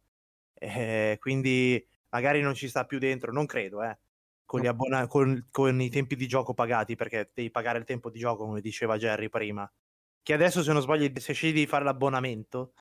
eh, 0.55 1.17
quindi 1.19 1.85
magari 2.09 2.41
non 2.41 2.53
ci 2.55 2.67
sta 2.67 2.85
più 2.85 2.97
dentro, 2.97 3.31
non 3.31 3.45
credo, 3.45 3.83
eh, 3.83 3.99
con, 4.45 4.61
gli 4.61 4.67
abbona- 4.67 5.07
con, 5.07 5.47
con 5.51 5.81
i 5.81 5.89
tempi 5.89 6.15
di 6.15 6.27
gioco 6.27 6.53
pagati, 6.53 6.95
perché 6.95 7.31
devi 7.33 7.51
pagare 7.51 7.77
il 7.77 7.85
tempo 7.85 8.09
di 8.09 8.19
gioco, 8.19 8.45
come 8.45 8.61
diceva 8.61 8.97
Jerry 8.97 9.29
prima. 9.29 9.69
Che 10.21 10.33
adesso, 10.33 10.63
se 10.63 10.71
non 10.71 10.81
sbaglio, 10.81 11.11
se 11.19 11.33
scegli 11.33 11.53
di 11.53 11.67
fare 11.67 11.83
l'abbonamento, 11.83 12.73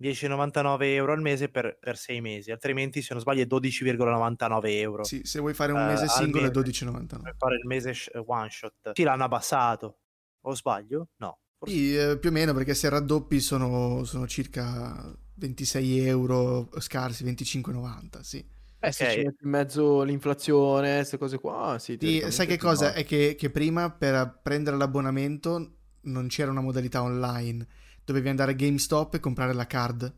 10,99 0.00 0.94
euro 0.94 1.12
al 1.12 1.20
mese 1.20 1.48
per, 1.48 1.76
per 1.78 1.96
6 1.96 2.20
mesi, 2.20 2.50
altrimenti 2.50 3.02
se 3.02 3.12
non 3.12 3.22
sbaglio 3.22 3.42
è 3.42 3.46
12,99 3.46 4.78
euro. 4.78 5.04
Sì, 5.04 5.20
se 5.24 5.40
vuoi 5.40 5.54
fare 5.54 5.72
un 5.72 5.84
mese 5.84 6.04
uh, 6.04 6.08
singolo 6.08 6.46
è 6.46 6.50
12,99. 6.50 7.22
Per 7.22 7.34
fare 7.36 7.56
il 7.56 7.66
mese 7.66 7.92
sh- 7.92 8.10
one 8.24 8.48
shot. 8.48 8.92
Sì, 8.94 9.02
l'hanno 9.02 9.24
abbassato. 9.24 9.98
O 10.42 10.54
sbaglio? 10.54 11.08
No. 11.16 11.40
Sì, 11.66 11.96
eh, 11.96 12.18
più 12.18 12.30
o 12.30 12.32
meno 12.32 12.54
perché 12.54 12.74
se 12.74 12.88
raddoppi 12.88 13.40
sono, 13.40 14.04
sono 14.04 14.26
circa 14.28 15.12
26 15.38 16.06
euro 16.06 16.68
scarsi, 16.78 17.24
25,90, 17.24 18.20
sì. 18.20 18.44
Eh, 18.80 18.92
se 18.92 19.10
ci 19.10 19.18
metti 19.18 19.44
in 19.44 19.50
mezzo 19.50 20.02
l'inflazione, 20.02 20.96
queste 20.96 21.18
cose 21.18 21.38
qua, 21.38 21.76
sì. 21.80 21.96
sì 22.00 22.24
sai 22.28 22.46
che 22.46 22.58
cosa? 22.58 22.92
È 22.92 23.04
che, 23.04 23.34
che, 23.36 23.50
prima 23.50 23.90
per 23.90 24.40
prendere 24.42 24.76
l'abbonamento 24.76 25.78
non 26.02 26.28
c'era 26.28 26.50
una 26.50 26.60
modalità 26.60 27.02
online. 27.02 27.66
Dovevi 28.04 28.28
andare 28.28 28.52
a 28.52 28.54
GameStop 28.54 29.14
e 29.14 29.20
comprare 29.20 29.52
la 29.52 29.66
card 29.66 30.14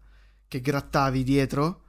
che 0.46 0.60
grattavi 0.60 1.22
dietro 1.22 1.84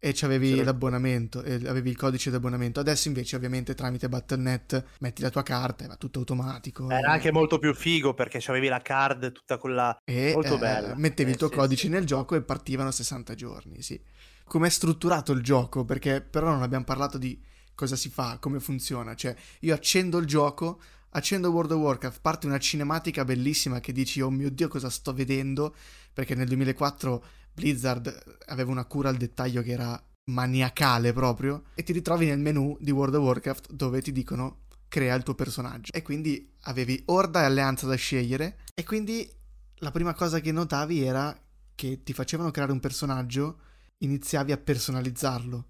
e 0.00 0.14
avevi 0.22 0.54
sì. 0.54 0.62
l'abbonamento, 0.62 1.42
e 1.42 1.54
avevi 1.54 1.90
il 1.90 1.96
codice 1.96 2.30
di 2.30 2.36
abbonamento. 2.36 2.80
Adesso 2.80 3.08
invece 3.08 3.36
ovviamente 3.36 3.74
tramite 3.74 4.08
Battle.net 4.08 4.84
metti 5.00 5.22
la 5.22 5.30
tua 5.30 5.42
carta 5.42 5.84
e 5.84 5.88
va 5.88 5.96
tutto 5.96 6.20
automatico. 6.20 6.88
Era 6.90 7.10
anche 7.10 7.32
molto 7.32 7.58
più 7.58 7.74
figo 7.74 8.14
perché 8.14 8.40
avevi 8.46 8.68
la 8.68 8.80
card 8.80 9.32
tutta 9.32 9.58
quella 9.58 9.98
e, 10.04 10.32
molto 10.34 10.54
eh, 10.54 10.58
bella. 10.58 10.94
Mettevi 10.96 11.30
eh, 11.30 11.32
il 11.32 11.38
tuo 11.38 11.48
sì, 11.48 11.54
codice 11.54 11.86
sì. 11.86 11.88
nel 11.88 12.04
gioco 12.04 12.36
e 12.36 12.42
partivano 12.42 12.90
60 12.90 13.34
giorni, 13.34 13.82
sì. 13.82 14.00
Com'è 14.44 14.68
strutturato 14.68 15.32
il 15.32 15.42
gioco? 15.42 15.84
Perché 15.84 16.20
però 16.22 16.50
non 16.50 16.62
abbiamo 16.62 16.84
parlato 16.84 17.18
di 17.18 17.38
cosa 17.74 17.96
si 17.96 18.08
fa, 18.08 18.38
come 18.40 18.60
funziona. 18.60 19.14
Cioè, 19.14 19.34
io 19.60 19.74
accendo 19.74 20.18
il 20.18 20.26
gioco, 20.26 20.80
accendo 21.10 21.50
World 21.50 21.72
of 21.72 21.78
Warcraft, 21.80 22.20
parte 22.20 22.46
una 22.46 22.58
cinematica 22.58 23.24
bellissima 23.24 23.80
che 23.80 23.92
dici, 23.92 24.20
oh 24.20 24.30
mio 24.30 24.50
Dio, 24.50 24.68
cosa 24.68 24.90
sto 24.90 25.12
vedendo? 25.12 25.74
Perché 26.12 26.34
nel 26.34 26.48
2004 26.48 27.24
Blizzard 27.58 28.38
aveva 28.46 28.70
una 28.70 28.84
cura 28.84 29.08
al 29.08 29.16
dettaglio 29.16 29.62
che 29.62 29.72
era 29.72 30.00
maniacale 30.26 31.12
proprio 31.12 31.64
e 31.74 31.82
ti 31.82 31.92
ritrovi 31.92 32.26
nel 32.26 32.38
menu 32.38 32.76
di 32.80 32.90
World 32.90 33.14
of 33.14 33.24
Warcraft 33.24 33.72
dove 33.72 34.00
ti 34.00 34.12
dicono 34.12 34.66
crea 34.88 35.14
il 35.14 35.22
tuo 35.22 35.34
personaggio. 35.34 35.92
E 35.92 36.02
quindi 36.02 36.54
avevi 36.62 37.02
Orda 37.06 37.42
e 37.42 37.44
Alleanza 37.44 37.86
da 37.86 37.94
scegliere 37.94 38.58
e 38.74 38.84
quindi 38.84 39.28
la 39.76 39.90
prima 39.90 40.14
cosa 40.14 40.40
che 40.40 40.52
notavi 40.52 41.02
era 41.02 41.36
che 41.74 42.02
ti 42.02 42.12
facevano 42.12 42.50
creare 42.50 42.72
un 42.72 42.80
personaggio 42.80 43.60
iniziavi 43.98 44.52
a 44.52 44.56
personalizzarlo. 44.56 45.66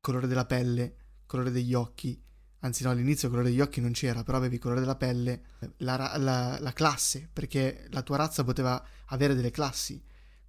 Colore 0.00 0.26
della 0.26 0.46
pelle 0.46 0.96
colore 1.26 1.50
degli 1.50 1.74
occhi. 1.74 2.22
Anzi 2.60 2.84
no 2.84 2.90
all'inizio 2.90 3.28
il 3.28 3.34
colore 3.34 3.50
degli 3.50 3.60
occhi 3.60 3.80
non 3.80 3.92
c'era 3.92 4.22
però 4.22 4.38
avevi 4.38 4.54
il 4.54 4.60
colore 4.60 4.80
della 4.80 4.96
pelle 4.96 5.42
la, 5.78 6.14
la, 6.16 6.58
la 6.58 6.72
classe 6.72 7.28
perché 7.30 7.86
la 7.90 8.02
tua 8.02 8.16
razza 8.16 8.44
poteva 8.44 8.82
avere 9.06 9.34
delle 9.34 9.50
classi 9.50 10.02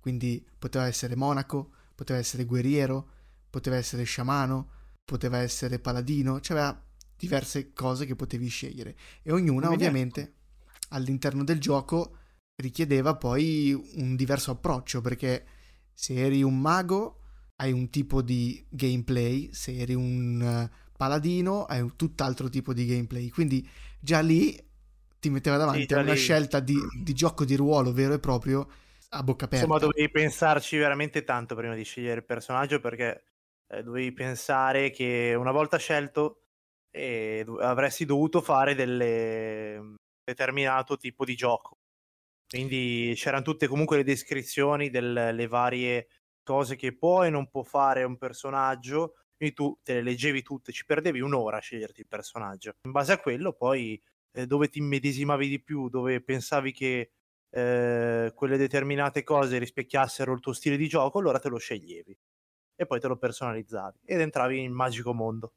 quindi 0.08 0.42
poteva 0.58 0.86
essere 0.86 1.18
monaco, 1.18 1.70
poteva 1.94 2.18
essere 2.18 2.46
guerriero, 2.46 3.10
poteva 3.50 3.76
essere 3.76 4.06
sciamano, 4.06 4.70
poteva 5.04 5.40
essere 5.40 5.80
paladino, 5.80 6.40
c'era 6.40 6.82
diverse 7.18 7.74
cose 7.74 8.06
che 8.06 8.16
potevi 8.16 8.48
scegliere. 8.48 8.96
E 9.22 9.34
ognuna 9.34 9.70
ovviamente 9.70 10.36
all'interno 10.92 11.44
del 11.44 11.60
gioco 11.60 12.20
richiedeva 12.56 13.16
poi 13.16 13.74
un 13.96 14.16
diverso 14.16 14.52
approccio 14.52 15.02
perché 15.02 15.46
se 15.94 16.14
eri 16.14 16.42
un 16.42 16.58
mago 16.58 17.20
hai 17.58 17.74
un 17.74 17.90
tipo 17.90 18.22
di 18.22 18.66
gameplay, 18.70 19.50
se 19.52 19.76
eri 19.76 19.94
un 19.94 20.42
eh, 20.42 20.72
paladino 20.96 21.66
hai 21.66 21.82
un 21.82 21.98
tutt'altro 21.98 22.48
tipo 22.48 22.74
di 22.74 22.86
gameplay. 22.86 23.28
Quindi 23.28 23.68
già 24.00 24.22
lì 24.22 24.58
ti 25.20 25.30
metteva 25.30 25.58
davanti 25.58 25.86
sì, 25.86 25.94
a 25.96 26.00
una 26.00 26.14
lì... 26.14 26.18
scelta 26.18 26.62
di, 26.62 26.78
di, 26.98 27.14
gioco 27.14 27.44
di 27.44 27.58
ruolo 27.58 27.92
vero 27.92 28.14
e 28.14 28.20
proprio 28.20 28.70
a 29.10 29.24
bocca 29.24 29.46
aperta. 29.46 29.66
Insomma, 29.66 29.80
dovevi 29.80 30.10
pensarci 30.10 30.78
veramente 30.78 31.24
tanto 31.24 31.56
prima 31.56 31.76
di 31.76 31.84
scegliere 31.84 32.20
il 32.20 32.26
personaggio 32.26 32.80
perché 32.80 33.24
eh, 33.68 33.84
dovevi 33.84 34.12
pensare 34.14 34.90
che 34.92 35.34
una 35.38 35.52
volta 35.52 35.78
scelto 35.78 36.44
eh, 36.92 37.46
avresti 37.60 38.06
dovuto 38.06 38.42
fare 38.42 38.76
delle 38.76 39.96
determinato 40.24 40.98
tipo 40.98 41.26
di 41.26 41.36
gioco. 41.36 41.80
Quindi 42.48 43.14
c'erano 43.16 43.44
tutte 43.44 43.68
comunque 43.68 43.98
le 43.98 44.04
descrizioni 44.04 44.90
delle 44.90 45.48
varie 45.48 46.08
cose 46.44 46.78
che 46.78 46.96
può 46.96 47.24
e 47.24 47.30
non 47.30 47.50
può 47.50 47.64
fare 47.64 48.04
un 48.04 48.18
personaggio. 48.18 49.16
Quindi 49.36 49.54
tu 49.56 49.78
te 49.84 49.96
le 49.96 50.02
leggevi 50.02 50.42
tutte, 50.42 50.72
ci 50.72 50.86
perdevi 50.86 51.20
un'ora 51.20 51.58
a 51.58 51.62
sceglierti 51.62 52.02
il 52.02 52.08
personaggio. 52.08 52.76
In 52.84 52.92
base 52.92 53.12
a 53.12 53.20
quello, 53.20 53.54
poi 53.54 54.02
eh, 54.32 54.48
dove 54.48 54.70
ti 54.70 54.80
immedesimavi 54.80 55.48
di 55.48 55.62
più, 55.62 55.90
dove 55.90 56.24
pensavi 56.24 56.72
che 56.72 57.12
eh, 57.50 58.32
quelle 58.36 58.58
determinate 58.58 59.24
cose 59.24 59.58
rispecchiassero 59.58 60.34
il 60.34 60.40
tuo 60.40 60.54
stile 60.54 60.78
di 60.78 60.88
gioco, 60.88 61.20
allora 61.20 61.40
te 61.40 61.50
lo 61.50 61.58
sceglievi 61.58 62.18
e 62.76 62.86
poi 62.86 63.00
te 63.00 63.08
lo 63.08 63.18
personalizzavi 63.18 64.00
ed 64.06 64.22
entravi 64.22 64.62
in 64.62 64.72
magico 64.72 65.14
mondo. 65.14 65.54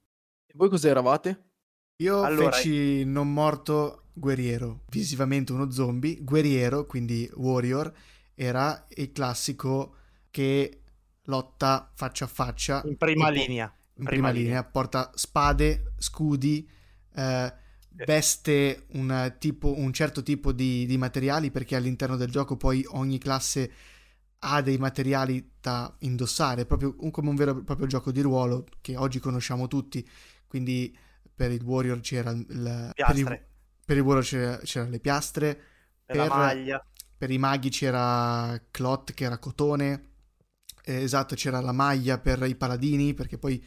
E 0.47 0.53
voi 0.57 0.68
cosa 0.68 0.88
eravate? 0.88 1.51
Io 1.97 2.22
allora... 2.22 2.51
feci 2.53 3.05
non 3.05 3.32
morto 3.32 4.05
guerriero, 4.12 4.84
visivamente 4.88 5.53
uno 5.53 5.70
zombie, 5.70 6.18
guerriero, 6.20 6.86
quindi 6.86 7.30
warrior, 7.34 7.93
era 8.34 8.86
il 8.88 9.12
classico 9.12 9.97
che 10.30 10.82
lotta 11.24 11.91
faccia 11.95 12.24
a 12.24 12.28
faccia. 12.28 12.82
In 12.84 12.97
prima 12.97 13.28
linea. 13.28 13.72
In 13.95 14.05
prima, 14.05 14.11
prima 14.11 14.30
linea. 14.30 14.45
linea. 14.45 14.64
porta 14.64 15.11
spade, 15.14 15.93
scudi, 15.99 16.68
eh, 17.14 17.53
veste 18.07 18.86
un, 18.92 19.34
tipo, 19.38 19.78
un 19.78 19.92
certo 19.92 20.22
tipo 20.22 20.53
di, 20.53 20.86
di, 20.86 20.96
materiali 20.96 21.51
perché 21.51 21.76
all'interno 21.76 22.16
del 22.16 22.30
gioco 22.30 22.57
poi 22.57 22.84
ogni 22.90 23.18
classe 23.18 23.72
ha 24.40 24.62
dei 24.62 24.78
materiali 24.78 25.53
da 25.61 25.94
indossare, 26.01 26.64
proprio 26.64 26.94
come 26.94 27.28
un 27.28 27.36
vero 27.36 27.59
e 27.59 27.62
proprio 27.62 27.86
gioco 27.86 28.11
di 28.11 28.20
ruolo 28.20 28.66
che 28.80 28.96
oggi 28.96 29.18
conosciamo 29.18 29.66
tutti. 29.68 30.07
Quindi 30.46 30.96
per 31.34 31.51
il 31.51 31.62
Warrior 31.62 32.01
c'era 32.01 32.30
il, 32.30 32.92
per 32.94 33.16
il, 33.16 33.42
per 33.84 33.96
il 33.96 34.03
Warrior 34.03 34.24
c'era, 34.24 34.57
c'era, 34.59 34.88
le 34.88 35.01
piastre, 35.01 35.61
per, 36.05 36.72
per, 37.16 37.30
i 37.30 37.38
maghi 37.38 37.70
c'era 37.70 38.61
clot 38.70 39.12
che 39.12 39.24
era 39.24 39.38
cotone, 39.38 40.09
eh, 40.84 41.03
esatto 41.03 41.34
c'era 41.34 41.61
la 41.61 41.72
maglia 41.72 42.18
per 42.18 42.42
i 42.46 42.57
paladini 42.57 43.14
perché 43.14 43.38
poi 43.38 43.62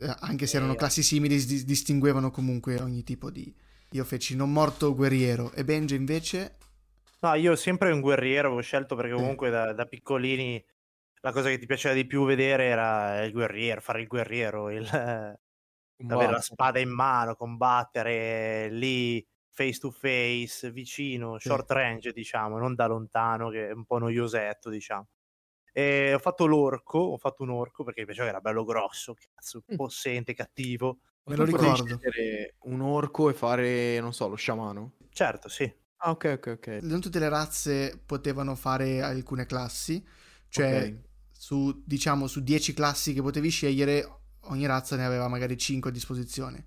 eh, 0.00 0.16
anche 0.20 0.46
se 0.46 0.56
erano 0.56 0.74
classi 0.74 1.02
simili, 1.02 1.38
si 1.38 1.64
distinguevano 1.64 2.30
comunque 2.30 2.80
ogni 2.80 3.02
tipo 3.02 3.30
di... 3.30 3.54
Io 3.92 4.04
feci 4.04 4.36
non 4.36 4.52
morto 4.52 4.94
guerriero 4.94 5.50
e 5.52 5.64
Benji 5.64 5.96
invece... 5.96 6.58
No, 7.22 7.34
io 7.34 7.56
sempre 7.56 7.90
un 7.90 8.00
guerriero 8.00 8.46
avevo 8.46 8.62
scelto 8.62 8.94
perché 8.94 9.12
comunque 9.12 9.48
eh. 9.48 9.50
da, 9.50 9.72
da, 9.72 9.84
piccolini 9.84 10.64
la 11.22 11.32
cosa 11.32 11.48
che 11.48 11.58
ti 11.58 11.66
piaceva 11.66 11.92
di 11.92 12.06
più 12.06 12.24
vedere 12.24 12.64
era 12.66 13.22
il 13.24 13.32
guerriero, 13.32 13.80
fare 13.80 14.00
il 14.00 14.06
guerriero, 14.06 14.70
il, 14.70 14.86
avere 16.08 16.32
la 16.32 16.40
spada 16.40 16.78
in 16.78 16.88
mano, 16.88 17.34
combattere 17.34 18.70
lì 18.70 19.26
face 19.50 19.78
to 19.78 19.90
face, 19.90 20.70
vicino, 20.70 21.38
short 21.38 21.70
range, 21.72 22.12
diciamo, 22.12 22.58
non 22.58 22.74
da 22.74 22.86
lontano, 22.86 23.50
che 23.50 23.68
è 23.68 23.72
un 23.72 23.84
po' 23.84 23.98
noiosetto, 23.98 24.70
diciamo. 24.70 25.08
E 25.72 26.14
ho 26.14 26.18
fatto 26.18 26.46
l'orco, 26.46 26.98
ho 26.98 27.18
fatto 27.18 27.42
un 27.42 27.50
orco 27.50 27.84
perché 27.84 28.00
mi 28.00 28.06
piaceva 28.06 28.26
che 28.26 28.32
era 28.32 28.40
bello 28.40 28.64
grosso, 28.64 29.14
cazzo, 29.14 29.62
mm. 29.70 29.76
possente, 29.76 30.32
cattivo. 30.32 31.00
Me 31.30 31.36
lo 31.36 31.44
ricordo. 31.44 32.00
Un 32.64 32.80
orco 32.80 33.30
e 33.30 33.34
fare, 33.34 34.00
non 34.00 34.12
so, 34.12 34.26
lo 34.26 34.34
sciamano? 34.34 34.94
Certo, 35.12 35.48
sì. 35.48 35.72
Ah, 35.98 36.10
ok, 36.10 36.32
ok, 36.38 36.46
ok. 36.56 36.66
Non 36.82 37.00
tutte 37.00 37.20
le 37.20 37.28
razze 37.28 38.00
potevano 38.04 38.56
fare 38.56 39.00
alcune 39.00 39.46
classi, 39.46 40.04
cioè 40.48 40.76
okay. 40.76 41.00
su, 41.30 41.82
diciamo, 41.84 42.26
su 42.26 42.42
10 42.42 42.74
classi 42.74 43.12
che 43.12 43.22
potevi 43.22 43.48
scegliere, 43.48 44.22
ogni 44.44 44.66
razza 44.66 44.96
ne 44.96 45.04
aveva 45.04 45.28
magari 45.28 45.56
5 45.56 45.90
a 45.90 45.92
disposizione. 45.92 46.64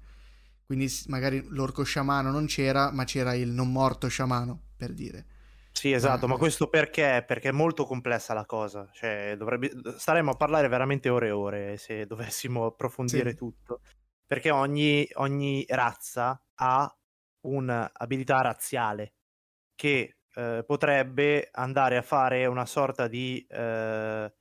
Quindi 0.66 0.90
magari 1.08 1.46
l'orco 1.50 1.84
sciamano 1.84 2.32
non 2.32 2.46
c'era, 2.46 2.90
ma 2.92 3.04
c'era 3.04 3.34
il 3.34 3.50
non 3.50 3.70
morto 3.72 4.08
sciamano, 4.08 4.60
per 4.78 4.94
dire. 4.94 5.26
Sì, 5.74 5.92
esatto, 5.92 6.26
ah, 6.26 6.30
ma 6.30 6.38
questo 6.38 6.68
perché? 6.68 7.24
Perché 7.28 7.50
è 7.50 7.52
molto 7.52 7.86
complessa 7.86 8.34
la 8.34 8.46
cosa, 8.46 8.88
cioè 8.94 9.36
dovrebbe... 9.36 9.72
staremmo 9.98 10.32
a 10.32 10.36
parlare 10.36 10.68
veramente 10.68 11.10
ore 11.10 11.28
e 11.28 11.32
ore 11.32 11.78
se 11.78 12.06
dovessimo 12.06 12.68
approfondire 12.68 13.32
sì. 13.32 13.36
tutto, 13.36 13.82
perché 14.34 14.50
ogni, 14.50 15.08
ogni 15.18 15.64
razza 15.68 16.44
ha 16.56 16.98
un'abilità 17.42 18.42
razziale 18.42 19.14
che 19.76 20.18
eh, 20.34 20.64
potrebbe 20.66 21.50
andare 21.52 21.98
a 21.98 22.02
fare 22.02 22.48
una 22.48 22.66
sorta 22.66 23.08
di... 23.08 23.46
Eh, 23.48 24.34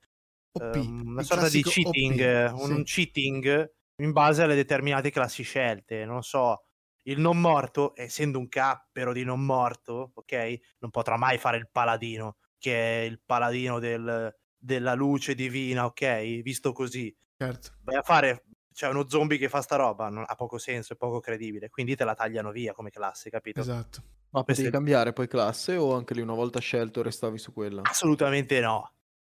OP, 0.55 0.75
ehm, 0.75 1.01
una 1.05 1.21
sorta 1.21 1.47
di 1.47 1.61
cheating, 1.61 2.53
OP, 2.53 2.59
un, 2.59 2.77
sì. 2.77 2.83
cheating 2.83 3.73
in 3.97 4.11
base 4.13 4.41
alle 4.41 4.55
determinate 4.55 5.11
classi 5.11 5.43
scelte, 5.43 6.05
non 6.05 6.23
so, 6.23 6.63
il 7.03 7.19
non 7.19 7.39
morto, 7.39 7.93
essendo 7.95 8.39
un 8.39 8.47
cappero 8.47 9.13
di 9.13 9.23
non 9.23 9.45
morto, 9.45 10.13
ok, 10.15 10.57
non 10.79 10.89
potrà 10.89 11.17
mai 11.17 11.37
fare 11.37 11.57
il 11.57 11.69
paladino, 11.71 12.37
che 12.57 13.01
è 13.01 13.03
il 13.03 13.21
paladino 13.23 13.77
del, 13.77 14.35
della 14.57 14.95
luce 14.95 15.35
divina, 15.35 15.85
ok, 15.85 16.41
visto 16.41 16.71
così. 16.71 17.15
Certo. 17.37 17.75
Vai 17.83 17.95
a 17.97 18.01
fare, 18.01 18.45
c'è 18.73 18.87
cioè, 18.87 18.89
uno 18.89 19.07
zombie 19.07 19.37
che 19.37 19.49
fa 19.49 19.61
sta 19.61 19.75
roba, 19.75 20.09
non, 20.09 20.25
ha 20.27 20.35
poco 20.35 20.57
senso, 20.57 20.93
è 20.93 20.95
poco 20.95 21.19
credibile, 21.19 21.69
quindi 21.69 21.95
te 21.95 22.03
la 22.03 22.15
tagliano 22.15 22.51
via 22.51 22.73
come 22.73 22.89
classe, 22.89 23.29
capito? 23.29 23.59
Esatto. 23.59 24.01
Ma 24.31 24.43
potevi 24.43 24.71
cambiare 24.71 25.13
poi 25.13 25.27
classe 25.27 25.75
o 25.75 25.93
anche 25.95 26.15
lì 26.15 26.21
una 26.21 26.33
volta 26.33 26.59
scelto 26.59 27.03
restavi 27.03 27.37
su 27.37 27.53
quella? 27.53 27.81
Assolutamente 27.83 28.59
no. 28.59 28.91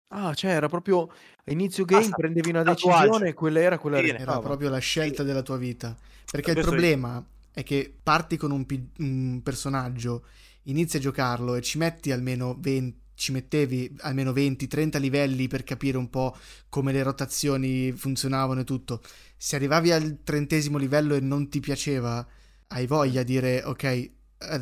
Ah, 0.09 0.33
cioè 0.35 0.53
era 0.53 0.69
proprio 0.69 1.11
a 1.45 1.51
inizio 1.51 1.85
game 1.85 2.03
Basta, 2.03 2.17
prendevi 2.17 2.51
una 2.51 2.63
decisione 2.63 3.31
e 3.31 3.35
quella 3.35 3.59
era 3.59 3.79
quella 3.79 4.01
che 4.01 4.15
Era 4.15 4.39
proprio 4.39 4.71
la 4.71 4.79
scelta 4.79 5.23
sì. 5.23 5.25
della 5.25 5.43
tua 5.43 5.57
vita. 5.57 5.97
Perché 6.31 6.53
il 6.53 6.61
problema 6.61 7.25
è 7.53 7.65
che 7.65 7.93
parti 8.01 8.37
con 8.37 8.53
un, 8.53 8.65
pi- 8.65 8.91
un, 8.99 9.41
personaggio, 9.43 10.27
inizi 10.65 10.99
a 10.99 11.01
giocarlo 11.01 11.57
e 11.57 11.63
ci 11.63 11.79
metti 11.79 12.13
almeno 12.13 12.57
20, 12.57 13.04
ci 13.15 13.33
mettevi 13.33 13.95
almeno 14.01 14.33
20-30 14.33 14.99
livelli 14.99 15.49
per 15.49 15.65
capire 15.65 15.97
un 15.97 16.11
po' 16.11 16.37
come 16.69 16.93
le 16.93 17.03
rotazioni 17.03 17.93
funzionavano 17.93 18.61
e 18.61 18.65
tutto. 18.65 19.03
Se 19.37 19.57
arrivavi 19.57 19.93
al 19.93 20.19
trentesimo 20.25 20.79
livello 20.79 21.15
e 21.15 21.21
non 21.21 21.49
ti 21.49 21.61
piaceva, 21.61 22.27
hai 22.69 22.87
voglia 22.87 23.23
di 23.23 23.33
dire 23.33 23.63
ok, 23.65 23.83
eh, 23.85 24.11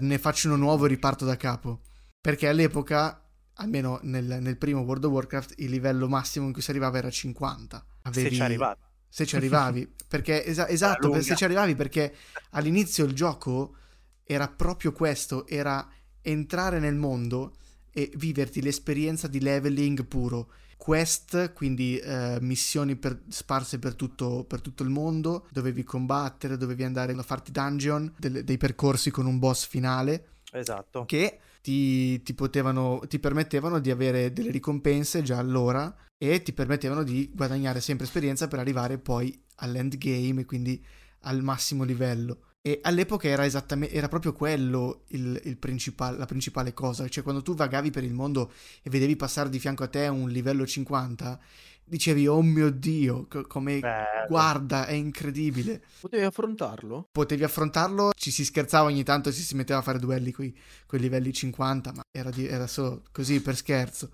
ne 0.00 0.18
faccio 0.18 0.48
uno 0.48 0.56
nuovo 0.56 0.84
e 0.84 0.88
riparto 0.88 1.24
da 1.24 1.36
capo. 1.36 1.80
Perché 2.20 2.48
all'epoca, 2.48 3.26
almeno 3.54 3.98
nel, 4.02 4.38
nel 4.40 4.56
primo 4.56 4.80
World 4.80 5.04
of 5.04 5.12
Warcraft, 5.12 5.54
il 5.58 5.70
livello 5.70 6.08
massimo 6.08 6.46
in 6.46 6.52
cui 6.52 6.62
si 6.62 6.70
arrivava 6.70 6.98
era 6.98 7.10
50. 7.10 7.86
Avevi... 8.02 8.28
Se 8.28 8.34
ci 8.34 8.42
arrivavi 8.42 8.80
se 9.12 9.26
ci 9.26 9.36
arrivavi. 9.36 9.86
perché, 10.08 10.42
es- 10.42 10.64
esatto, 10.66 11.20
se 11.20 11.36
ci 11.36 11.44
arrivavi 11.44 11.74
perché 11.74 12.14
all'inizio 12.52 13.04
il 13.04 13.12
gioco 13.12 13.76
era 14.24 14.48
proprio 14.48 14.92
questo, 14.92 15.46
era 15.46 15.86
entrare 16.22 16.78
nel 16.78 16.94
mondo 16.94 17.56
e 17.92 18.10
viverti 18.16 18.62
l'esperienza 18.62 19.28
di 19.28 19.40
leveling 19.40 20.04
puro. 20.06 20.50
Quest, 20.76 21.52
quindi 21.52 21.96
eh, 21.98 22.38
missioni 22.40 22.96
per, 22.96 23.22
sparse 23.28 23.78
per 23.78 23.94
tutto, 23.94 24.44
per 24.44 24.60
tutto, 24.60 24.82
il 24.82 24.88
mondo, 24.88 25.46
dovevi 25.50 25.84
combattere, 25.84 26.56
dovevi 26.56 26.82
andare 26.82 27.12
a 27.12 27.22
farti 27.22 27.52
dungeon, 27.52 28.12
del, 28.18 28.42
dei 28.42 28.56
percorsi 28.56 29.10
con 29.12 29.26
un 29.26 29.38
boss 29.38 29.66
finale. 29.66 30.40
Esatto. 30.50 31.04
Che 31.04 31.38
ti, 31.60 32.20
ti, 32.22 32.34
potevano, 32.34 33.00
ti 33.06 33.20
permettevano 33.20 33.78
di 33.78 33.92
avere 33.92 34.32
delle 34.32 34.50
ricompense 34.50 35.22
già 35.22 35.38
allora 35.38 35.94
e 36.18 36.42
ti 36.42 36.52
permettevano 36.52 37.04
di 37.04 37.30
guadagnare 37.32 37.80
sempre 37.80 38.06
esperienza 38.06 38.48
per 38.48 38.58
arrivare 38.58 38.98
poi 38.98 39.40
all'endgame 39.56 40.40
e 40.40 40.44
quindi 40.44 40.84
al 41.20 41.42
massimo 41.42 41.84
livello. 41.84 42.46
E 42.64 42.78
all'epoca 42.82 43.26
era, 43.26 43.44
esattamente, 43.44 43.92
era 43.92 44.06
proprio 44.06 44.32
quello 44.32 45.02
il, 45.08 45.40
il 45.46 45.56
principal, 45.56 46.16
la 46.16 46.26
principale 46.26 46.72
cosa, 46.72 47.08
cioè 47.08 47.24
quando 47.24 47.42
tu 47.42 47.56
vagavi 47.56 47.90
per 47.90 48.04
il 48.04 48.12
mondo 48.12 48.52
e 48.82 48.88
vedevi 48.88 49.16
passare 49.16 49.48
di 49.48 49.58
fianco 49.58 49.82
a 49.82 49.88
te 49.88 50.06
un 50.06 50.28
livello 50.28 50.64
50, 50.64 51.40
dicevi 51.84 52.28
oh 52.28 52.40
mio 52.40 52.70
dio 52.70 53.26
come 53.48 53.80
Bello. 53.80 54.26
guarda 54.28 54.86
è 54.86 54.92
incredibile 54.92 55.82
potevi 56.00 56.22
affrontarlo? 56.22 57.08
potevi 57.10 57.42
affrontarlo 57.42 58.12
ci 58.14 58.30
si 58.30 58.44
scherzava 58.44 58.86
ogni 58.86 59.02
tanto 59.02 59.28
e 59.28 59.32
ci 59.32 59.42
si 59.42 59.56
metteva 59.56 59.80
a 59.80 59.82
fare 59.82 59.98
duelli 59.98 60.30
con 60.30 60.46
i 60.46 60.54
livelli 60.98 61.32
50 61.32 61.92
ma 61.92 62.02
era, 62.10 62.30
di, 62.30 62.46
era, 62.46 62.68
solo 62.68 63.02
così 63.10 63.42
per 63.42 63.56
scherzo 63.56 64.10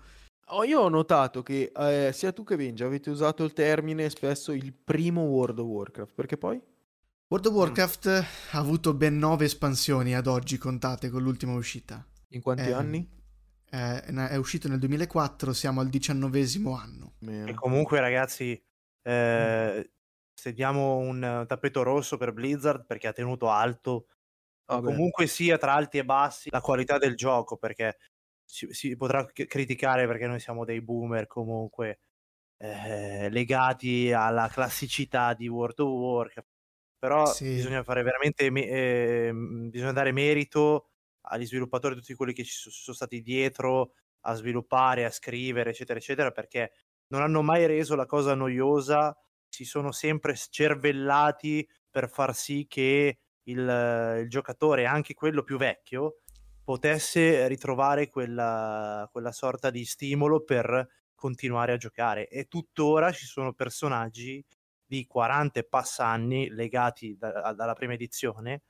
oh, 0.47 0.63
io 0.63 0.81
ho 0.81 0.89
notato 0.89 1.43
che 1.43 1.71
eh, 1.73 2.11
sia 2.11 2.33
tu 2.33 2.43
che 2.43 2.57
Benji 2.57 2.83
avete 2.83 3.11
usato 3.11 3.43
il 3.43 3.53
termine 3.53 4.09
spesso 4.09 4.51
il 4.51 4.73
primo 4.73 5.21
World 5.21 5.59
of 5.59 5.67
Warcraft 5.67 6.13
perché 6.15 6.37
poi? 6.37 6.59
World 7.31 7.45
of 7.45 7.53
Warcraft 7.53 8.09
mm. 8.09 8.23
ha 8.53 8.57
avuto 8.57 8.95
ben 8.95 9.19
nove 9.19 9.45
espansioni 9.45 10.15
ad 10.15 10.25
oggi 10.25 10.57
contate 10.57 11.11
con 11.11 11.21
l'ultima 11.21 11.53
uscita 11.53 12.03
in 12.29 12.41
quanti 12.41 12.69
eh, 12.69 12.73
anni? 12.73 13.07
eh, 13.69 14.01
è 14.01 14.35
uscito 14.35 14.67
nel 14.67 14.79
2004, 14.79 15.53
siamo 15.53 15.79
al 15.79 15.89
diciannovesimo 15.89 16.75
anno. 16.75 17.13
E 17.19 17.53
comunque 17.53 17.99
ragazzi, 17.99 18.59
eh, 19.03 19.75
mm. 19.77 19.81
se 20.33 20.53
diamo 20.53 20.97
un 20.97 21.45
tappeto 21.47 21.83
rosso 21.83 22.17
per 22.17 22.33
Blizzard 22.33 22.87
perché 22.87 23.07
ha 23.07 23.13
tenuto 23.13 23.51
alto, 23.51 24.07
Vabbè. 24.65 24.85
comunque 24.85 25.27
sia 25.27 25.59
tra 25.59 25.75
alti 25.75 25.99
e 25.99 26.05
bassi, 26.05 26.49
la 26.49 26.61
qualità 26.61 26.97
del 26.97 27.15
gioco, 27.15 27.57
perché 27.57 27.97
si, 28.43 28.73
si 28.73 28.95
potrà 28.95 29.23
criticare 29.25 30.07
perché 30.07 30.25
noi 30.25 30.39
siamo 30.39 30.65
dei 30.65 30.81
boomer 30.81 31.27
comunque 31.27 31.99
eh, 32.57 33.29
legati 33.29 34.11
alla 34.11 34.47
classicità 34.47 35.35
di 35.35 35.47
World 35.47 35.79
of 35.79 35.89
Warcraft, 35.91 36.49
però 36.99 37.25
sì. 37.25 37.55
bisogna 37.55 37.81
fare 37.81 38.03
veramente, 38.03 38.45
eh, 38.45 39.31
bisogna 39.33 39.93
dare 39.93 40.11
merito 40.11 40.89
agli 41.21 41.45
sviluppatori, 41.45 41.95
tutti 41.95 42.13
quelli 42.13 42.33
che 42.33 42.43
ci 42.43 42.51
sono 42.69 42.95
stati 42.95 43.21
dietro 43.21 43.93
a 44.21 44.33
sviluppare, 44.33 45.05
a 45.05 45.11
scrivere, 45.11 45.69
eccetera, 45.69 45.97
eccetera, 45.97 46.31
perché 46.31 46.73
non 47.07 47.21
hanno 47.21 47.41
mai 47.41 47.65
reso 47.65 47.95
la 47.95 48.05
cosa 48.05 48.35
noiosa, 48.35 49.15
si 49.47 49.63
sono 49.63 49.91
sempre 49.91 50.35
cervellati 50.35 51.67
per 51.89 52.09
far 52.09 52.35
sì 52.35 52.65
che 52.67 53.19
il, 53.43 54.19
il 54.21 54.29
giocatore, 54.29 54.85
anche 54.85 55.13
quello 55.13 55.43
più 55.43 55.57
vecchio, 55.57 56.19
potesse 56.63 57.47
ritrovare 57.47 58.09
quella, 58.09 59.07
quella 59.11 59.31
sorta 59.31 59.71
di 59.71 59.85
stimolo 59.85 60.43
per 60.43 60.87
continuare 61.15 61.71
a 61.73 61.77
giocare. 61.77 62.27
E 62.27 62.45
tuttora 62.45 63.11
ci 63.11 63.25
sono 63.25 63.53
personaggi 63.53 64.43
di 64.89 65.05
40 65.05 65.59
e 65.59 65.63
passa 65.65 66.07
anni 66.07 66.49
legati 66.49 67.15
da, 67.15 67.53
dalla 67.53 67.73
prima 67.73 67.93
edizione 67.93 68.63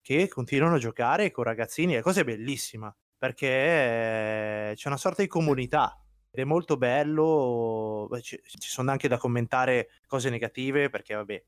che 0.00 0.26
continuano 0.26 0.76
a 0.76 0.78
giocare 0.78 1.30
con 1.30 1.44
ragazzini. 1.44 1.94
La 1.94 2.00
cosa 2.00 2.22
è 2.22 2.24
bellissima 2.24 2.94
perché 3.18 4.72
c'è 4.74 4.88
una 4.88 4.96
sorta 4.96 5.20
di 5.20 5.28
comunità 5.28 6.00
ed 6.30 6.40
è 6.40 6.44
molto 6.44 6.78
bello. 6.78 8.08
Ci, 8.22 8.40
ci 8.42 8.68
sono 8.70 8.90
anche 8.90 9.06
da 9.06 9.18
commentare 9.18 9.90
cose 10.06 10.30
negative 10.30 10.88
perché, 10.88 11.14
vabbè, 11.14 11.44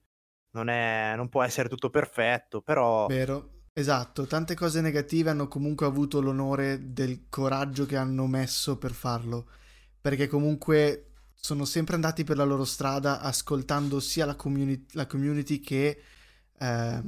non, 0.51 0.68
è, 0.68 1.14
non 1.16 1.31
può 1.31 1.43
essere 1.43 1.70
tutto 1.70 1.89
perfetto, 1.89 2.61
però. 2.61 3.07
Vero. 3.07 3.53
Esatto, 3.72 4.26
tante 4.26 4.55
cose 4.57 4.81
negative 4.81 5.31
hanno 5.31 5.47
comunque 5.47 5.87
avuto 5.87 6.20
l'onore 6.20 6.93
del 6.93 7.29
coraggio 7.31 7.87
che 7.87 7.97
hanno 7.97 8.26
messo 8.26 8.76
per 8.76 8.91
farlo, 8.91 9.49
perché 10.01 10.26
comunque 10.26 11.12
sono 11.41 11.64
sempre 11.64 11.95
andati 11.95 12.24
per 12.24 12.36
la 12.36 12.45
loro 12.45 12.64
strada 12.64 13.20
ascoltando 13.20 14.01
sia 14.01 14.26
la, 14.26 14.34
comuni- 14.34 14.86
la 14.93 15.07
community 15.07 15.61
che 15.61 16.03
eh, 16.59 17.03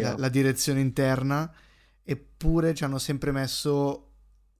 la, 0.00 0.16
la, 0.16 0.28
direzione 0.28 0.80
interna, 0.80 1.50
eppure 2.02 2.74
ci 2.74 2.84
hanno 2.84 2.98
sempre 2.98 3.30
messo 3.30 4.10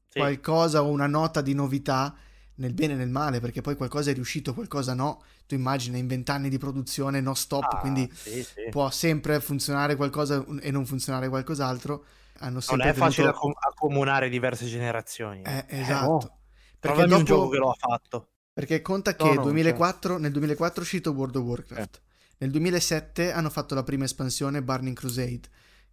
sì. 0.08 0.20
qualcosa 0.20 0.82
o 0.82 0.90
una 0.90 1.08
nota 1.08 1.40
di 1.40 1.54
novità 1.54 2.14
nel 2.56 2.72
bene 2.72 2.94
e 2.94 2.96
nel 2.96 3.10
male, 3.10 3.40
perché 3.40 3.60
poi 3.60 3.76
qualcosa 3.76 4.10
è 4.10 4.14
riuscito, 4.14 4.54
qualcosa 4.54 4.94
no. 4.94 5.22
Tu 5.46 5.54
immagini 5.54 5.98
in 5.98 6.06
vent'anni 6.06 6.48
di 6.48 6.58
produzione 6.58 7.20
no 7.20 7.34
stop, 7.34 7.64
ah, 7.64 7.78
quindi 7.78 8.10
sì, 8.12 8.42
sì. 8.42 8.68
può 8.70 8.90
sempre 8.90 9.40
funzionare 9.40 9.94
qualcosa 9.96 10.44
e 10.60 10.70
non 10.70 10.86
funzionare 10.86 11.28
qualcos'altro. 11.28 12.04
Hanno 12.38 12.60
non 12.68 12.80
è 12.82 12.92
facile 12.92 13.32
tenuto... 13.32 13.58
accomunare 13.58 14.28
diverse 14.28 14.66
generazioni. 14.66 15.42
Eh, 15.42 15.64
esatto. 15.68 16.04
Eh, 16.04 16.08
oh. 16.08 16.38
Perché 16.78 17.02
dopo... 17.02 17.16
un 17.16 17.24
gioco 17.24 17.48
che 17.48 17.58
lo 17.58 17.70
ha 17.70 17.76
fatto. 17.78 18.28
Perché 18.56 18.80
conta 18.80 19.14
che 19.14 19.34
no, 19.34 19.42
2004, 19.42 20.12
cioè... 20.12 20.18
nel 20.22 20.32
2004 20.32 20.80
è 20.80 20.82
uscito 20.82 21.10
World 21.10 21.36
of 21.36 21.44
Warcraft. 21.44 21.96
Eh. 21.96 22.00
Nel 22.38 22.50
2007 22.52 23.30
hanno 23.30 23.50
fatto 23.50 23.74
la 23.74 23.82
prima 23.82 24.04
espansione 24.04 24.62
Burning 24.62 24.96
Crusade, 24.96 25.42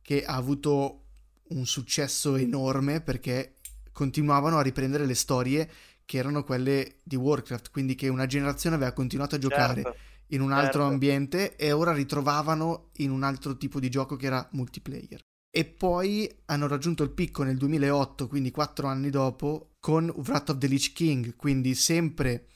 che 0.01 0.23
ha 0.23 0.35
avuto 0.35 1.01
un 1.49 1.65
successo 1.65 2.37
enorme 2.37 3.01
perché 3.01 3.55
continuavano 3.91 4.59
a 4.59 4.61
riprendere 4.61 5.05
le 5.05 5.13
storie 5.13 5.69
che 6.05 6.17
erano 6.17 6.45
quelle 6.45 6.99
di 7.03 7.17
Warcraft, 7.17 7.69
quindi 7.69 7.95
che 7.95 8.07
una 8.07 8.27
generazione 8.27 8.77
aveva 8.77 8.93
continuato 8.93 9.35
a 9.35 9.39
giocare 9.39 9.81
certo, 9.81 9.97
in 10.27 10.39
un 10.39 10.53
altro 10.53 10.79
certo. 10.79 10.87
ambiente 10.87 11.57
e 11.57 11.73
ora 11.73 11.91
ritrovavano 11.91 12.91
in 12.99 13.11
un 13.11 13.23
altro 13.23 13.57
tipo 13.57 13.81
di 13.81 13.89
gioco 13.89 14.15
che 14.15 14.27
era 14.27 14.47
multiplayer. 14.53 15.19
E 15.51 15.65
poi 15.65 16.33
hanno 16.45 16.67
raggiunto 16.67 17.03
il 17.03 17.11
picco 17.11 17.43
nel 17.43 17.57
2008, 17.57 18.29
quindi 18.29 18.51
quattro 18.51 18.87
anni 18.87 19.09
dopo, 19.09 19.73
con 19.81 20.09
Wrath 20.15 20.51
of 20.51 20.57
the 20.59 20.67
Lich 20.67 20.93
King, 20.93 21.35
quindi 21.35 21.75
sempre 21.75 22.47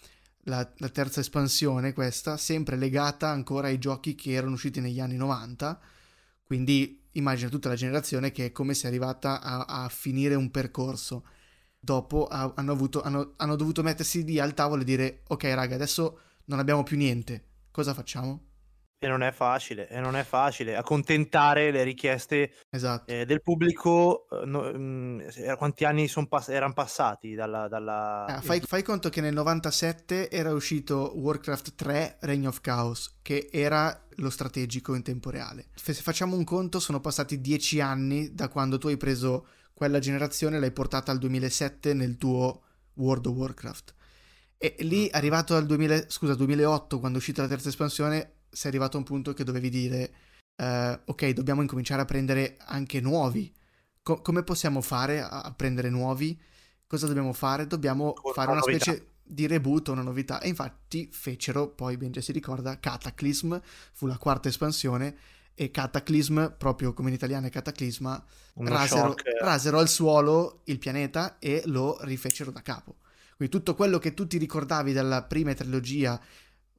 la, 0.47 0.69
la 0.77 0.89
terza 0.89 1.19
espansione, 1.19 1.93
questa, 1.93 2.37
sempre 2.37 2.77
legata 2.77 3.29
ancora 3.29 3.67
ai 3.67 3.77
giochi 3.77 4.15
che 4.15 4.31
erano 4.31 4.53
usciti 4.53 4.79
negli 4.79 4.99
anni 4.99 5.15
90, 5.15 5.79
quindi 6.43 7.03
immagina 7.11 7.49
tutta 7.49 7.69
la 7.69 7.75
generazione 7.75 8.31
che 8.31 8.45
è 8.45 8.51
come 8.51 8.73
se 8.73 8.85
è 8.85 8.87
arrivata 8.87 9.41
a, 9.41 9.83
a 9.83 9.89
finire 9.89 10.35
un 10.35 10.49
percorso. 10.49 11.25
Dopo 11.79 12.27
ha, 12.27 12.53
hanno, 12.55 12.71
avuto, 12.71 13.01
hanno, 13.01 13.33
hanno 13.37 13.55
dovuto 13.55 13.83
mettersi 13.83 14.23
lì 14.23 14.39
al 14.39 14.53
tavolo 14.53 14.81
e 14.81 14.85
dire 14.85 15.21
ok 15.27 15.43
raga 15.53 15.75
adesso 15.75 16.19
non 16.45 16.59
abbiamo 16.59 16.83
più 16.83 16.97
niente, 16.97 17.43
cosa 17.71 17.93
facciamo? 17.93 18.46
E 18.99 19.07
non 19.07 19.21
è 19.21 19.31
facile, 19.31 19.87
e 19.89 19.99
non 19.99 20.15
è 20.15 20.23
facile 20.23 20.75
accontentare 20.75 21.69
le 21.69 21.83
richieste 21.83 22.51
esatto. 22.69 23.11
eh, 23.11 23.25
del 23.25 23.43
pubblico. 23.43 24.27
Eh, 24.31 24.45
no, 24.45 24.63
mh, 24.63 24.77
mm, 24.77 25.53
quanti 25.55 25.85
anni 25.85 26.09
pass- 26.27 26.49
erano 26.49 26.73
passati 26.73 27.35
dalla. 27.35 27.67
dalla... 27.67 28.25
Ah, 28.25 28.41
fai, 28.41 28.59
fai, 28.59 28.81
conto 28.81 29.09
che 29.09 29.21
nel 29.21 29.33
97 29.33 30.31
era 30.31 30.51
uscito 30.51 31.11
Warcraft 31.15 31.75
3 31.75 32.17
Reign 32.21 32.47
of 32.47 32.59
Chaos, 32.61 33.17
che 33.21 33.49
era 33.51 34.03
lo 34.15 34.31
strategico 34.31 34.95
in 34.95 35.03
tempo 35.03 35.29
reale. 35.29 35.67
Se 35.75 35.93
facciamo 35.93 36.35
un 36.35 36.43
conto, 36.43 36.79
sono 36.79 36.99
passati 36.99 37.39
dieci 37.39 37.79
anni 37.79 38.33
da 38.33 38.47
quando 38.47 38.79
tu 38.79 38.87
hai 38.87 38.97
preso 38.97 39.47
quella 39.73 39.99
generazione 39.99 40.59
l'hai 40.59 40.71
portata 40.71 41.11
al 41.11 41.19
2007 41.19 41.93
nel 41.93 42.17
tuo 42.17 42.63
World 42.95 43.27
of 43.27 43.35
Warcraft. 43.35 43.93
E 44.57 44.75
lì, 44.79 45.03
mm. 45.03 45.09
arrivato 45.11 45.55
al 45.55 45.67
2000, 45.67 46.05
scusa, 46.07 46.33
2008, 46.33 46.99
quando 46.99 47.17
è 47.17 47.21
uscita 47.21 47.43
la 47.43 47.47
terza 47.47 47.69
espansione, 47.69 48.36
sei 48.57 48.71
arrivato 48.71 48.97
a 48.97 49.01
un 49.01 49.05
punto 49.05 49.33
che 49.33 49.43
dovevi 49.43 49.69
dire, 49.69 50.11
uh, 50.55 50.99
ok, 51.05 51.29
dobbiamo 51.29 51.61
incominciare 51.61 52.01
a 52.01 52.05
prendere 52.05 52.57
anche 52.65 52.99
nuovi. 52.99 53.53
Co- 54.01 54.19
come 54.21 54.41
possiamo 54.41 54.81
fare 54.81 55.21
a-, 55.21 55.41
a, 55.41 55.53
prendere 55.53 55.91
nuovi? 55.91 56.35
Cosa 56.87 57.05
dobbiamo 57.05 57.33
fare? 57.33 57.67
Dobbiamo 57.67 58.13
Con 58.13 58.33
fare 58.33 58.49
una, 58.49 58.63
una 58.63 58.73
specie 58.73 59.09
di 59.21 59.45
reboot, 59.45 59.89
una 59.89 60.01
novità. 60.01 60.41
E 60.41 60.47
infatti 60.47 61.07
fecero, 61.11 61.67
poi 61.67 61.97
ben 61.97 62.11
già 62.11 62.19
si 62.19 62.31
ricorda, 62.31 62.79
Cataclysm, 62.79 63.59
fu 63.93 64.07
la 64.07 64.17
quarta 64.17 64.47
espansione, 64.47 65.15
e 65.53 65.69
Cataclysm, 65.69 66.55
proprio 66.57 66.93
come 66.93 67.09
in 67.09 67.15
italiano 67.15 67.45
è 67.45 67.51
Cataclisma, 67.51 68.25
rasero, 68.55 69.13
rasero, 69.39 69.77
al 69.77 69.87
suolo 69.87 70.61
il 70.65 70.79
pianeta 70.79 71.37
e 71.37 71.61
lo 71.65 71.99
rifecero 72.01 72.49
da 72.49 72.63
capo. 72.63 72.95
Quindi 73.35 73.55
tutto 73.55 73.75
quello 73.75 73.99
che 73.99 74.15
tu 74.15 74.25
ti 74.25 74.39
ricordavi 74.39 74.93
dalla 74.93 75.21
prima 75.21 75.53
trilogia 75.53 76.19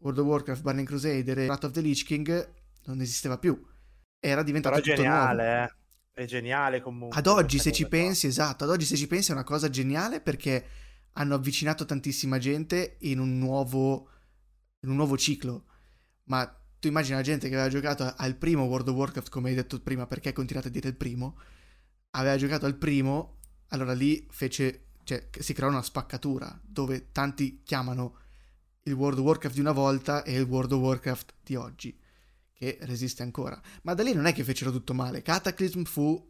World 0.01 0.19
of 0.19 0.27
Warcraft, 0.27 0.63
Burning 0.63 0.87
Crusade 0.87 1.33
e 1.33 1.47
Wrath 1.47 1.65
of 1.65 1.73
the 1.73 1.81
Lich 1.81 2.05
King 2.05 2.55
non 2.85 3.01
esisteva 3.01 3.39
più. 3.39 3.61
Era 4.19 4.43
diventato 4.43 4.81
Però 4.81 4.93
è 4.93 4.97
geniale, 4.97 5.65
eh. 5.65 6.23
È 6.23 6.25
geniale 6.25 6.81
comunque. 6.81 7.17
Ad 7.17 7.27
oggi 7.27 7.59
se 7.59 7.71
ci 7.71 7.87
pensi, 7.87 8.27
esatto, 8.27 8.65
ad 8.65 8.71
oggi 8.71 8.85
se 8.85 8.97
ci 8.97 9.07
pensi 9.07 9.31
è 9.31 9.35
una 9.35 9.45
cosa 9.45 9.71
geniale 9.71 10.21
perché 10.21 10.67
hanno 11.13 11.35
avvicinato 11.35 11.85
tantissima 11.85 12.39
gente 12.39 12.97
in 13.01 13.21
un 13.21 13.39
nuovo, 13.39 14.09
in 14.81 14.91
un 14.91 14.97
nuovo 14.97 15.17
ciclo. 15.17 15.67
Ma 16.25 16.45
tu 16.79 16.89
immagini 16.89 17.17
la 17.17 17.23
gente 17.23 17.49
che 17.49 17.55
aveva 17.55 17.71
giocato 17.71 18.13
al 18.17 18.37
primo 18.37 18.65
World 18.65 18.89
of 18.89 18.97
Warcraft, 18.97 19.29
come 19.29 19.51
hai 19.51 19.55
detto 19.55 19.81
prima, 19.81 20.07
perché 20.07 20.29
hai 20.29 20.35
continuato 20.35 20.69
a 20.69 20.71
dire 20.71 20.89
il 20.89 20.97
primo, 20.97 21.39
aveva 22.11 22.37
giocato 22.37 22.67
al 22.67 22.77
primo, 22.77 23.39
allora 23.69 23.93
lì 23.93 24.27
fece, 24.31 24.89
cioè, 25.05 25.29
si 25.31 25.53
creò 25.53 25.69
una 25.69 25.83
spaccatura, 25.83 26.61
dove 26.65 27.11
tanti 27.13 27.63
chiamano 27.63 28.19
il 28.89 28.95
World 28.95 29.19
of 29.19 29.25
Warcraft 29.25 29.55
di 29.55 29.61
una 29.61 29.73
volta 29.73 30.23
e 30.23 30.35
il 30.35 30.43
World 30.43 30.73
of 30.73 30.81
Warcraft 30.81 31.35
di 31.43 31.55
oggi, 31.55 31.97
che 32.53 32.79
resiste 32.83 33.23
ancora. 33.23 33.61
Ma 33.83 33.95
da 33.95 34.03
lì 34.03 34.13
non 34.13 34.27
è 34.27 34.33
che 34.33 34.45
fecero 34.45 34.73
tutto 34.73 34.95
male, 34.95 35.23
Cataclysm 35.23 35.83
fu 35.83 36.27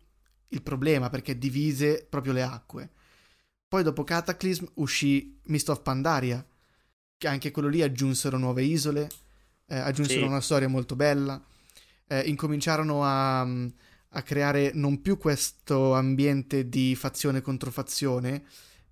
il 0.48 0.62
problema, 0.62 1.08
perché 1.08 1.38
divise 1.38 2.06
proprio 2.08 2.32
le 2.32 2.42
acque. 2.42 2.90
Poi 3.68 3.82
dopo 3.82 4.02
Cataclysm 4.02 4.64
uscì 4.74 5.38
Mist 5.44 5.68
of 5.68 5.82
Pandaria, 5.82 6.44
che 7.16 7.28
anche 7.28 7.50
quello 7.50 7.68
lì 7.68 7.82
aggiunsero 7.82 8.38
nuove 8.38 8.62
isole, 8.62 9.08
eh, 9.66 9.76
aggiunsero 9.76 10.20
sì. 10.20 10.26
una 10.26 10.40
storia 10.40 10.68
molto 10.68 10.96
bella, 10.96 11.42
eh, 12.06 12.20
incominciarono 12.20 13.04
a, 13.04 13.40
a, 13.40 14.22
creare 14.22 14.70
non 14.72 15.02
più 15.02 15.18
questo 15.18 15.94
ambiente 15.94 16.68
di 16.68 16.94
fazione 16.94 17.42
contro 17.42 17.70
fazione, 17.70 18.44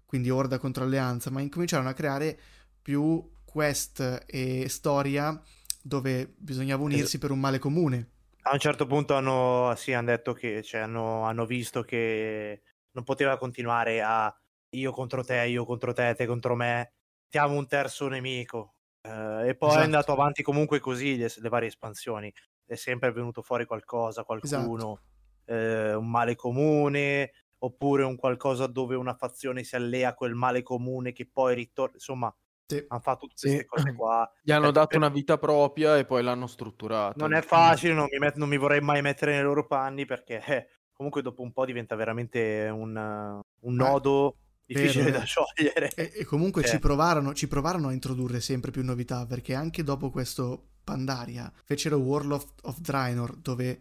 quindi 0.04 0.28
orda 0.28 0.58
contro 0.58 0.84
alleanza, 0.84 1.30
ma 1.30 1.40
incominciarono 1.40 1.88
a 1.88 1.94
creare 1.94 2.38
più 2.82 3.26
quest 3.56 4.24
e 4.26 4.68
storia 4.68 5.40
dove 5.82 6.34
bisognava 6.36 6.82
unirsi 6.82 7.16
per 7.16 7.30
un 7.30 7.40
male 7.40 7.58
comune. 7.58 8.10
A 8.42 8.52
un 8.52 8.58
certo 8.58 8.84
punto 8.84 9.14
hanno, 9.14 9.72
sì, 9.76 9.94
hanno 9.94 10.08
detto 10.08 10.34
che 10.34 10.62
cioè, 10.62 10.82
hanno, 10.82 11.22
hanno 11.22 11.46
visto 11.46 11.80
che 11.80 12.60
non 12.90 13.02
poteva 13.02 13.38
continuare 13.38 14.02
a 14.02 14.30
io 14.70 14.92
contro 14.92 15.24
te, 15.24 15.46
io 15.46 15.64
contro 15.64 15.94
te, 15.94 16.14
te 16.14 16.26
contro 16.26 16.54
me, 16.54 16.92
siamo 17.30 17.54
un 17.54 17.66
terzo 17.66 18.08
nemico. 18.08 18.74
Uh, 19.00 19.46
e 19.46 19.54
poi 19.56 19.68
esatto. 19.68 19.82
è 19.82 19.84
andato 19.84 20.12
avanti 20.12 20.42
comunque 20.42 20.78
così 20.78 21.16
le, 21.16 21.32
le, 21.34 21.48
varie 21.48 21.68
espansioni. 21.68 22.30
È 22.66 22.74
sempre 22.74 23.10
venuto 23.10 23.40
fuori 23.40 23.64
qualcosa, 23.64 24.22
qualcuno, 24.24 25.00
esatto. 25.46 25.58
eh, 25.58 25.94
un 25.94 26.10
male 26.10 26.34
comune, 26.34 27.30
oppure 27.60 28.02
un 28.02 28.16
qualcosa 28.16 28.66
dove 28.66 28.96
una 28.96 29.14
fazione 29.14 29.64
si 29.64 29.76
allea 29.76 30.12
col 30.12 30.34
male 30.34 30.62
comune 30.62 31.12
che 31.12 31.26
poi 31.26 31.54
ritorna, 31.54 31.94
insomma, 31.94 32.36
sì. 32.66 32.84
hanno 32.88 33.00
fatto 33.00 33.26
tutte 33.26 33.34
queste 33.40 33.58
sì. 33.58 33.66
cose 33.66 33.94
qua. 33.94 34.30
Gli 34.42 34.52
hanno 34.52 34.70
dato 34.70 34.88
per... 34.88 34.98
una 34.98 35.08
vita 35.08 35.38
propria 35.38 35.96
e 35.96 36.04
poi 36.04 36.22
l'hanno 36.22 36.46
strutturata. 36.46 37.14
Non 37.16 37.34
è 37.34 37.42
facile, 37.42 37.94
non 37.94 38.08
mi, 38.10 38.18
met- 38.18 38.36
non 38.36 38.48
mi, 38.48 38.56
vorrei 38.56 38.80
mai 38.80 39.02
mettere 39.02 39.32
nei 39.32 39.42
loro 39.42 39.66
panni 39.66 40.04
perché 40.04 40.42
eh, 40.44 40.68
comunque 40.92 41.22
dopo 41.22 41.42
un 41.42 41.52
po' 41.52 41.64
diventa 41.64 41.94
veramente 41.94 42.68
un, 42.72 43.40
un 43.60 43.74
nodo 43.74 44.36
difficile 44.66 45.04
vero, 45.04 45.18
da 45.18 45.24
sciogliere. 45.24 45.90
E, 45.94 46.12
e 46.14 46.24
comunque 46.24 46.62
eh. 46.62 46.68
ci, 46.68 46.78
provarono, 46.78 47.32
ci 47.32 47.48
provarono 47.48 47.88
a 47.88 47.92
introdurre 47.92 48.40
sempre 48.40 48.70
più 48.70 48.82
novità 48.84 49.24
perché 49.26 49.54
anche 49.54 49.82
dopo 49.84 50.10
questo 50.10 50.70
Pandaria 50.82 51.52
fecero 51.64 51.96
World 51.96 52.32
of, 52.32 52.46
of 52.62 52.78
Draenor 52.78 53.36
dove 53.36 53.80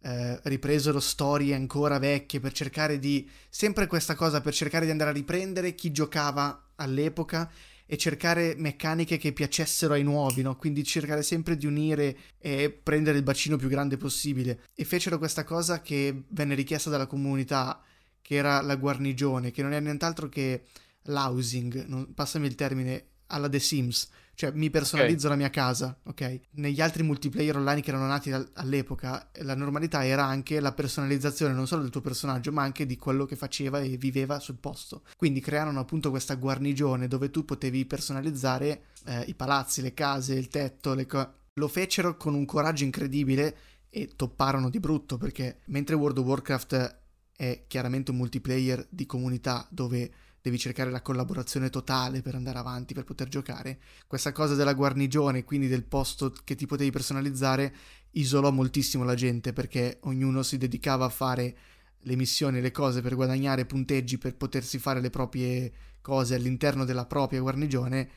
eh, 0.00 0.40
ripresero 0.44 1.00
storie 1.00 1.54
ancora 1.54 1.98
vecchie 1.98 2.40
per 2.40 2.52
cercare 2.52 2.98
di 2.98 3.28
sempre 3.50 3.86
questa 3.86 4.14
cosa 4.14 4.40
per 4.40 4.54
cercare 4.54 4.84
di 4.84 4.90
andare 4.90 5.10
a 5.10 5.14
riprendere 5.14 5.74
chi 5.74 5.90
giocava 5.90 6.70
all'epoca 6.76 7.50
e 7.86 7.96
cercare 7.96 8.54
meccaniche 8.56 9.16
che 9.16 9.32
piacessero 9.32 9.94
ai 9.94 10.02
nuovi, 10.02 10.42
no? 10.42 10.56
quindi 10.56 10.82
cercare 10.82 11.22
sempre 11.22 11.56
di 11.56 11.66
unire 11.66 12.16
e 12.38 12.70
prendere 12.70 13.16
il 13.16 13.22
bacino 13.22 13.56
più 13.56 13.68
grande 13.68 13.96
possibile. 13.96 14.64
E 14.74 14.84
fecero 14.84 15.18
questa 15.18 15.44
cosa 15.44 15.80
che 15.80 16.24
venne 16.28 16.54
richiesta 16.54 16.90
dalla 16.90 17.06
comunità, 17.06 17.80
che 18.20 18.34
era 18.34 18.60
la 18.60 18.76
guarnigione, 18.76 19.52
che 19.52 19.62
non 19.62 19.72
è 19.72 19.80
nient'altro 19.80 20.28
che 20.28 20.64
l'housing, 21.02 21.84
non, 21.86 22.12
passami 22.12 22.46
il 22.46 22.56
termine, 22.56 23.06
alla 23.28 23.48
The 23.48 23.60
Sims 23.60 24.08
cioè 24.36 24.52
mi 24.52 24.68
personalizzo 24.68 25.26
okay. 25.26 25.30
la 25.30 25.36
mia 25.36 25.50
casa, 25.50 25.98
ok? 26.04 26.40
Negli 26.52 26.82
altri 26.82 27.02
multiplayer 27.02 27.56
online 27.56 27.80
che 27.80 27.88
erano 27.88 28.06
nati 28.06 28.30
all'epoca, 28.30 29.30
la 29.40 29.54
normalità 29.54 30.04
era 30.04 30.26
anche 30.26 30.60
la 30.60 30.72
personalizzazione 30.72 31.54
non 31.54 31.66
solo 31.66 31.80
del 31.80 31.90
tuo 31.90 32.02
personaggio, 32.02 32.52
ma 32.52 32.62
anche 32.62 32.84
di 32.84 32.98
quello 32.98 33.24
che 33.24 33.34
faceva 33.34 33.80
e 33.80 33.96
viveva 33.96 34.38
sul 34.38 34.58
posto. 34.58 35.04
Quindi 35.16 35.40
crearono 35.40 35.80
appunto 35.80 36.10
questa 36.10 36.34
guarnigione 36.34 37.08
dove 37.08 37.30
tu 37.30 37.46
potevi 37.46 37.86
personalizzare 37.86 38.82
eh, 39.06 39.22
i 39.26 39.34
palazzi, 39.34 39.80
le 39.80 39.94
case, 39.94 40.34
il 40.34 40.48
tetto, 40.48 40.92
le 40.92 41.06
co- 41.06 41.32
lo 41.54 41.68
fecero 41.68 42.18
con 42.18 42.34
un 42.34 42.44
coraggio 42.44 42.84
incredibile 42.84 43.56
e 43.88 44.12
topparono 44.14 44.68
di 44.68 44.80
brutto 44.80 45.16
perché 45.16 45.60
mentre 45.66 45.94
World 45.94 46.18
of 46.18 46.26
Warcraft 46.26 46.98
è 47.34 47.64
chiaramente 47.66 48.10
un 48.10 48.18
multiplayer 48.18 48.86
di 48.90 49.06
comunità 49.06 49.66
dove 49.70 50.10
devi 50.46 50.58
cercare 50.60 50.92
la 50.92 51.02
collaborazione 51.02 51.70
totale 51.70 52.22
per 52.22 52.36
andare 52.36 52.58
avanti, 52.58 52.94
per 52.94 53.02
poter 53.02 53.26
giocare. 53.26 53.80
Questa 54.06 54.30
cosa 54.30 54.54
della 54.54 54.74
guarnigione, 54.74 55.42
quindi 55.42 55.66
del 55.66 55.82
posto 55.82 56.32
che 56.44 56.54
ti 56.54 56.66
potevi 56.66 56.92
personalizzare, 56.92 57.74
isolò 58.12 58.52
moltissimo 58.52 59.02
la 59.02 59.16
gente 59.16 59.52
perché 59.52 59.98
ognuno 60.02 60.44
si 60.44 60.56
dedicava 60.56 61.04
a 61.04 61.08
fare 61.08 61.56
le 61.98 62.14
missioni, 62.14 62.60
le 62.60 62.70
cose 62.70 63.00
per 63.00 63.16
guadagnare 63.16 63.66
punteggi 63.66 64.18
per 64.18 64.36
potersi 64.36 64.78
fare 64.78 65.00
le 65.00 65.10
proprie 65.10 65.72
cose 66.00 66.36
all'interno 66.36 66.84
della 66.84 67.06
propria 67.06 67.40
guarnigione 67.40 68.08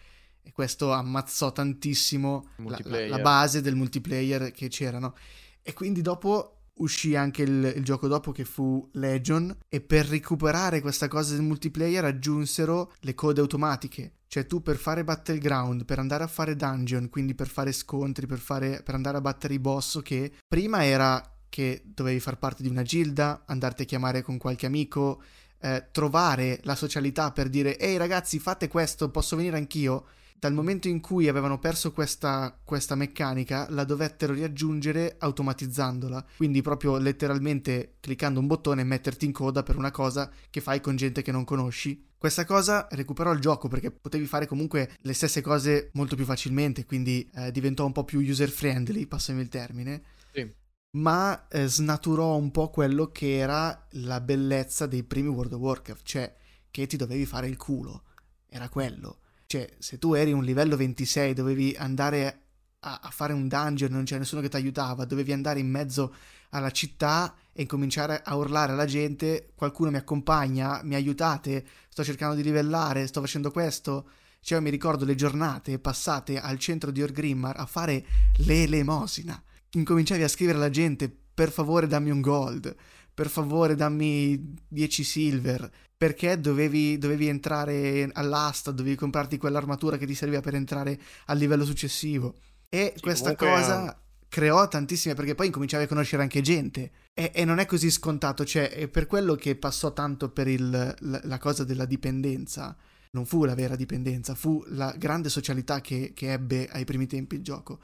e 0.44 0.52
questo 0.52 0.92
ammazzò 0.92 1.52
tantissimo 1.52 2.50
la, 2.58 2.80
la, 2.84 3.08
la, 3.08 3.20
base 3.20 3.62
del 3.62 3.74
multiplayer 3.74 4.52
che 4.52 4.68
c'erano. 4.68 5.16
E 5.64 5.74
quindi 5.74 6.04
dopo 6.04 6.59
uscì 6.80 7.16
anche 7.16 7.44
il, 7.44 7.74
il, 7.78 7.84
gioco 7.84 8.08
dopo 8.08 8.32
che 8.32 8.46
fu 8.46 8.88
Legion 8.94 9.56
e 9.68 9.82
per 9.82 10.06
recuperare 10.08 10.82
questa 10.82 11.08
cosa 11.08 11.34
del 11.34 11.44
multiplayer 11.44 12.06
aggiunsero 12.06 12.94
le 13.00 13.14
code 13.14 13.42
automatiche. 13.42 14.14
Cioè 14.28 14.46
tu 14.46 14.62
per 14.62 14.78
fare 14.78 15.04
battleground, 15.04 15.86
per 15.86 16.00
andare 16.00 16.24
a 16.24 16.28
fare 16.28 16.56
dungeon, 16.56 17.10
quindi 17.10 17.34
per 17.34 17.48
fare 17.48 17.72
scontri, 17.72 18.28
per, 18.28 18.38
fare, 18.38 18.82
per 18.84 18.94
andare 18.94 19.18
a 19.18 19.22
battere 19.22 19.56
i 19.56 19.60
boss 19.60 20.02
che 20.04 20.32
prima 20.48 20.86
era 20.86 21.34
che 21.50 21.82
dovevi 21.84 22.20
far 22.20 22.38
parte 22.38 22.62
di 22.62 22.70
una 22.70 22.84
gilda, 22.84 23.44
andarti 23.48 23.82
a 23.82 23.86
chiamare 23.86 24.22
con 24.22 24.38
qualche 24.38 24.68
amico, 24.68 25.24
eh, 25.62 25.88
trovare 25.92 26.60
la 26.64 26.76
socialità 26.76 27.32
per 27.32 27.50
dire 27.50 27.78
ehi 27.78 27.98
ragazzi 27.98 28.40
fate 28.40 28.68
questo, 28.68 29.10
posso 29.10 29.36
venire 29.36 29.58
anch'io 29.58 30.06
dal 30.40 30.54
momento 30.54 30.88
in 30.88 31.02
cui 31.02 31.28
avevano 31.28 31.60
perso 31.60 31.92
questa, 31.92 32.58
questa, 32.64 32.96
meccanica, 32.96 33.68
la 33.72 33.84
dovettero 33.84 34.34
riaggiungere 34.34 35.18
automatizzandola. 35.20 36.26
Quindi 36.38 36.62
proprio 36.62 36.98
letteralmente 36.98 37.98
cliccando 38.00 38.40
un 38.40 38.48
bottone 38.48 38.82
e 38.82 38.86
metterti 38.86 39.26
in 39.26 39.34
coda 39.34 39.64
per 39.64 39.76
una 39.76 39.92
cosa 39.92 40.32
che 40.50 40.62
fai 40.62 40.80
con 40.80 40.96
gente 40.96 41.22
che 41.22 41.34
non 41.34 41.44
conosci. 41.44 42.08
Questa 42.18 42.46
cosa 42.46 42.88
recuperò 42.92 43.34
il 43.34 43.42
gioco 43.42 43.68
perché 43.68 43.92
potevi 43.92 44.26
fare 44.26 44.48
comunque 44.48 44.92
le 45.02 45.14
stesse 45.14 45.42
cose 45.42 45.90
molto 45.94 46.16
più 46.16 46.26
facilmente, 46.26 46.86
quindi 46.86 47.30
eh, 47.36 47.52
diventò 47.52 47.86
un 47.86 47.92
po' 47.92 48.06
più 48.06 48.20
user 48.22 48.50
friendly, 48.50 49.08
passami 49.08 49.42
il 49.42 49.50
termine. 49.50 50.04
Sì. 50.32 50.50
Ma 50.92 51.48
eh, 51.50 51.68
snaturò 51.68 52.36
un 52.36 52.52
po' 52.52 52.70
quello 52.70 53.12
che 53.12 53.38
era 53.38 53.88
la 53.92 54.22
bellezza 54.22 54.86
dei 54.86 55.04
primi 55.04 55.28
World 55.28 55.54
of 55.54 55.60
Warcraft, 55.60 56.06
cioè 56.06 56.36
che 56.72 56.88
ti 56.88 56.96
dovevi 56.96 57.26
fare 57.26 57.48
il 57.48 57.58
culo. 57.58 58.04
Era 58.48 58.70
quello 58.70 59.20
cioè, 59.50 59.68
se 59.80 59.98
tu 59.98 60.14
eri 60.14 60.32
un 60.32 60.44
livello 60.44 60.78
26, 60.78 61.34
dovevi 61.34 61.76
andare 61.76 62.42
a, 62.82 63.00
a 63.02 63.10
fare 63.10 63.34
un 63.34 63.48
dungeon, 63.48 63.92
non 63.92 64.04
c'era 64.04 64.20
nessuno 64.20 64.42
che 64.42 64.48
ti 64.48 64.58
aiutava, 64.58 65.06
dovevi 65.06 65.34
andare 65.34 65.60
in 65.60 65.68
mezzo 65.68 66.14
alla 66.50 66.70
città 66.70 67.34
e 67.52 67.66
cominciare 67.66 68.22
a 68.24 68.36
urlare 68.36 68.74
alla 68.74 68.86
gente, 68.86 69.54
qualcuno 69.56 69.90
mi 69.90 69.98
accompagna, 69.98 70.82
mi 70.84 70.94
aiutate, 70.94 71.66
sto 71.90 72.04
cercando 72.04 72.36
di 72.36 72.44
livellare, 72.44 73.08
sto 73.08 73.22
facendo 73.22 73.50
questo. 73.50 74.10
Cioè, 74.40 74.60
mi 74.60 74.70
ricordo 74.70 75.04
le 75.04 75.16
giornate 75.16 75.80
passate 75.80 76.40
al 76.40 76.60
centro 76.60 76.92
di 76.92 77.02
Orgrimmar 77.02 77.60
a 77.60 77.66
fare 77.66 78.06
l'elemosina. 78.46 79.42
Incominciavi 79.72 80.22
a 80.22 80.28
scrivere 80.28 80.60
alla 80.60 80.70
gente, 80.70 81.10
per 81.10 81.50
favore 81.50 81.88
dammi 81.88 82.12
un 82.12 82.22
gold, 82.22 82.76
per 83.20 83.28
favore 83.28 83.76
dammi 83.76 84.56
10 84.66 85.04
silver, 85.04 85.70
perché 85.98 86.40
dovevi, 86.40 86.98
dovevi, 86.98 87.28
entrare 87.28 88.10
all'asta, 88.14 88.72
dovevi 88.72 88.96
comprarti 88.96 89.38
quell'armatura 89.38 89.98
che 89.98 90.06
ti 90.06 90.16
serviva 90.16 90.40
per 90.40 90.56
entrare 90.56 90.98
al 91.26 91.38
livello 91.38 91.66
successivo. 91.66 92.36
E 92.70 92.94
sì, 92.96 93.02
questa 93.02 93.36
cosa 93.36 93.92
è... 93.92 93.98
creò 94.30 94.66
tantissime, 94.70 95.16
perché 95.16 95.36
poi 95.36 95.48
incominciavi 95.48 95.84
a 95.84 95.88
conoscere 95.88 96.22
anche 96.22 96.40
gente. 96.40 96.92
E, 97.14 97.32
e, 97.36 97.44
non 97.44 97.60
è 97.60 97.66
così 97.66 97.92
scontato, 97.92 98.46
cioè 98.46 98.70
è 98.70 98.88
per 98.88 99.06
quello 99.06 99.36
che 99.36 99.58
passò 99.58 99.92
tanto 99.92 100.30
per 100.30 100.48
il, 100.48 100.70
la, 100.70 101.20
la, 101.22 101.38
cosa 101.40 101.66
della 101.66 101.84
dipendenza. 101.84 102.74
Non 103.12 103.26
fu 103.26 103.44
la 103.44 103.54
vera 103.54 103.76
dipendenza, 103.76 104.34
fu 104.34 104.64
la 104.68 104.96
grande 104.98 105.28
socialità 105.28 105.82
che, 105.82 106.14
che 106.16 106.32
ebbe 106.32 106.70
ai 106.72 106.86
primi 106.86 107.06
tempi 107.06 107.36
il 107.36 107.44
gioco 107.44 107.80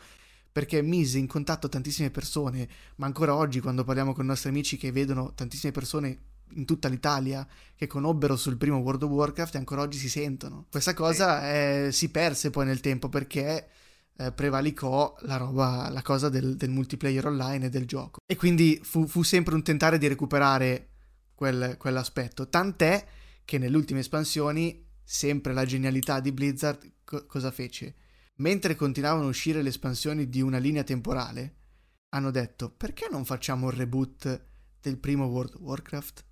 perché 0.56 0.82
mise 0.82 1.18
in 1.18 1.28
contatto 1.28 1.68
tantissime 1.68 2.12
persone, 2.12 2.66
ma 2.96 3.08
ancora 3.08 3.36
oggi 3.36 3.60
quando 3.60 3.84
parliamo 3.84 4.14
con 4.14 4.24
i 4.24 4.30
nostri 4.30 4.48
amici 4.48 4.78
che 4.78 4.90
vedono 4.90 5.34
tantissime 5.34 5.74
persone 5.74 6.20
in 6.54 6.64
tutta 6.64 6.88
l'Italia 6.88 7.46
che 7.76 7.88
conobbero 7.88 8.38
sul 8.38 8.56
primo 8.56 8.78
World 8.78 9.04
of 9.04 9.10
Warcraft 9.10 9.56
e 9.56 9.58
ancora 9.58 9.82
oggi 9.82 9.98
si 9.98 10.08
sentono. 10.08 10.68
Questa 10.72 10.94
cosa 10.94 11.52
eh, 11.52 11.90
si 11.92 12.10
perse 12.10 12.52
poi 12.52 12.66
nel 12.68 12.80
tempo 12.80 13.10
perché 13.10 13.68
eh, 14.16 14.32
prevalicò 14.32 15.18
la 15.24 15.36
roba, 15.36 15.90
la 15.90 16.02
cosa 16.02 16.30
del, 16.30 16.56
del, 16.56 16.70
multiplayer 16.70 17.26
online 17.26 17.66
e 17.66 17.70
del 17.70 17.86
gioco. 17.86 18.20
E 18.26 18.38
quindi 18.38 18.80
fu, 18.82 19.08
fu 19.08 19.24
sempre 19.24 19.56
un 19.56 19.62
tentare 19.62 19.98
di 19.98 20.08
recuperare 20.08 20.92
quel, 21.36 21.76
quell'aspetto. 21.78 22.48
Tant'è 22.48 23.06
che 23.44 23.58
nelle 23.58 23.76
ultime 23.76 24.00
espansioni, 24.00 24.88
sempre 25.04 25.52
la 25.52 25.66
genialità 25.66 26.22
di 26.22 26.32
Blizzard, 26.32 26.92
co- 27.04 27.26
cosa 27.26 27.52
fece? 27.52 27.96
Mentre 28.38 28.76
continuavano 28.76 29.26
a 29.26 29.30
uscire 29.30 29.62
le 29.62 29.70
espansioni 29.70 30.28
di 30.28 30.42
una 30.42 30.58
linea 30.58 30.84
temporale, 30.84 31.56
hanno 32.10 32.32
detto 32.32 32.70
perché 32.70 33.08
non 33.10 33.24
facciamo 33.24 33.66
un 33.66 33.72
reboot 33.72 34.46
del 34.82 34.98
primo 34.98 35.26
World 35.26 35.54
of 35.56 35.62
Warcraft? 35.62 36.26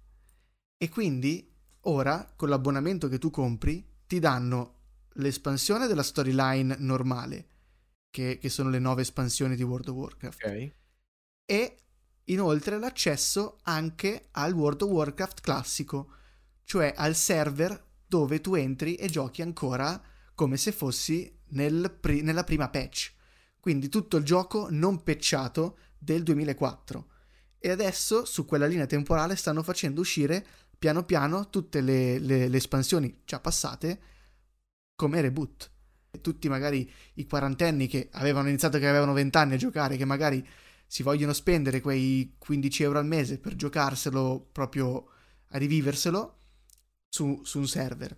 E 0.78 0.90
quindi 0.90 1.50
ora 1.82 2.34
con 2.36 2.50
l'abbonamento 2.50 3.08
che 3.08 3.20
tu 3.20 3.30
compri 3.30 3.86
ti 4.06 4.20
danno 4.20 4.80
l'espansione 5.14 5.88
della 5.88 6.04
storyline 6.04 6.76
normale, 6.80 7.48
che, 8.10 8.38
che 8.38 8.50
sono 8.50 8.70
le 8.70 8.80
nove 8.80 9.02
espansioni 9.02 9.56
di 9.56 9.64
World 9.64 9.88
of 9.88 9.96
Warcraft. 9.96 10.44
Ok. 10.44 10.72
E 11.46 11.78
inoltre 12.26 12.80
l'accesso 12.80 13.60
anche 13.64 14.28
al 14.32 14.54
World 14.54 14.82
of 14.82 14.90
Warcraft 14.90 15.42
classico, 15.42 16.16
cioè 16.64 16.94
al 16.96 17.16
server 17.16 17.92
dove 18.06 18.42
tu 18.42 18.56
entri 18.56 18.96
e 18.96 19.08
giochi 19.08 19.42
ancora 19.42 20.02
come 20.36 20.58
se 20.58 20.72
fossi 20.72 21.42
nel 21.54 21.96
pri- 22.00 22.22
nella 22.22 22.44
prima 22.44 22.70
patch. 22.70 23.14
Quindi 23.60 23.90
tutto 23.90 24.18
il 24.18 24.24
gioco 24.24 24.68
non 24.70 25.04
patchato 25.04 25.78
del 25.98 26.24
2004. 26.24 27.08
E 27.58 27.70
adesso 27.70 28.26
su 28.26 28.46
quella 28.46 28.66
linea 28.66 28.86
temporale 28.86 29.36
stanno 29.36 29.64
facendo 29.64 30.02
uscire 30.02 30.46
piano 30.78 31.06
piano 31.06 31.50
tutte 31.50 31.80
le, 31.80 32.20
le, 32.20 32.50
le 32.50 32.58
espansioni 32.58 33.22
già 33.24 33.40
passate 33.40 34.02
come 34.96 35.22
reboot. 35.22 35.72
Tutti 36.22 36.50
magari 36.50 36.92
i 37.16 37.26
quarantenni 37.26 37.88
che 37.88 38.10
avevano 38.12 38.50
iniziato 38.50 38.78
che 38.80 38.88
avevano 38.88 39.14
20 39.14 39.38
anni 39.38 39.54
a 39.54 39.58
giocare, 39.58 39.96
che 39.96 40.06
magari 40.06 40.46
si 40.86 41.02
vogliono 41.02 41.34
spendere 41.34 41.82
quei 41.82 42.36
15 42.38 42.84
euro 42.84 43.00
al 43.00 43.06
mese 43.06 43.40
per 43.40 43.56
giocarselo 43.56 44.50
proprio 44.52 45.10
a 45.48 45.58
riviverselo 45.58 46.40
su, 47.08 47.42
su 47.44 47.60
un 47.60 47.68
server. 47.68 48.16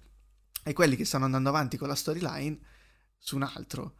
E 0.63 0.73
quelli 0.73 0.95
che 0.95 1.05
stanno 1.05 1.25
andando 1.25 1.49
avanti 1.49 1.77
con 1.77 1.87
la 1.87 1.95
storyline 1.95 2.59
su 3.25 3.35
un 3.35 3.41
altro. 3.41 3.95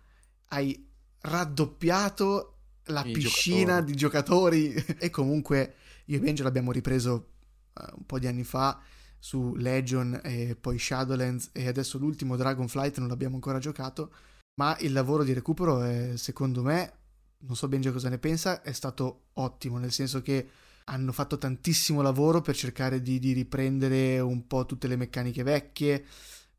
Hai 0.50 0.88
raddoppiato 1.22 2.58
la 2.86 3.04
I 3.04 3.12
piscina 3.12 3.84
giocatori. 3.84 3.92
di 3.92 3.96
giocatori 3.98 4.74
e 5.00 5.10
comunque 5.10 5.76
io 6.06 6.18
e 6.18 6.20
Benjo 6.20 6.44
l'abbiamo 6.44 6.72
ripreso 6.72 7.30
uh, 7.74 7.96
un 7.98 8.06
po' 8.06 8.20
di 8.20 8.28
anni 8.28 8.44
fa 8.44 8.80
su 9.18 9.56
Legion 9.56 10.22
e 10.24 10.56
poi 10.56 10.78
Shadowlands 10.78 11.50
e 11.54 11.68
adesso 11.68 11.98
l'ultimo 11.98 12.36
Dragonflight 12.36 13.00
non 13.00 13.08
l'abbiamo 13.08 13.34
ancora 13.34 13.58
giocato, 13.58 14.14
ma 14.60 14.78
il 14.82 14.94
lavoro 14.94 15.24
di 15.24 15.34
recupero 15.34 15.82
è, 15.82 16.16
secondo 16.16 16.62
me, 16.62 16.94
non 17.40 17.56
so 17.56 17.68
Benja 17.68 17.92
cosa 17.92 18.10
ne 18.10 18.20
pensa, 18.20 18.62
è 18.62 18.72
stato 18.72 19.30
ottimo, 19.34 19.80
nel 19.80 19.92
senso 19.92 20.22
che 20.22 20.48
hanno 20.86 21.12
fatto 21.12 21.40
tantissimo 21.40 22.04
lavoro 22.04 22.42
per 22.42 22.56
cercare 22.56 23.02
di, 23.02 23.18
di 23.18 23.34
riprendere 23.34 24.20
un 24.20 24.46
po' 24.46 24.68
tutte 24.68 24.88
le 24.88 24.96
meccaniche 24.96 25.42
vecchie, 25.42 26.06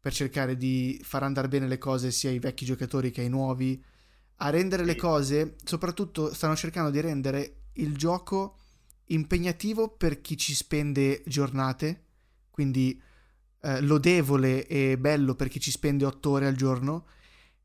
per 0.07 0.15
cercare 0.15 0.57
di 0.57 1.01
far 1.03 1.25
andare 1.25 1.49
bene 1.49 1.67
le 1.67 1.79
cose 1.79 2.13
sia 2.13 2.31
ai 2.31 2.39
vecchi 2.39 2.65
giocatori 2.65 3.11
che 3.11 3.23
ai 3.23 3.29
nuovi, 3.29 3.83
a 4.37 4.51
rendere 4.51 4.85
le 4.85 4.95
cose, 4.95 5.57
soprattutto 5.65 6.33
stanno 6.33 6.55
cercando 6.55 6.91
di 6.91 7.01
rendere 7.01 7.63
il 7.73 7.97
gioco 7.97 8.57
impegnativo 9.07 9.89
per 9.89 10.21
chi 10.21 10.37
ci 10.37 10.55
spende 10.55 11.25
giornate, 11.27 12.05
quindi 12.51 13.03
eh, 13.63 13.81
lodevole 13.81 14.69
e 14.69 14.97
bello 14.97 15.35
per 15.35 15.49
chi 15.49 15.59
ci 15.59 15.73
spende 15.73 16.05
8 16.05 16.31
ore 16.31 16.47
al 16.47 16.55
giorno 16.55 17.07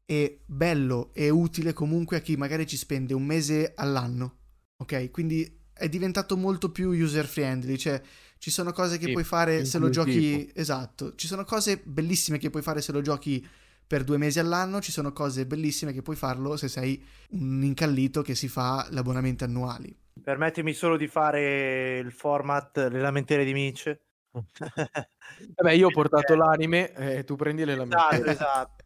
e 0.03 0.41
bello 0.43 1.11
e 1.13 1.29
utile 1.29 1.73
comunque 1.73 2.17
a 2.17 2.21
chi 2.21 2.37
magari 2.37 2.65
ci 2.65 2.75
spende 2.75 3.13
un 3.13 3.23
mese 3.23 3.73
all'anno. 3.75 4.37
Ok? 4.77 5.11
Quindi 5.11 5.59
è 5.71 5.87
diventato 5.87 6.35
molto 6.35 6.71
più 6.71 6.89
user 6.89 7.27
friendly, 7.27 7.77
cioè 7.77 8.01
ci 8.41 8.49
sono 8.49 8.71
cose 8.71 8.97
che 8.97 9.05
sì, 9.05 9.11
puoi 9.11 9.23
fare 9.23 9.65
se 9.65 9.77
lo 9.77 9.89
giochi 9.89 10.49
esatto, 10.55 11.13
ci 11.13 11.27
sono 11.27 11.43
cose 11.43 11.77
bellissime 11.77 12.39
che 12.39 12.49
puoi 12.49 12.63
fare 12.63 12.81
se 12.81 12.91
lo 12.91 13.01
giochi 13.01 13.47
per 13.85 14.03
due 14.03 14.17
mesi 14.17 14.39
all'anno, 14.39 14.81
ci 14.81 14.91
sono 14.91 15.13
cose 15.13 15.45
bellissime 15.45 15.93
che 15.93 16.01
puoi 16.01 16.15
farlo 16.15 16.57
se 16.57 16.67
sei 16.67 16.99
un 17.31 17.61
incallito 17.61 18.23
che 18.23 18.33
si 18.33 18.47
fa 18.47 18.87
l'abbonamento 18.89 19.43
annuali. 19.43 19.95
Permettimi 20.23 20.73
solo 20.73 20.97
di 20.97 21.05
fare 21.05 21.99
il 21.99 22.11
format 22.11 22.77
Le 22.77 22.99
lamentele 22.99 23.45
di 23.45 23.53
Mitch. 23.53 23.95
Vabbè, 24.31 25.71
io 25.73 25.87
ho 25.87 25.91
portato 25.91 26.33
l'anime 26.33 26.93
e 26.93 27.17
eh, 27.17 27.23
tu 27.23 27.35
prendi 27.35 27.63
le 27.63 27.75
lamentele. 27.75 28.31
Esatto, 28.31 28.31
esatto. 28.31 28.85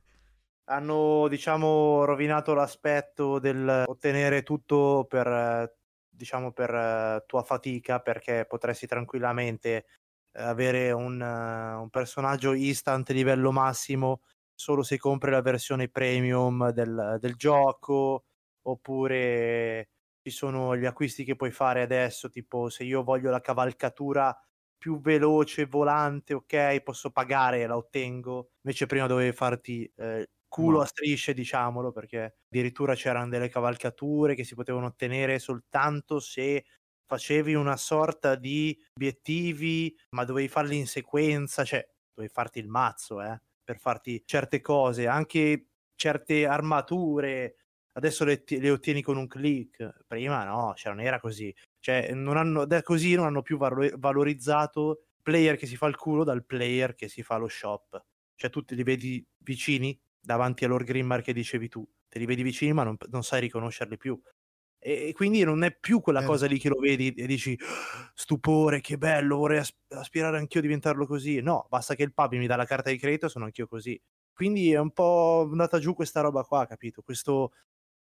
Hanno, 0.66 1.28
diciamo, 1.30 2.04
rovinato 2.04 2.54
l'aspetto 2.54 3.40
del 3.40 3.86
ottenere 3.88 4.44
tutto 4.44 5.06
per, 5.08 5.74
diciamo, 6.16 6.52
per 6.52 7.24
tua 7.28 7.44
fatica, 7.44 8.00
perché 8.00 8.46
potresti 8.48 8.88
tranquillamente 8.88 9.86
avere 10.38 10.92
un, 10.92 11.22
un 11.22 11.90
personaggio 11.90 12.54
instant 12.54 13.10
livello 13.12 13.52
massimo 13.52 14.22
solo 14.54 14.84
se 14.84 14.98
compri 14.98 15.32
la 15.32 15.42
versione 15.42 15.90
premium 15.90 16.70
del, 16.72 17.18
del 17.20 17.36
gioco, 17.36 18.26
oppure 18.64 19.90
ci 20.22 20.32
sono 20.32 20.76
gli 20.78 20.86
acquisti 20.86 21.24
che 21.24 21.36
puoi 21.36 21.52
fare 21.52 21.82
adesso, 21.82 22.30
tipo 22.30 22.70
se 22.70 22.84
io 22.84 23.04
voglio 23.04 23.30
la 23.30 23.42
cavalcatura 23.42 24.36
più 24.78 25.00
veloce, 25.02 25.66
volante, 25.66 26.34
ok, 26.34 26.82
posso 26.82 27.12
pagare, 27.12 27.66
la 27.68 27.76
ottengo. 27.78 28.52
Invece 28.62 28.86
prima 28.86 29.08
dovevi 29.08 29.34
farti 29.36 29.92
eh, 29.98 30.30
culo 30.56 30.80
a 30.80 30.86
strisce, 30.86 31.34
diciamolo, 31.34 31.92
perché 31.92 32.38
addirittura 32.48 32.96
c'erano 32.96 33.28
delle 33.28 33.50
cavalcature 33.50 34.36
che 34.36 34.46
si 34.46 34.56
potevano 34.56 34.86
ottenere 34.86 35.38
soltanto 35.40 36.20
se 36.20 36.64
facevi 37.06 37.54
una 37.56 37.76
sorta 37.76 38.36
di 38.36 38.78
obiettivi, 38.94 39.94
ma 40.12 40.24
dovevi 40.24 40.48
farli 40.48 40.78
in 40.78 40.88
sequenza, 40.88 41.66
cioè 41.66 41.86
dovevi 42.14 42.34
farti 42.34 42.60
il 42.60 42.70
mazzo, 42.70 43.22
eh 43.22 43.40
per 43.66 43.80
farti 43.80 44.22
certe 44.26 44.62
cose, 44.62 45.08
anche 45.08 45.70
certe 45.96 46.46
armature. 46.46 47.56
Adesso 47.94 48.24
le, 48.24 48.44
le 48.46 48.70
ottieni 48.70 49.02
con 49.02 49.18
un 49.18 49.28
click, 49.28 50.06
prima 50.06 50.44
no, 50.46 50.74
cioè 50.76 50.94
non 50.94 51.04
era 51.04 51.20
così. 51.20 51.54
Cioè, 51.80 52.14
non 52.14 52.38
hanno, 52.38 52.66
da 52.66 52.82
così 52.84 53.16
non 53.16 53.26
hanno 53.26 53.42
più 53.42 53.58
valorizzato 53.58 54.92
il 55.18 55.22
player 55.22 55.58
che 55.58 55.66
si 55.66 55.76
fa 55.76 55.88
il 55.88 55.96
culo 55.96 56.24
dal 56.24 56.46
player 56.46 56.94
che 56.94 57.08
si 57.08 57.24
fa 57.24 57.38
lo 57.38 57.48
shop. 57.48 58.04
Cioè, 58.36 58.50
tu 58.50 58.64
te 58.64 58.76
li 58.76 58.84
vedi 58.84 59.26
vicini 59.40 59.98
davanti 60.26 60.66
all'Or 60.66 60.84
Grimmar 60.84 61.22
che 61.22 61.34
dicevi 61.34 61.70
tu, 61.70 61.88
te 62.10 62.20
li 62.20 62.26
vedi 62.26 62.44
vicini, 62.44 62.74
ma 62.74 62.84
non, 62.84 62.98
non 63.10 63.24
sai 63.24 63.42
riconoscerli 63.42 63.98
più. 63.98 64.20
E, 64.80 65.14
quindi 65.14 65.44
non 65.44 65.64
è 65.64 65.76
più 65.76 66.00
quella 66.00 66.22
eh. 66.22 66.26
cosa 66.26 66.46
lì 66.46 66.60
che 66.60 66.70
lo 66.70 66.80
vedi 66.80 67.12
e 67.12 67.26
dici 67.26 67.58
stupore, 68.14 68.82
che 68.82 68.98
bello, 68.98 69.38
vorrei 69.38 69.64
aspirare 69.90 70.38
anch'io 70.38 70.60
a 70.60 70.64
diventarlo 70.64 71.08
così. 71.08 71.42
No, 71.42 71.66
basta 71.70 71.96
che 71.96 72.04
il 72.04 72.14
pub 72.14 72.34
mi 72.34 72.48
dà 72.48 72.56
la 72.56 72.66
carta 72.66 72.90
di 72.92 72.98
credito, 72.98 73.28
sono 73.28 73.46
anch'io 73.46 73.68
così. 73.68 74.00
Quindi 74.34 74.72
è 74.74 74.80
un 74.80 74.92
po' 74.92 75.48
andata 75.50 75.80
giù 75.80 75.94
questa 75.96 76.22
roba 76.22 76.44
qua, 76.44 76.66
capito? 76.68 77.02
Questo 77.02 77.54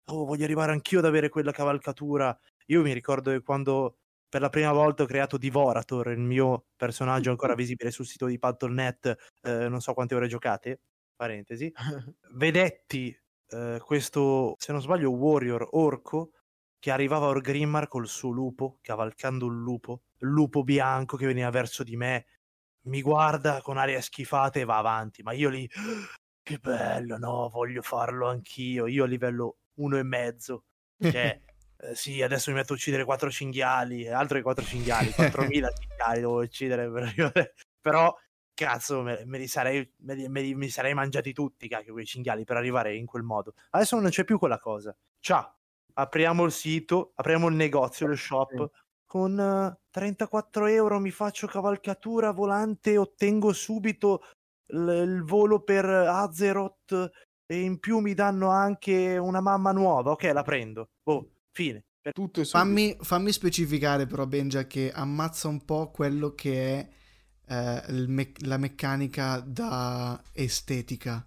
oh, 0.05 0.25
voglio 0.25 0.43
arrivare 0.43 0.71
anch'io 0.71 0.99
ad 0.99 1.05
avere 1.05 1.29
quella 1.29 1.51
cavalcatura. 1.51 2.37
Io 2.67 2.81
mi 2.81 2.93
ricordo 2.93 3.31
che 3.31 3.41
quando 3.41 3.97
per 4.29 4.41
la 4.41 4.49
prima 4.49 4.71
volta 4.71 5.03
ho 5.03 5.05
creato 5.07 5.37
Divorator, 5.37 6.09
il 6.11 6.19
mio 6.19 6.67
personaggio 6.75 7.31
ancora 7.31 7.55
visibile 7.55 7.91
sul 7.91 8.05
sito 8.05 8.27
di 8.27 8.37
Paddle.net, 8.39 9.15
eh, 9.41 9.67
non 9.67 9.81
so 9.81 9.93
quante 9.93 10.15
ore 10.15 10.27
giocate, 10.27 10.81
parentesi, 11.19 11.69
vedetti 12.31 13.13
eh, 13.49 13.81
questo, 13.83 14.55
se 14.57 14.71
non 14.71 14.81
sbaglio, 14.81 15.11
warrior 15.11 15.67
orco 15.71 16.31
che 16.79 16.91
arrivava 16.91 17.27
Orgrimmar 17.27 17.89
col 17.89 18.07
suo 18.07 18.31
lupo, 18.31 18.77
cavalcando 18.81 19.45
un 19.45 19.61
lupo, 19.61 20.03
lupo 20.19 20.63
bianco 20.63 21.17
che 21.17 21.25
veniva 21.25 21.49
verso 21.49 21.83
di 21.83 21.97
me, 21.97 22.25
mi 22.83 23.01
guarda 23.01 23.61
con 23.61 23.77
aria 23.77 23.99
schifata 23.99 24.59
e 24.59 24.63
va 24.63 24.77
avanti, 24.77 25.21
ma 25.21 25.33
io 25.33 25.49
lì, 25.49 25.69
che 26.41 26.57
bello, 26.57 27.17
no, 27.17 27.49
voglio 27.49 27.81
farlo 27.81 28.29
anch'io, 28.29 28.87
io 28.87 29.03
a 29.03 29.07
livello 29.07 29.57
uno 29.79 29.97
e 29.97 30.03
mezzo, 30.03 30.63
cioè, 30.97 31.37
eh, 31.81 31.95
sì, 31.95 32.21
adesso 32.21 32.49
mi 32.49 32.55
metto 32.55 32.71
a 32.71 32.75
uccidere 32.77 33.03
quattro 33.03 33.29
cinghiali, 33.29 34.07
altro 34.07 34.37
che 34.37 34.43
quattro 34.43 34.63
cinghiali, 34.63 35.09
4.000 35.19 35.67
cinghiali 35.77 36.19
devo 36.21 36.39
uccidere 36.39 36.89
per 36.89 37.03
arrivare, 37.03 37.55
però 37.81 38.15
cazzo, 38.59 39.01
me, 39.01 39.23
me, 39.25 39.37
li 39.37 39.47
sarei, 39.47 39.89
me, 39.99 40.15
me, 40.15 40.27
me 40.27 40.65
li 40.65 40.69
sarei 40.69 40.93
mangiati 40.93 41.31
tutti, 41.31 41.69
cacchio, 41.69 41.93
quei 41.93 42.05
cinghiali 42.05 42.43
per 42.43 42.57
arrivare 42.57 42.93
in 42.93 43.05
quel 43.05 43.23
modo. 43.23 43.53
Adesso 43.69 43.97
non 43.97 44.09
c'è 44.09 44.25
più 44.25 44.37
quella 44.37 44.59
cosa. 44.59 44.93
Ciao, 45.21 45.55
apriamo 45.93 46.43
il 46.43 46.51
sito, 46.51 47.13
apriamo 47.15 47.47
il 47.47 47.55
negozio, 47.55 48.07
lo 48.07 48.17
shop. 48.17 48.69
Con 49.05 49.37
uh, 49.37 49.75
34 49.89 50.65
euro 50.67 50.99
mi 50.99 51.09
faccio 51.09 51.47
cavalcatura 51.47 52.31
volante, 52.31 52.97
ottengo 52.97 53.53
subito 53.53 54.23
l- 54.73 54.89
il 54.89 55.23
volo 55.23 55.61
per 55.61 55.85
Azeroth 55.85 57.11
e 57.45 57.61
in 57.61 57.79
più 57.79 57.99
mi 57.99 58.13
danno 58.13 58.49
anche 58.49 59.17
una 59.17 59.39
mamma 59.39 59.71
nuova. 59.71 60.11
Ok, 60.11 60.23
la 60.33 60.43
prendo. 60.43 60.89
Oh, 61.03 61.29
fine. 61.51 61.85
Per... 62.01 62.11
Tutto 62.11 62.43
fammi, 62.43 62.97
fammi 62.99 63.31
specificare 63.31 64.05
però, 64.05 64.25
Benja, 64.27 64.67
che 64.67 64.91
ammazza 64.93 65.47
un 65.47 65.63
po' 65.63 65.91
quello 65.91 66.35
che 66.35 66.77
è 66.77 66.97
eh, 67.49 68.05
me- 68.07 68.31
la 68.41 68.57
meccanica 68.57 69.39
da 69.39 70.21
estetica. 70.31 71.25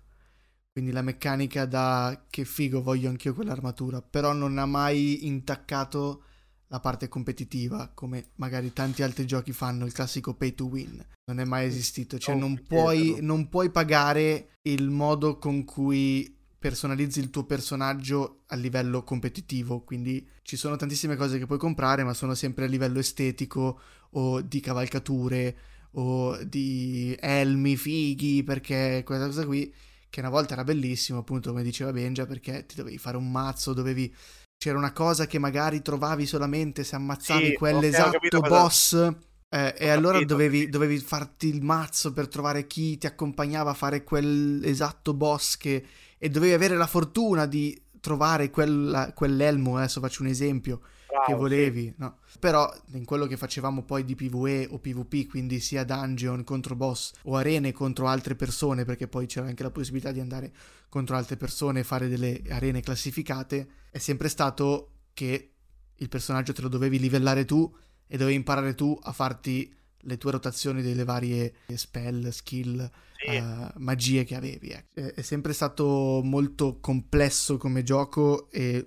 Quindi 0.70 0.92
la 0.92 1.02
meccanica 1.02 1.66
da 1.66 2.24
che 2.30 2.44
figo 2.44 2.80
voglio 2.80 3.10
anch'io 3.10 3.34
quell'armatura, 3.34 4.00
però 4.00 4.32
non 4.32 4.56
ha 4.56 4.64
mai 4.64 5.26
intaccato 5.26 6.22
la 6.68 6.80
parte 6.80 7.08
competitiva, 7.08 7.90
come 7.92 8.30
magari 8.36 8.72
tanti 8.72 9.02
altri 9.02 9.26
giochi 9.26 9.52
fanno, 9.52 9.84
il 9.84 9.92
classico 9.92 10.32
pay 10.32 10.54
to 10.54 10.64
win. 10.64 11.04
Non 11.26 11.40
è 11.40 11.44
mai 11.44 11.66
esistito, 11.66 12.18
cioè 12.18 12.34
non 12.34 12.62
puoi, 12.66 13.18
non 13.20 13.50
puoi 13.50 13.70
pagare 13.70 14.52
il 14.62 14.88
modo 14.88 15.36
con 15.36 15.64
cui 15.64 16.34
personalizzi 16.58 17.18
il 17.18 17.28
tuo 17.28 17.44
personaggio 17.44 18.44
a 18.46 18.56
livello 18.56 19.02
competitivo, 19.02 19.82
quindi 19.82 20.26
ci 20.40 20.56
sono 20.56 20.76
tantissime 20.76 21.16
cose 21.16 21.38
che 21.38 21.46
puoi 21.46 21.58
comprare, 21.58 22.04
ma 22.04 22.14
sono 22.14 22.34
sempre 22.34 22.64
a 22.64 22.68
livello 22.68 23.00
estetico 23.00 23.80
o 24.12 24.40
di 24.40 24.60
cavalcature 24.60 25.56
o 25.92 26.36
di 26.44 27.16
elmi 27.18 27.76
fighi, 27.76 28.42
perché 28.42 29.02
quella 29.04 29.26
cosa 29.26 29.44
qui 29.44 29.72
che 30.08 30.20
una 30.20 30.28
volta 30.28 30.52
era 30.52 30.64
bellissimo, 30.64 31.20
appunto 31.20 31.50
come 31.50 31.62
diceva 31.62 31.92
Benja, 31.92 32.26
perché 32.26 32.66
ti 32.66 32.76
dovevi 32.76 32.98
fare 32.98 33.16
un 33.16 33.30
mazzo, 33.30 33.72
dovevi... 33.72 34.14
C'era 34.56 34.78
una 34.78 34.92
cosa 34.92 35.26
che 35.26 35.38
magari 35.38 35.82
trovavi 35.82 36.24
solamente 36.26 36.84
se 36.84 36.94
ammazzavi 36.94 37.46
sì, 37.46 37.52
quell'esatto 37.54 38.36
okay, 38.36 38.48
boss... 38.48 39.12
Eh, 39.54 39.74
e 39.76 39.88
allora 39.90 40.22
dovevi, 40.24 40.70
dovevi, 40.70 40.98
farti 40.98 41.48
il 41.48 41.62
mazzo 41.62 42.14
per 42.14 42.26
trovare 42.26 42.66
chi 42.66 42.96
ti 42.96 43.06
accompagnava 43.06 43.72
a 43.72 43.74
fare 43.74 44.02
quell'esatto 44.02 45.12
boss 45.12 45.58
che, 45.58 45.84
e 46.16 46.28
dovevi 46.30 46.54
avere 46.54 46.74
la 46.74 46.86
fortuna 46.86 47.44
di 47.44 47.78
trovare 48.00 48.48
quella, 48.48 49.12
quell'elmo, 49.12 49.76
adesso 49.76 50.00
faccio 50.00 50.22
un 50.22 50.28
esempio, 50.28 50.80
Che 51.26 51.34
volevi, 51.34 51.84
sì. 51.84 51.94
no? 51.98 52.18
Però 52.38 52.72
in 52.92 53.04
quello 53.04 53.26
che 53.26 53.36
facevamo 53.36 53.82
poi 53.82 54.04
di 54.04 54.14
PvE 54.14 54.68
o 54.70 54.78
PvP, 54.78 55.28
quindi 55.28 55.60
sia 55.60 55.84
dungeon 55.84 56.44
contro 56.44 56.74
boss 56.74 57.12
o 57.24 57.36
arene 57.36 57.72
contro 57.72 58.06
altre 58.08 58.34
persone, 58.34 58.84
perché 58.84 59.08
poi 59.08 59.26
c'era 59.26 59.46
anche 59.46 59.62
la 59.62 59.70
possibilità 59.70 60.12
di 60.12 60.20
andare 60.20 60.52
contro 60.88 61.16
altre 61.16 61.36
persone 61.36 61.80
e 61.80 61.84
fare 61.84 62.08
delle 62.08 62.42
arene 62.48 62.80
classificate, 62.80 63.68
è 63.90 63.98
sempre 63.98 64.28
stato 64.28 64.90
che 65.14 65.52
il 65.94 66.08
personaggio 66.08 66.52
te 66.52 66.62
lo 66.62 66.68
dovevi 66.68 66.98
livellare 66.98 67.44
tu 67.44 67.70
e 68.06 68.16
dovevi 68.16 68.36
imparare 68.36 68.74
tu 68.74 68.98
a 69.02 69.12
farti 69.12 69.74
le 70.04 70.18
tue 70.18 70.32
rotazioni 70.32 70.82
delle 70.82 71.04
varie 71.04 71.54
spell, 71.74 72.28
skill, 72.30 72.90
sì. 73.16 73.36
uh, 73.36 73.70
magie 73.76 74.24
che 74.24 74.34
avevi. 74.34 74.68
Eh. 74.68 75.14
È 75.14 75.22
sempre 75.22 75.52
stato 75.52 76.20
molto 76.22 76.78
complesso 76.80 77.56
come 77.56 77.82
gioco 77.82 78.50
e 78.50 78.86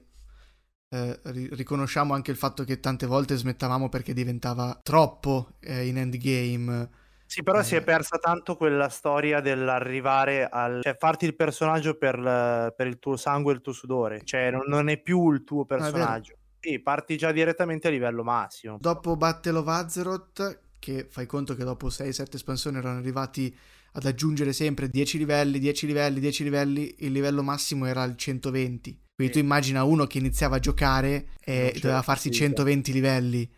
eh, 0.95 1.47
riconosciamo 1.51 2.13
anche 2.13 2.31
il 2.31 2.37
fatto 2.37 2.63
che 2.63 2.79
tante 2.79 3.05
volte 3.05 3.35
smettavamo 3.35 3.89
perché 3.89 4.13
diventava 4.13 4.79
troppo 4.81 5.53
eh, 5.59 5.87
in 5.87 5.97
endgame. 5.97 6.89
Sì, 7.25 7.43
però 7.43 7.59
eh. 7.59 7.63
si 7.63 7.75
è 7.75 7.83
persa 7.83 8.17
tanto 8.17 8.55
quella 8.55 8.87
storia 8.87 9.41
dell'arrivare 9.41 10.47
al... 10.47 10.79
cioè 10.81 10.95
farti 10.97 11.25
il 11.25 11.35
personaggio 11.35 11.97
per, 11.97 12.73
per 12.75 12.87
il 12.87 12.99
tuo 12.99 13.17
sangue 13.17 13.51
e 13.51 13.55
il 13.55 13.61
tuo 13.61 13.73
sudore, 13.73 14.21
cioè 14.23 14.51
non, 14.51 14.63
non 14.67 14.89
è 14.89 14.97
più 15.01 15.31
il 15.31 15.43
tuo 15.43 15.65
personaggio. 15.65 16.35
Sì, 16.59 16.79
parti 16.79 17.17
già 17.17 17.31
direttamente 17.31 17.87
a 17.87 17.91
livello 17.91 18.23
massimo. 18.23 18.77
Dopo 18.79 19.15
Battle 19.15 19.57
of 19.57 19.67
Azeroth, 19.67 20.59
che 20.79 21.07
fai 21.09 21.25
conto 21.25 21.55
che 21.55 21.63
dopo 21.63 21.87
6-7 21.87 22.35
espansioni 22.35 22.77
erano 22.77 22.99
arrivati 22.99 23.55
ad 23.93 24.05
aggiungere 24.05 24.53
sempre 24.53 24.89
10 24.89 25.17
livelli, 25.17 25.59
10 25.59 25.85
livelli, 25.87 26.19
10 26.19 26.43
livelli, 26.43 26.95
il 26.99 27.11
livello 27.11 27.43
massimo 27.43 27.85
era 27.85 28.03
il 28.03 28.15
120. 28.15 29.04
Quindi 29.15 29.33
sì. 29.33 29.39
tu 29.39 29.45
immagina 29.45 29.83
uno 29.83 30.05
che 30.05 30.17
iniziava 30.17 30.57
a 30.57 30.59
giocare 30.59 31.27
e 31.39 31.77
doveva 31.81 32.01
farsi 32.01 32.31
120 32.31 32.91
livelli. 32.91 33.49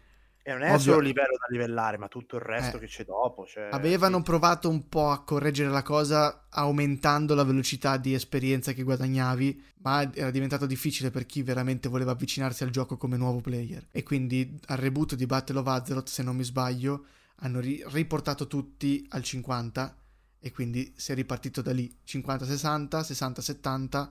E 0.43 0.51
non 0.53 0.61
è 0.61 0.67
Ovvio. 0.67 0.79
solo 0.79 0.99
il 0.99 1.07
livello 1.07 1.35
da 1.37 1.47
livellare, 1.49 1.97
ma 1.97 2.07
tutto 2.07 2.35
il 2.35 2.41
resto 2.43 2.77
eh. 2.77 2.79
che 2.81 2.85
c'è 2.85 3.03
dopo. 3.03 3.45
Cioè... 3.45 3.69
Avevano 3.71 4.21
provato 4.21 4.69
un 4.69 4.87
po' 4.87 5.09
a 5.09 5.23
correggere 5.23 5.69
la 5.69 5.81
cosa 5.81 6.45
aumentando 6.49 7.33
la 7.33 7.43
velocità 7.43 7.97
di 7.97 8.13
esperienza 8.13 8.71
che 8.71 8.83
guadagnavi, 8.83 9.63
ma 9.79 10.09
era 10.13 10.31
diventato 10.31 10.65
difficile 10.65 11.09
per 11.09 11.25
chi 11.25 11.41
veramente 11.41 11.89
voleva 11.89 12.11
avvicinarsi 12.11 12.63
al 12.63 12.69
gioco 12.69 12.95
come 12.95 13.17
nuovo 13.17 13.41
player. 13.41 13.87
E 13.91 14.03
quindi 14.03 14.57
al 14.67 14.77
reboot 14.77 15.15
di 15.15 15.25
Battle 15.25 15.59
of 15.59 15.67
Azeroth, 15.67 16.07
se 16.07 16.23
non 16.23 16.35
mi 16.35 16.43
sbaglio, 16.43 17.05
hanno 17.37 17.59
ri- 17.59 17.83
riportato 17.87 18.47
tutti 18.47 19.05
al 19.09 19.23
50 19.23 19.97
e 20.39 20.51
quindi 20.51 20.93
si 20.95 21.11
è 21.11 21.15
ripartito 21.15 21.61
da 21.61 21.73
lì 21.73 21.93
50-60, 22.05 23.01
60-70 23.01 24.07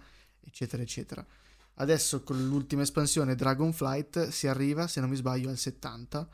eccetera 0.46 0.82
eccetera. 0.82 1.26
Adesso 1.78 2.22
con 2.22 2.46
l'ultima 2.46 2.82
espansione 2.82 3.34
Dragonflight 3.34 4.28
si 4.28 4.46
arriva, 4.46 4.86
se 4.86 5.00
non 5.00 5.10
mi 5.10 5.16
sbaglio, 5.16 5.50
al 5.50 5.58
70. 5.58 6.26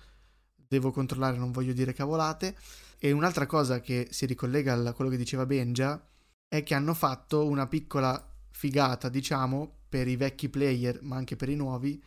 Devo 0.54 0.92
controllare, 0.92 1.36
non 1.36 1.50
voglio 1.50 1.72
dire 1.72 1.92
cavolate. 1.92 2.56
E 2.98 3.10
un'altra 3.10 3.46
cosa 3.46 3.80
che 3.80 4.08
si 4.10 4.26
ricollega 4.26 4.74
a 4.74 4.92
quello 4.92 5.10
che 5.10 5.16
diceva 5.16 5.44
Benja 5.44 6.00
è 6.46 6.62
che 6.62 6.74
hanno 6.74 6.94
fatto 6.94 7.46
una 7.46 7.66
piccola 7.66 8.24
figata, 8.50 9.08
diciamo, 9.08 9.80
per 9.88 10.06
i 10.06 10.16
vecchi 10.16 10.48
player, 10.48 11.00
ma 11.02 11.16
anche 11.16 11.34
per 11.34 11.48
i 11.48 11.56
nuovi, 11.56 12.00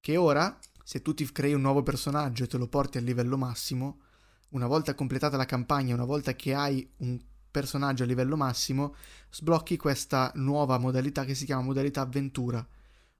che 0.00 0.16
ora, 0.16 0.58
se 0.84 1.00
tu 1.00 1.14
ti 1.14 1.30
crei 1.32 1.54
un 1.54 1.62
nuovo 1.62 1.82
personaggio 1.82 2.44
e 2.44 2.46
te 2.46 2.58
lo 2.58 2.68
porti 2.68 2.98
al 2.98 3.04
livello 3.04 3.38
massimo, 3.38 4.00
una 4.50 4.66
volta 4.66 4.94
completata 4.94 5.36
la 5.36 5.46
campagna, 5.46 5.94
una 5.94 6.04
volta 6.04 6.34
che 6.34 6.54
hai 6.54 6.88
un 6.98 7.18
personaggio 7.58 8.04
a 8.04 8.06
livello 8.06 8.36
massimo, 8.36 8.94
sblocchi 9.30 9.76
questa 9.76 10.30
nuova 10.36 10.78
modalità 10.78 11.24
che 11.24 11.34
si 11.34 11.44
chiama 11.44 11.62
modalità 11.62 12.02
avventura, 12.02 12.64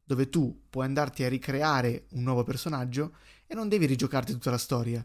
dove 0.05 0.29
tu 0.29 0.67
puoi 0.71 0.87
andarti 0.87 1.25
a 1.25 1.29
ricreare 1.29 2.07
un 2.11 2.23
nuovo 2.23 2.45
personaggio 2.45 3.17
e 3.49 3.57
non 3.57 3.69
devi 3.69 3.87
rigiocarti 3.87 4.31
tutta 4.31 4.53
la 4.53 4.59
storia. 4.59 5.05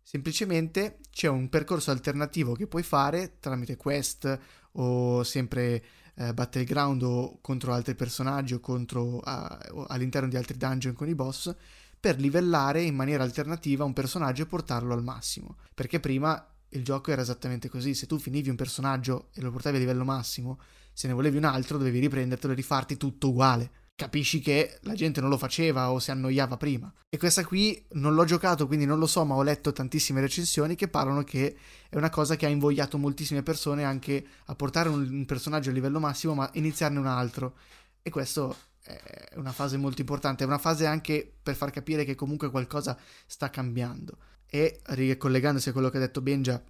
Semplicemente 0.00 1.00
c'è 1.10 1.26
un 1.26 1.48
percorso 1.48 1.90
alternativo 1.90 2.54
che 2.54 2.68
puoi 2.68 2.84
fare 2.84 3.38
tramite 3.40 3.76
quest 3.76 4.38
o 4.72 5.24
sempre 5.24 5.84
eh, 6.14 6.32
battleground 6.32 7.02
o 7.02 7.40
contro 7.40 7.72
altri 7.72 7.96
personaggi 7.96 8.54
o 8.54 8.60
contro, 8.60 9.16
uh, 9.16 9.84
all'interno 9.88 10.28
di 10.28 10.36
altri 10.36 10.56
dungeon 10.56 10.94
con 10.94 11.08
i 11.08 11.16
boss 11.16 11.52
per 11.98 12.20
livellare 12.20 12.82
in 12.82 12.94
maniera 12.94 13.24
alternativa 13.24 13.84
un 13.84 13.92
personaggio 13.92 14.42
e 14.42 14.46
portarlo 14.46 14.94
al 14.94 15.02
massimo. 15.02 15.56
Perché 15.74 15.98
prima 15.98 16.46
il 16.70 16.84
gioco 16.84 17.10
era 17.10 17.22
esattamente 17.22 17.68
così, 17.68 17.94
se 17.94 18.06
tu 18.06 18.18
finivi 18.18 18.50
un 18.50 18.56
personaggio 18.56 19.28
e 19.34 19.40
lo 19.40 19.50
portavi 19.50 19.76
a 19.76 19.80
livello 19.80 20.04
massimo, 20.04 20.58
se 20.92 21.06
ne 21.06 21.12
volevi 21.14 21.36
un 21.36 21.44
altro 21.44 21.78
dovevi 21.78 22.00
riprendertelo 22.00 22.52
e 22.52 22.56
rifarti 22.56 22.96
tutto 22.96 23.28
uguale. 23.28 23.70
Capisci 23.94 24.40
che 24.40 24.78
la 24.82 24.94
gente 24.94 25.20
non 25.20 25.30
lo 25.30 25.38
faceva 25.38 25.90
o 25.90 25.98
si 25.98 26.10
annoiava 26.10 26.56
prima. 26.56 26.92
E 27.08 27.18
questa 27.18 27.44
qui 27.44 27.84
non 27.92 28.14
l'ho 28.14 28.24
giocato, 28.24 28.66
quindi 28.66 28.84
non 28.84 28.98
lo 28.98 29.06
so, 29.06 29.24
ma 29.24 29.34
ho 29.34 29.42
letto 29.42 29.72
tantissime 29.72 30.20
recensioni 30.20 30.76
che 30.76 30.88
parlano 30.88 31.24
che 31.24 31.56
è 31.88 31.96
una 31.96 32.10
cosa 32.10 32.36
che 32.36 32.46
ha 32.46 32.48
invogliato 32.48 32.98
moltissime 32.98 33.42
persone 33.42 33.82
anche 33.82 34.24
a 34.46 34.54
portare 34.54 34.88
un, 34.88 35.24
personaggio 35.24 35.70
a 35.70 35.72
livello 35.72 35.98
massimo, 35.98 36.34
ma 36.34 36.48
iniziarne 36.54 36.98
un 36.98 37.06
altro. 37.06 37.56
E 38.02 38.10
questo 38.10 38.56
è 38.82 39.34
una 39.36 39.52
fase 39.52 39.76
molto 39.76 40.00
importante, 40.00 40.44
è 40.44 40.46
una 40.46 40.58
fase 40.58 40.86
anche 40.86 41.32
per 41.42 41.56
far 41.56 41.70
capire 41.70 42.04
che 42.04 42.14
comunque 42.14 42.50
qualcosa 42.50 42.96
sta 43.26 43.50
cambiando. 43.50 44.16
E 44.50 44.80
ricollegandosi 44.82 45.68
a 45.68 45.72
quello 45.72 45.90
che 45.90 45.98
ha 45.98 46.00
detto 46.00 46.22
Benja 46.22 46.62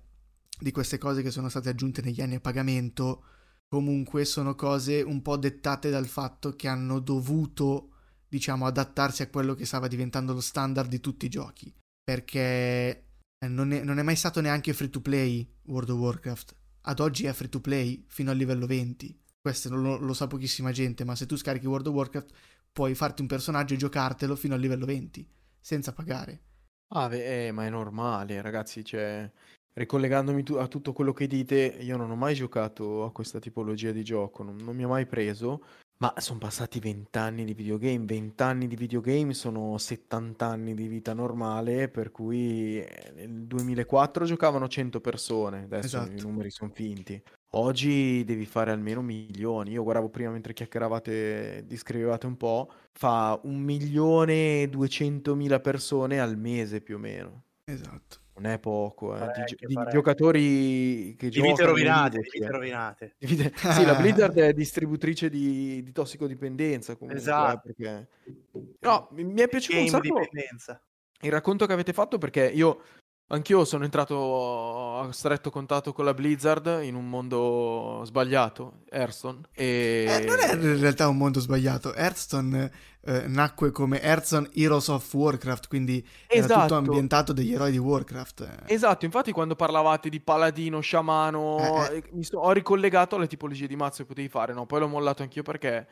di 0.60 0.72
queste 0.72 0.98
cose 0.98 1.22
che 1.22 1.30
sono 1.30 1.48
state 1.48 1.68
aggiunte 1.68 2.02
negli 2.02 2.20
anni 2.20 2.36
a 2.36 2.40
pagamento, 2.40 3.24
comunque 3.68 4.24
sono 4.24 4.54
cose 4.54 5.00
un 5.02 5.22
po' 5.22 5.36
dettate 5.36 5.90
dal 5.90 6.06
fatto 6.06 6.56
che 6.56 6.66
hanno 6.66 6.98
dovuto, 6.98 7.90
diciamo, 8.28 8.66
adattarsi 8.66 9.22
a 9.22 9.28
quello 9.28 9.54
che 9.54 9.64
stava 9.64 9.86
diventando 9.86 10.32
lo 10.32 10.40
standard 10.40 10.88
di 10.88 11.00
tutti 11.00 11.26
i 11.26 11.30
giochi. 11.30 11.72
Perché 12.02 13.04
non 13.46 13.72
è, 13.72 13.84
non 13.84 13.98
è 13.98 14.02
mai 14.02 14.16
stato 14.16 14.40
neanche 14.40 14.72
free 14.72 14.90
to 14.90 15.00
play 15.00 15.48
World 15.66 15.90
of 15.90 15.98
Warcraft. 15.98 16.56
Ad 16.82 17.00
oggi 17.00 17.26
è 17.26 17.32
free 17.32 17.48
to 17.48 17.60
play 17.60 18.04
fino 18.08 18.30
al 18.30 18.36
livello 18.36 18.66
20 18.66 19.26
questo 19.40 19.74
lo, 19.74 19.96
lo, 19.96 20.12
sa 20.12 20.26
pochissima 20.26 20.72
gente, 20.72 21.04
ma 21.04 21.14
se 21.14 21.24
tu 21.24 21.36
scarichi 21.36 21.66
World 21.66 21.86
of 21.86 21.94
Warcraft 21.94 22.34
puoi 22.70 22.94
farti 22.94 23.22
un 23.22 23.28
personaggio 23.28 23.74
e 23.74 23.78
giocartelo 23.78 24.36
fino 24.36 24.54
al 24.54 24.60
livello 24.60 24.84
20 24.84 25.26
senza 25.60 25.92
pagare. 25.92 26.42
Ah, 26.90 27.08
beh, 27.08 27.48
eh, 27.48 27.52
ma 27.52 27.66
è 27.66 27.70
normale, 27.70 28.40
ragazzi, 28.40 28.82
cioè 28.82 29.30
ricollegandomi 29.74 30.42
tu- 30.42 30.54
a 30.54 30.66
tutto 30.68 30.92
quello 30.92 31.12
che 31.12 31.26
dite, 31.26 31.76
io 31.80 31.96
non 31.96 32.10
ho 32.10 32.16
mai 32.16 32.34
giocato 32.34 33.04
a 33.04 33.12
questa 33.12 33.38
tipologia 33.38 33.92
di 33.92 34.02
gioco, 34.02 34.42
non, 34.42 34.56
non 34.56 34.74
mi 34.74 34.84
ha 34.84 34.88
mai 34.88 35.06
preso, 35.06 35.62
ma 35.98 36.14
sono 36.16 36.38
passati 36.38 36.80
20 36.80 37.18
anni 37.18 37.44
di 37.44 37.52
videogame, 37.54 38.06
20 38.06 38.42
anni 38.42 38.66
di 38.68 38.76
videogame 38.76 39.34
sono 39.34 39.76
70 39.76 40.46
anni 40.46 40.74
di 40.74 40.88
vita 40.88 41.12
normale, 41.12 41.88
per 41.88 42.10
cui 42.10 42.78
eh, 42.80 43.12
nel 43.16 43.46
2004 43.46 44.24
giocavano 44.24 44.66
100 44.66 45.00
persone, 45.00 45.64
adesso 45.64 45.98
esatto. 45.98 46.12
i 46.12 46.20
numeri 46.20 46.50
sono 46.50 46.70
finti. 46.72 47.20
Oggi 47.52 48.24
devi 48.24 48.44
fare 48.46 48.70
almeno 48.70 49.02
milioni. 49.02 49.70
Io 49.72 49.82
guardavo 49.82 50.08
prima 50.08 50.30
mentre 50.30 50.52
chiacchieravate, 50.52 51.64
descrivevate 51.66 52.26
un 52.26 52.36
po', 52.36 52.70
fa 52.98 53.38
un 53.44 53.60
milione 53.60 54.62
e 54.62 54.68
duecentomila 54.68 55.60
persone 55.60 56.18
al 56.18 56.36
mese 56.36 56.80
più 56.80 56.96
o 56.96 56.98
meno. 56.98 57.44
Esatto. 57.62 58.16
Non 58.34 58.50
è 58.50 58.58
poco, 58.58 59.14
eh. 59.14 59.20
Parecchio, 59.20 59.68
di, 59.68 59.74
di 59.76 59.84
giocatori 59.88 61.14
che 61.16 61.28
di 61.28 61.40
vite 61.40 61.64
rovinate, 61.64 62.18
di 62.18 62.28
vite 62.32 62.44
eh. 62.44 62.50
rovinate. 62.50 63.14
sì, 63.54 63.84
la 63.84 63.94
Blizzard 63.94 64.36
è 64.36 64.52
distributrice 64.52 65.30
di, 65.30 65.80
di 65.84 65.92
tossicodipendenza 65.92 66.96
comunque. 66.96 67.20
Eh, 67.20 67.22
esatto. 67.22 67.68
Eh, 67.68 67.72
perché... 67.72 68.08
No, 68.80 69.08
mi 69.12 69.40
è 69.42 69.46
piaciuto 69.46 69.76
Game 69.76 69.84
un 69.84 70.58
sacco 70.58 70.86
il 71.22 71.32
racconto 71.32 71.66
che 71.66 71.72
avete 71.72 71.92
fatto 71.92 72.18
perché 72.18 72.46
io 72.46 72.82
Anch'io 73.30 73.66
sono 73.66 73.84
entrato 73.84 75.00
a 75.00 75.12
stretto 75.12 75.50
contatto 75.50 75.92
con 75.92 76.06
la 76.06 76.14
Blizzard 76.14 76.80
in 76.82 76.94
un 76.94 77.10
mondo 77.10 78.00
sbagliato, 78.04 78.80
Hearthstone. 78.90 79.40
E... 79.52 80.06
Eh, 80.08 80.24
non 80.24 80.38
è 80.38 80.54
in 80.54 80.80
realtà 80.80 81.08
un 81.08 81.18
mondo 81.18 81.38
sbagliato. 81.38 81.94
Hearthstone 81.94 82.70
eh, 83.02 83.26
nacque 83.26 83.70
come 83.70 84.02
Hearthstone 84.02 84.48
Heroes 84.54 84.88
of 84.88 85.14
Warcraft, 85.14 85.68
quindi 85.68 86.06
esatto. 86.26 86.52
era 86.52 86.62
tutto 86.62 86.74
ambientato 86.76 87.32
degli 87.32 87.52
eroi 87.52 87.70
di 87.70 87.78
Warcraft. 87.78 88.64
Esatto, 88.66 89.04
infatti 89.04 89.32
quando 89.32 89.56
parlavate 89.56 90.08
di 90.08 90.20
paladino, 90.20 90.80
sciamano, 90.80 91.88
eh, 91.90 91.96
eh. 91.96 92.04
mi 92.12 92.24
so, 92.24 92.38
ho 92.38 92.52
ricollegato 92.52 93.16
alle 93.16 93.26
tipologie 93.26 93.66
di 93.66 93.76
mazzo 93.76 94.02
che 94.02 94.08
potevi 94.08 94.28
fare, 94.28 94.52
no? 94.52 94.66
Poi 94.66 94.80
l'ho 94.80 94.88
mollato 94.88 95.22
anch'io 95.22 95.42
perché 95.42 95.86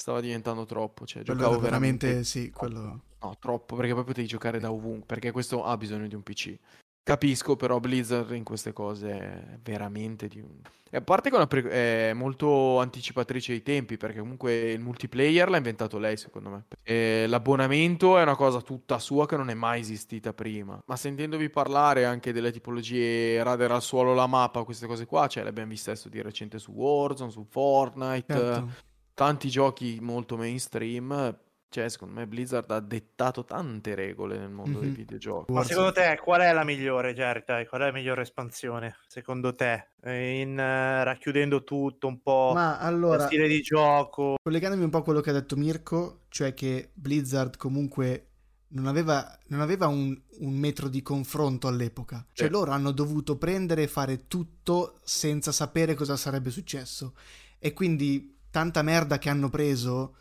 stava 0.00 0.20
diventando 0.20 0.64
troppo, 0.64 1.04
cioè 1.06 1.24
quello 1.24 1.40
giocavo 1.40 1.58
veramente, 1.58 2.06
veramente 2.06 2.28
sì, 2.28 2.50
quello... 2.50 3.00
No, 3.20 3.36
troppo, 3.40 3.74
perché 3.74 3.94
poi 3.94 4.04
potevi 4.04 4.28
giocare 4.28 4.60
da 4.60 4.70
ovunque, 4.70 5.06
perché 5.06 5.32
questo 5.32 5.64
ha 5.64 5.76
bisogno 5.76 6.06
di 6.06 6.14
un 6.14 6.22
PC. 6.22 6.56
Capisco, 7.02 7.56
però 7.56 7.80
Blizzard 7.80 8.30
in 8.32 8.44
queste 8.44 8.72
cose 8.72 9.10
è 9.10 9.58
veramente 9.62 10.28
di 10.28 10.38
un... 10.40 10.60
A 10.90 11.00
parte 11.00 11.30
che 11.30 12.10
è, 12.10 12.12
molto 12.12 12.78
anticipatrice 12.78 13.52
ai 13.52 13.62
tempi, 13.62 13.96
perché 13.96 14.20
comunque 14.20 14.70
il 14.70 14.80
multiplayer 14.80 15.50
l'ha 15.50 15.56
inventato 15.56 15.98
lei, 15.98 16.16
secondo 16.16 16.48
me. 16.48 16.64
E 16.82 17.26
l'abbonamento 17.26 18.16
è 18.18 18.22
una 18.22 18.36
cosa 18.36 18.60
tutta 18.60 18.98
sua 18.98 19.26
che 19.26 19.36
non 19.36 19.50
è 19.50 19.54
mai 19.54 19.80
esistita 19.80 20.32
prima. 20.32 20.80
Ma 20.86 20.96
sentendovi 20.96 21.50
parlare 21.50 22.04
anche 22.04 22.32
delle 22.32 22.52
tipologie 22.52 23.42
radere 23.42 23.74
al 23.74 23.82
suolo 23.82 24.14
la 24.14 24.26
mappa, 24.26 24.62
queste 24.62 24.86
cose 24.86 25.06
qua, 25.06 25.26
cioè 25.26 25.42
l'abbiamo 25.42 25.70
vista 25.70 25.90
adesso 25.90 26.08
di 26.08 26.22
recente 26.22 26.58
su 26.58 26.70
Warzone, 26.70 27.30
su 27.30 27.44
Fortnite, 27.48 28.32
certo. 28.32 28.86
Tanti 29.18 29.48
giochi 29.48 29.98
molto 30.00 30.36
mainstream 30.36 31.36
cioè, 31.70 31.90
secondo 31.90 32.14
me 32.14 32.26
Blizzard 32.26 32.70
ha 32.70 32.80
dettato 32.80 33.44
tante 33.44 33.94
regole 33.94 34.38
nel 34.38 34.48
mondo 34.48 34.78
mm-hmm. 34.78 34.80
dei 34.80 34.90
videogiochi. 34.90 35.52
Ma 35.52 35.64
secondo 35.64 35.92
te 35.92 36.18
qual 36.22 36.40
è 36.40 36.50
la 36.52 36.64
migliore, 36.64 37.12
Jerry? 37.12 37.66
Qual 37.66 37.82
è 37.82 37.84
la 37.84 37.92
migliore 37.92 38.22
espansione? 38.22 38.96
Secondo 39.06 39.54
te? 39.54 39.88
In, 40.04 40.52
uh, 40.52 41.04
racchiudendo 41.04 41.64
tutto 41.64 42.06
un 42.06 42.22
po' 42.22 42.52
Ma 42.54 42.78
allora, 42.78 43.26
stile 43.26 43.46
di 43.48 43.60
gioco. 43.60 44.36
Collegandomi 44.42 44.82
un 44.82 44.88
po' 44.88 44.98
a 44.98 45.02
quello 45.02 45.20
che 45.20 45.28
ha 45.28 45.34
detto 45.34 45.56
Mirko, 45.56 46.20
cioè 46.28 46.54
che 46.54 46.88
Blizzard 46.94 47.58
comunque 47.58 48.28
non 48.68 48.86
aveva, 48.86 49.38
non 49.48 49.60
aveva 49.60 49.88
un, 49.88 50.18
un, 50.38 50.54
metro 50.54 50.88
di 50.88 51.02
confronto 51.02 51.68
all'epoca. 51.68 52.24
Cioè 52.32 52.46
sì. 52.46 52.52
loro 52.52 52.70
hanno 52.70 52.92
dovuto 52.92 53.36
prendere 53.36 53.82
e 53.82 53.88
fare 53.88 54.26
tutto 54.26 55.00
senza 55.04 55.52
sapere 55.52 55.92
cosa 55.92 56.16
sarebbe 56.16 56.48
successo. 56.48 57.14
E 57.58 57.74
quindi 57.74 58.37
tanta 58.58 58.82
merda 58.82 59.18
che 59.18 59.28
hanno 59.28 59.50
preso 59.50 60.16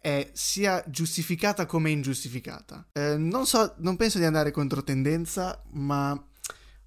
è 0.00 0.28
sia 0.32 0.82
giustificata 0.88 1.66
come 1.66 1.90
ingiustificata. 1.90 2.88
Eh, 2.92 3.16
non 3.16 3.46
so, 3.46 3.74
non 3.78 3.94
penso 3.94 4.18
di 4.18 4.24
andare 4.24 4.50
contro 4.50 4.82
tendenza, 4.82 5.62
ma 5.70 6.20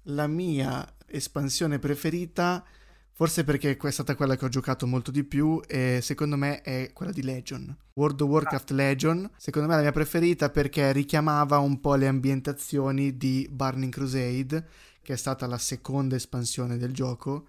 la 0.04 0.26
mia 0.26 0.86
espansione 1.06 1.78
preferita, 1.78 2.62
forse 3.12 3.44
perché 3.44 3.78
è 3.78 3.90
stata 3.90 4.14
quella 4.14 4.36
che 4.36 4.44
ho 4.44 4.50
giocato 4.50 4.86
molto 4.86 5.10
di 5.10 5.24
più, 5.24 5.58
e 5.66 6.00
secondo 6.02 6.36
me 6.36 6.60
è 6.60 6.90
quella 6.92 7.12
di 7.12 7.22
Legion. 7.22 7.74
World 7.94 8.20
of 8.20 8.28
Warcraft 8.28 8.70
Legion, 8.72 9.30
secondo 9.38 9.68
me 9.68 9.74
è 9.74 9.76
la 9.78 9.84
mia 9.84 9.92
preferita 9.92 10.50
perché 10.50 10.92
richiamava 10.92 11.56
un 11.56 11.80
po' 11.80 11.94
le 11.94 12.08
ambientazioni 12.08 13.16
di 13.16 13.48
Burning 13.50 13.90
Crusade, 13.92 14.68
che 15.00 15.14
è 15.14 15.16
stata 15.16 15.46
la 15.46 15.58
seconda 15.58 16.14
espansione 16.14 16.76
del 16.76 16.92
gioco. 16.92 17.46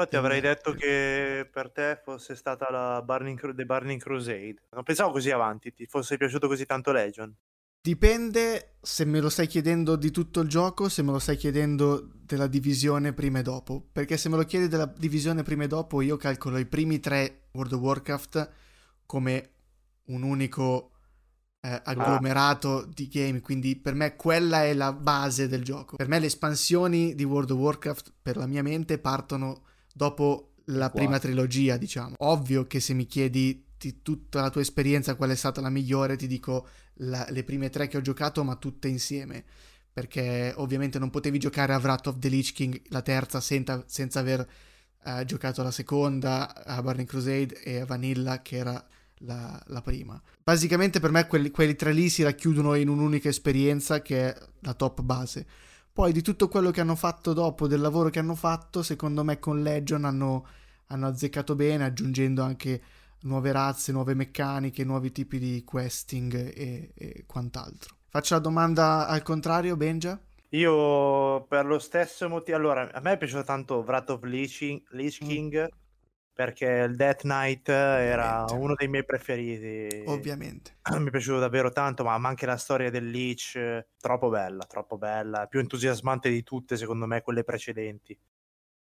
Infatti 0.00 0.16
avrei 0.16 0.40
detto 0.40 0.72
che 0.72 1.46
per 1.52 1.70
te 1.70 2.00
fosse 2.02 2.34
stata 2.34 2.70
la 2.70 3.02
Burning, 3.02 3.54
The 3.54 3.66
Burning 3.66 4.00
Crusade. 4.00 4.62
Non 4.70 4.82
pensavo 4.82 5.10
così 5.10 5.30
avanti, 5.30 5.74
ti 5.74 5.84
fosse 5.84 6.16
piaciuto 6.16 6.48
così 6.48 6.64
tanto 6.64 6.90
Legion. 6.90 7.36
Dipende 7.82 8.76
se 8.80 9.04
me 9.04 9.20
lo 9.20 9.28
stai 9.28 9.46
chiedendo 9.46 9.96
di 9.96 10.10
tutto 10.10 10.40
il 10.40 10.48
gioco, 10.48 10.88
se 10.88 11.02
me 11.02 11.12
lo 11.12 11.18
stai 11.18 11.36
chiedendo 11.36 12.12
della 12.14 12.46
divisione 12.46 13.12
prima 13.12 13.40
e 13.40 13.42
dopo. 13.42 13.88
Perché 13.92 14.16
se 14.16 14.30
me 14.30 14.38
lo 14.38 14.44
chiedi 14.44 14.68
della 14.68 14.86
divisione 14.86 15.42
prima 15.42 15.64
e 15.64 15.68
dopo, 15.68 16.00
io 16.00 16.16
calcolo 16.16 16.56
i 16.56 16.64
primi 16.64 16.98
tre 16.98 17.48
World 17.52 17.72
of 17.74 17.80
Warcraft 17.80 18.50
come 19.04 19.50
un 20.06 20.22
unico 20.22 20.92
eh, 21.60 21.78
agglomerato 21.84 22.78
ah. 22.78 22.88
di 22.88 23.06
game. 23.06 23.42
Quindi 23.42 23.76
per 23.76 23.92
me 23.92 24.16
quella 24.16 24.64
è 24.64 24.72
la 24.72 24.94
base 24.94 25.46
del 25.46 25.62
gioco. 25.62 25.96
Per 25.96 26.08
me 26.08 26.18
le 26.18 26.26
espansioni 26.26 27.14
di 27.14 27.24
World 27.24 27.50
of 27.50 27.58
Warcraft, 27.58 28.14
per 28.22 28.38
la 28.38 28.46
mia 28.46 28.62
mente, 28.62 28.98
partono 28.98 29.64
dopo 29.92 30.52
la 30.66 30.90
prima 30.90 31.18
trilogia, 31.18 31.76
diciamo. 31.76 32.14
Ovvio 32.18 32.66
che 32.66 32.80
se 32.80 32.94
mi 32.94 33.06
chiedi 33.06 33.64
di 33.76 34.02
tutta 34.02 34.40
la 34.40 34.50
tua 34.50 34.60
esperienza 34.60 35.14
qual 35.14 35.30
è 35.30 35.34
stata 35.34 35.60
la 35.60 35.70
migliore, 35.70 36.16
ti 36.16 36.26
dico 36.26 36.68
la, 36.94 37.26
le 37.30 37.44
prime 37.44 37.70
tre 37.70 37.88
che 37.88 37.96
ho 37.96 38.02
giocato, 38.02 38.44
ma 38.44 38.56
tutte 38.56 38.88
insieme. 38.88 39.44
Perché 39.92 40.52
ovviamente 40.56 40.98
non 40.98 41.10
potevi 41.10 41.38
giocare 41.38 41.72
a 41.72 41.78
Wrath 41.78 42.06
of 42.06 42.18
the 42.18 42.28
Lich 42.28 42.52
King, 42.52 42.80
la 42.88 43.02
terza, 43.02 43.40
senza, 43.40 43.82
senza 43.86 44.20
aver 44.20 44.48
uh, 45.04 45.24
giocato 45.24 45.62
la 45.62 45.72
seconda, 45.72 46.64
a 46.64 46.80
Burning 46.80 47.08
Crusade 47.08 47.60
e 47.62 47.80
a 47.80 47.86
Vanilla, 47.86 48.40
che 48.42 48.56
era 48.56 48.86
la, 49.22 49.60
la 49.66 49.82
prima. 49.82 50.20
Basicamente 50.42 51.00
per 51.00 51.10
me 51.10 51.26
quelli, 51.26 51.50
quelli 51.50 51.74
tre 51.74 51.92
lì 51.92 52.08
si 52.08 52.22
racchiudono 52.22 52.74
in 52.74 52.88
un'unica 52.88 53.28
esperienza 53.28 54.00
che 54.00 54.28
è 54.28 54.38
la 54.60 54.74
top 54.74 55.00
base. 55.02 55.46
Poi 56.00 56.12
di 56.12 56.22
tutto 56.22 56.48
quello 56.48 56.70
che 56.70 56.80
hanno 56.80 56.96
fatto 56.96 57.34
dopo, 57.34 57.66
del 57.66 57.82
lavoro 57.82 58.08
che 58.08 58.20
hanno 58.20 58.34
fatto, 58.34 58.82
secondo 58.82 59.22
me 59.22 59.38
con 59.38 59.60
Legion 59.60 60.06
hanno, 60.06 60.46
hanno 60.86 61.06
azzeccato 61.06 61.54
bene, 61.54 61.84
aggiungendo 61.84 62.42
anche 62.42 62.80
nuove 63.24 63.52
razze, 63.52 63.92
nuove 63.92 64.14
meccaniche, 64.14 64.82
nuovi 64.82 65.12
tipi 65.12 65.38
di 65.38 65.62
questing 65.62 66.34
e, 66.56 66.92
e 66.94 67.24
quant'altro. 67.26 67.96
Faccio 68.08 68.32
la 68.32 68.40
domanda 68.40 69.08
al 69.08 69.20
contrario, 69.20 69.76
Benja? 69.76 70.18
Io 70.52 71.44
per 71.46 71.66
lo 71.66 71.78
stesso 71.78 72.30
motivo, 72.30 72.56
allora 72.56 72.90
a 72.90 73.00
me 73.00 73.12
è 73.12 73.18
piaciuto 73.18 73.44
tanto 73.44 73.84
Wrath 73.86 74.08
of 74.08 74.22
Lich, 74.22 74.82
Lich 74.92 75.22
mm. 75.22 75.28
King 75.28 75.62
mm. 75.64 75.76
Perché 76.32 76.66
il 76.88 76.96
Death 76.96 77.22
Knight 77.22 77.68
era 77.68 78.44
uno 78.50 78.74
dei 78.74 78.88
miei 78.88 79.04
preferiti. 79.04 80.04
Ovviamente. 80.06 80.78
Mi 80.98 81.08
è 81.08 81.10
piaciuto 81.10 81.38
davvero 81.38 81.70
tanto, 81.70 82.04
ma 82.04 82.14
anche 82.14 82.46
la 82.46 82.56
storia 82.56 82.90
del 82.90 83.08
Lich, 83.08 83.86
troppo 83.98 84.28
bella, 84.28 84.64
troppo 84.64 84.96
bella, 84.96 85.46
più 85.46 85.60
entusiasmante 85.60 86.30
di 86.30 86.42
tutte 86.42 86.76
secondo 86.76 87.06
me 87.06 87.22
quelle 87.22 87.44
precedenti. 87.44 88.18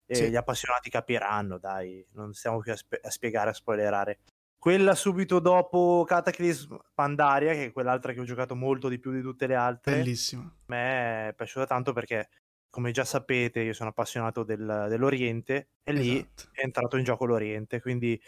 E 0.07 0.15
sì. 0.15 0.29
gli 0.29 0.35
appassionati 0.35 0.89
capiranno, 0.89 1.57
dai, 1.57 2.05
non 2.13 2.33
stiamo 2.33 2.59
più 2.59 2.71
a, 2.71 2.75
sp- 2.75 2.99
a 3.01 3.09
spiegare, 3.09 3.49
a 3.49 3.53
spoilerare. 3.53 4.19
Quella 4.57 4.95
subito 4.95 5.39
dopo 5.39 6.03
Cataclysm 6.07 6.75
Pandaria, 6.93 7.53
che 7.53 7.65
è 7.65 7.71
quell'altra 7.71 8.13
che 8.13 8.19
ho 8.19 8.23
giocato 8.23 8.55
molto 8.55 8.87
di 8.87 8.99
più 8.99 9.11
di 9.11 9.21
tutte 9.21 9.45
le 9.45 9.55
altre. 9.55 9.97
Bellissima. 9.97 10.41
A 10.41 10.63
me 10.65 11.27
è 11.27 11.33
piaciuta 11.35 11.67
tanto 11.67 11.93
perché, 11.93 12.29
come 12.75 12.91
già 12.91 13.05
sapete, 13.05 13.61
io 13.61 13.71
sono 13.71 13.91
appassionato 13.91 14.43
del, 14.43 14.87
dell'Oriente 14.89 15.69
e 15.81 15.93
lì 15.93 16.17
esatto. 16.17 16.49
è 16.51 16.65
entrato 16.65 16.97
in 16.97 17.05
gioco 17.05 17.23
l'Oriente, 17.23 17.79
quindi 17.79 18.21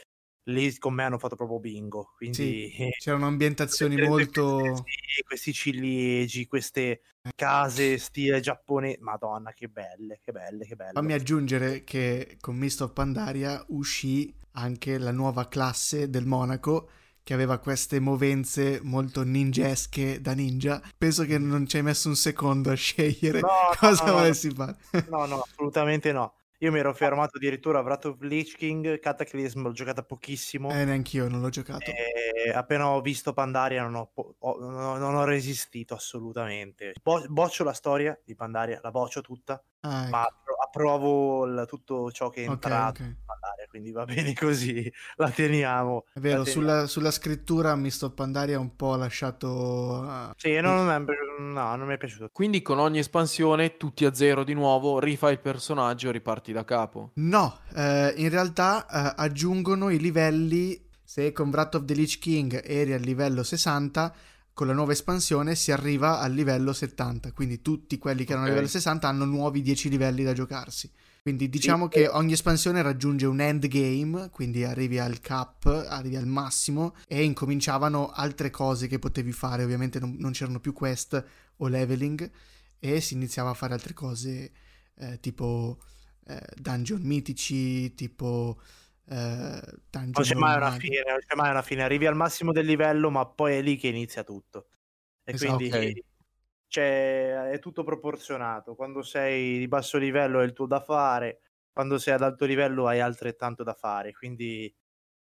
lì 0.43 0.77
con 0.77 0.93
me 0.93 1.03
hanno 1.03 1.17
fatto 1.17 1.35
proprio 1.35 1.59
bingo. 1.59 2.13
Quindi 2.15 2.71
sì, 2.73 2.87
c'erano 2.97 3.27
ambientazioni 3.27 3.97
molto. 3.97 4.55
Questi, 4.59 5.21
questi 5.27 5.51
ciliegi, 5.51 6.47
queste 6.47 7.01
case 7.35 7.97
stile 7.97 8.39
giapponese. 8.39 8.99
Madonna, 9.01 9.51
che 9.51 9.67
belle, 9.67 10.21
che 10.23 10.31
belle, 10.31 10.65
che 10.65 10.77
belle. 10.77 10.93
Fammi 10.93 11.11
aggiungere 11.11 11.83
che 11.83 12.37
con 12.39 12.55
Mist 12.55 12.79
of 12.79 12.93
Pandaria 12.93 13.61
uscì 13.67 14.33
anche 14.51 14.97
la 14.97 15.11
nuova 15.11 15.49
classe 15.49 16.09
del 16.09 16.25
Monaco 16.25 16.89
che 17.27 17.33
aveva 17.33 17.57
queste 17.57 17.99
movenze 17.99 18.79
molto 18.81 19.21
ninjesche 19.21 20.21
da 20.21 20.31
ninja. 20.31 20.81
Penso 20.97 21.25
che 21.25 21.37
non 21.37 21.67
ci 21.67 21.75
hai 21.75 21.83
messo 21.83 22.07
un 22.07 22.15
secondo 22.15 22.71
a 22.71 22.73
scegliere 22.73 23.41
no, 23.41 23.49
cosa 23.77 24.05
no, 24.05 24.13
volessi 24.13 24.47
no. 24.47 24.53
fare. 24.53 24.77
no, 25.09 25.25
no, 25.25 25.41
assolutamente 25.41 26.13
no. 26.13 26.35
Io 26.59 26.71
mi 26.71 26.79
ero 26.79 26.93
fermato 26.93 27.35
addirittura 27.35 27.79
a 27.79 27.81
Wrath 27.81 28.05
of 28.05 28.21
Lich 28.21 28.55
King, 28.55 28.97
Cataclysm 28.99 29.61
l'ho 29.61 29.73
giocata 29.73 30.03
pochissimo. 30.03 30.71
Eh, 30.71 30.85
neanch'io 30.85 31.27
non 31.27 31.41
l'ho 31.41 31.49
giocato. 31.49 31.91
Appena 32.53 32.87
ho 32.87 33.01
visto 33.01 33.33
Pandaria 33.33 33.83
non 33.83 33.95
ho, 33.95 34.09
ho, 34.39 34.57
non 34.59 35.13
ho 35.13 35.25
resistito 35.25 35.95
assolutamente. 35.95 36.93
Bo- 37.03 37.25
boccio 37.27 37.65
la 37.65 37.73
storia 37.73 38.17
di 38.23 38.35
Pandaria, 38.35 38.79
la 38.81 38.91
boccio 38.91 39.19
tutta, 39.19 39.61
ah, 39.81 40.01
ecco. 40.01 40.09
ma 40.09 40.27
approvo 40.67 41.45
il, 41.45 41.65
tutto 41.67 42.11
ciò 42.11 42.29
che 42.29 42.43
è 42.43 42.49
entrato 42.49 43.01
okay, 43.01 43.11
okay. 43.11 43.23
Pandaria, 43.25 43.65
quindi 43.69 43.91
va 43.91 44.05
bene 44.05 44.33
così, 44.33 44.91
la 45.17 45.29
teniamo. 45.29 46.05
È 46.13 46.19
vero, 46.19 46.43
teniamo. 46.43 46.45
Sulla, 46.45 46.87
sulla, 46.87 47.11
scrittura 47.11 47.75
Misto 47.75 48.11
Pandaria 48.11 48.59
un 48.59 48.75
po' 48.75 48.95
lasciato... 48.95 49.47
Uh... 49.49 50.31
Sì, 50.35 50.59
non, 50.59 50.85
non, 50.85 50.89
è, 50.89 51.41
no, 51.41 51.75
non 51.75 51.87
mi 51.87 51.93
è 51.93 51.97
piaciuto. 51.97 52.29
Quindi 52.31 52.61
con 52.61 52.79
ogni 52.79 52.99
espansione 52.99 53.77
tutti 53.77 54.05
a 54.05 54.13
zero 54.13 54.43
di 54.43 54.53
nuovo, 54.53 54.99
rifai 54.99 55.33
il 55.33 55.39
personaggio 55.39 56.09
e 56.09 56.11
riparti 56.11 56.51
da 56.51 56.63
capo? 56.63 57.11
No, 57.15 57.59
eh, 57.75 58.13
in 58.17 58.29
realtà 58.29 58.85
eh, 58.85 59.13
aggiungono 59.15 59.89
i 59.89 59.99
livelli, 59.99 60.85
se 61.03 61.31
con 61.31 61.49
Wrath 61.49 61.75
of 61.75 61.85
the 61.85 61.93
Lich 61.93 62.19
King 62.19 62.61
eri 62.63 62.93
al 62.93 63.01
livello 63.01 63.43
60 63.43 64.13
con 64.57 64.65
la 64.65 64.73
nuova 64.73 64.91
espansione 64.91 65.53
si 65.53 65.71
arriva 65.71 66.19
al 66.19 66.33
livello 66.33 66.73
70, 66.73 67.31
quindi 67.31 67.61
tutti 67.61 67.99
quelli 67.99 68.23
che 68.23 68.31
erano 68.31 68.47
okay. 68.47 68.57
a 68.57 68.61
livello 68.61 68.67
60 68.67 69.07
hanno 69.07 69.23
nuovi 69.23 69.61
10 69.61 69.87
livelli 69.87 70.23
da 70.23 70.33
giocarsi. 70.33 70.91
Quindi 71.21 71.47
diciamo 71.47 71.83
sì. 71.83 71.89
che 71.91 72.07
ogni 72.07 72.33
espansione 72.33 72.81
raggiunge 72.81 73.27
un 73.27 73.39
endgame, 73.39 74.31
quindi 74.31 74.63
arrivi 74.63 74.97
al 74.97 75.19
cap, 75.19 75.67
arrivi 75.67 76.15
al 76.15 76.25
massimo 76.25 76.95
e 77.07 77.23
incominciavano 77.23 78.09
altre 78.09 78.49
cose 78.49 78.87
che 78.87 78.97
potevi 78.97 79.31
fare, 79.31 79.63
ovviamente 79.63 79.99
non, 79.99 80.15
non 80.17 80.31
c'erano 80.31 80.59
più 80.59 80.73
quest 80.73 81.23
o 81.57 81.67
leveling 81.67 82.27
e 82.79 82.99
si 82.99 83.13
iniziava 83.13 83.51
a 83.51 83.53
fare 83.53 83.75
altre 83.75 83.93
cose 83.93 84.51
eh, 84.95 85.19
tipo 85.19 85.77
eh, 86.25 86.41
dungeon 86.55 87.01
mitici, 87.03 87.93
tipo 87.93 88.59
eh, 89.09 89.61
non 89.91 90.11
c'è 90.11 90.35
mai 90.35 90.57
una 90.57 90.71
fine, 90.71 91.03
non 91.07 91.19
c'è 91.25 91.35
mai 91.35 91.49
una 91.49 91.61
fine, 91.61 91.83
arrivi 91.83 92.05
al 92.05 92.15
massimo 92.15 92.51
del 92.51 92.65
livello, 92.65 93.09
ma 93.09 93.25
poi 93.25 93.55
è 93.55 93.61
lì 93.61 93.77
che 93.77 93.87
inizia 93.87 94.23
tutto. 94.23 94.67
E 95.23 95.33
esatto, 95.33 95.55
quindi 95.55 95.75
okay. 95.75 96.03
cioè, 96.67 97.49
è 97.51 97.59
tutto 97.59 97.83
proporzionato. 97.83 98.75
Quando 98.75 99.01
sei 99.01 99.59
di 99.59 99.67
basso 99.67 99.97
livello 99.97 100.41
è 100.41 100.43
il 100.43 100.53
tuo 100.53 100.65
da 100.65 100.81
fare, 100.81 101.39
quando 101.71 101.97
sei 101.97 102.15
ad 102.15 102.23
alto 102.23 102.45
livello 102.45 102.87
hai 102.87 102.99
altrettanto 102.99 103.63
da 103.63 103.73
fare. 103.73 104.11
Quindi 104.11 104.73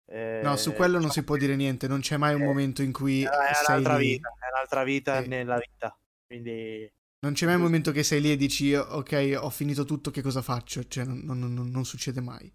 eh, 0.05 0.41
no, 0.43 0.55
su 0.55 0.73
quello 0.73 0.99
non 0.99 1.09
si 1.09 1.23
può 1.23 1.35
dire 1.35 1.55
niente, 1.55 1.87
non 1.87 2.01
c'è 2.01 2.17
mai 2.17 2.35
un 2.35 2.41
eh, 2.41 2.45
momento 2.45 2.83
in 2.83 2.91
cui 2.91 3.23
è 3.23 3.53
sei 3.53 3.75
un'altra 3.77 3.97
lì. 3.97 4.09
vita, 4.09 4.29
è 4.29 4.51
un'altra 4.53 4.83
vita 4.83 5.17
eh. 5.17 5.27
nella 5.27 5.57
vita. 5.57 5.97
Quindi 6.27 6.91
non 7.21 7.33
c'è 7.33 7.45
mai 7.45 7.55
un 7.55 7.61
momento 7.61 7.91
che 7.91 8.03
sei 8.03 8.19
lì 8.19 8.31
e 8.31 8.35
dici 8.35 8.75
ok, 8.75 9.39
ho 9.39 9.49
finito 9.49 9.85
tutto, 9.85 10.11
che 10.11 10.21
cosa 10.21 10.41
faccio? 10.41 10.85
Cioè, 10.85 11.05
non, 11.05 11.21
non, 11.23 11.53
non, 11.53 11.69
non 11.69 11.85
succede 11.85 12.19
mai. 12.19 12.53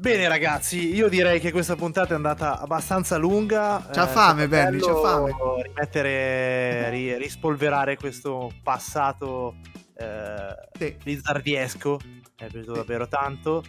Bene 0.00 0.28
ragazzi, 0.28 0.94
io 0.94 1.10
direi 1.10 1.40
che 1.40 1.52
questa 1.52 1.76
puntata 1.76 2.14
è 2.14 2.16
andata 2.16 2.58
abbastanza 2.58 3.18
lunga. 3.18 3.86
C'ha 3.92 4.08
eh, 4.08 4.10
fame, 4.10 4.48
Benny, 4.48 4.80
c'ha 4.80 4.94
fame. 4.94 5.34
Rimettere, 5.62 6.88
ri, 6.88 7.18
rispolverare 7.18 7.98
questo 7.98 8.50
passato 8.62 9.56
eh, 9.94 10.56
sì. 10.72 10.96
bizzardiesco. 11.04 12.00
È 12.34 12.46
piaciuto 12.46 12.72
davvero 12.72 13.08
tanto. 13.08 13.62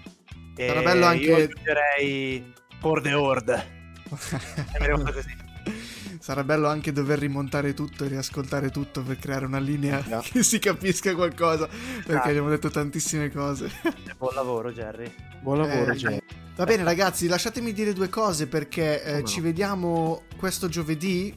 Sarà 0.55 0.81
bello 0.81 1.05
anche... 1.05 1.25
Io 1.25 1.35
aggiungerei 1.35 2.53
For 2.79 3.01
the 3.01 3.13
Horde. 3.13 3.65
Sarà 6.21 6.45
bello 6.45 6.69
anche 6.69 6.93
dover 6.93 7.19
rimontare 7.19 7.73
tutto 7.73 8.05
e 8.05 8.07
riascoltare 8.07 8.69
tutto 8.69 9.01
per 9.01 9.17
creare 9.17 9.43
una 9.43 9.59
linea 9.59 10.01
no. 10.07 10.21
che 10.23 10.43
si 10.43 10.59
capisca 10.59 11.13
qualcosa. 11.13 11.67
Perché 11.67 12.13
ah. 12.13 12.29
abbiamo 12.29 12.47
detto 12.47 12.69
tantissime 12.69 13.29
cose. 13.29 13.69
Buon 14.17 14.33
lavoro, 14.33 14.71
Jerry. 14.71 15.30
Buon 15.41 15.57
lavoro, 15.57 15.91
eh. 15.91 16.21
Va 16.55 16.65
bene, 16.65 16.83
ragazzi, 16.83 17.27
lasciatemi 17.27 17.73
dire 17.73 17.93
due 17.93 18.09
cose 18.09 18.45
perché 18.45 19.03
eh, 19.03 19.23
ci 19.25 19.41
vediamo 19.41 20.23
questo 20.37 20.69
giovedì 20.69 21.35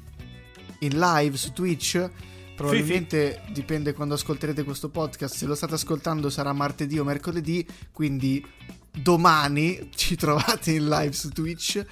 in 0.81 0.99
live 0.99 1.39
su 1.39 1.55
Twitch. 1.55 2.11
Probabilmente 2.55 3.41
Fifi. 3.41 3.53
dipende 3.53 3.95
quando 3.95 4.13
ascolterete 4.13 4.63
questo 4.63 4.91
podcast. 4.91 5.35
Se 5.35 5.47
lo 5.47 5.55
state 5.55 5.75
ascoltando 5.75 6.29
sarà 6.29 6.53
martedì 6.53 6.99
o 6.99 7.05
mercoledì. 7.05 7.67
Quindi 7.93 8.45
domani 8.91 9.89
ci 9.95 10.17
trovate 10.17 10.73
in 10.73 10.87
live 10.87 11.13
su 11.13 11.31
Twitch 11.31 11.83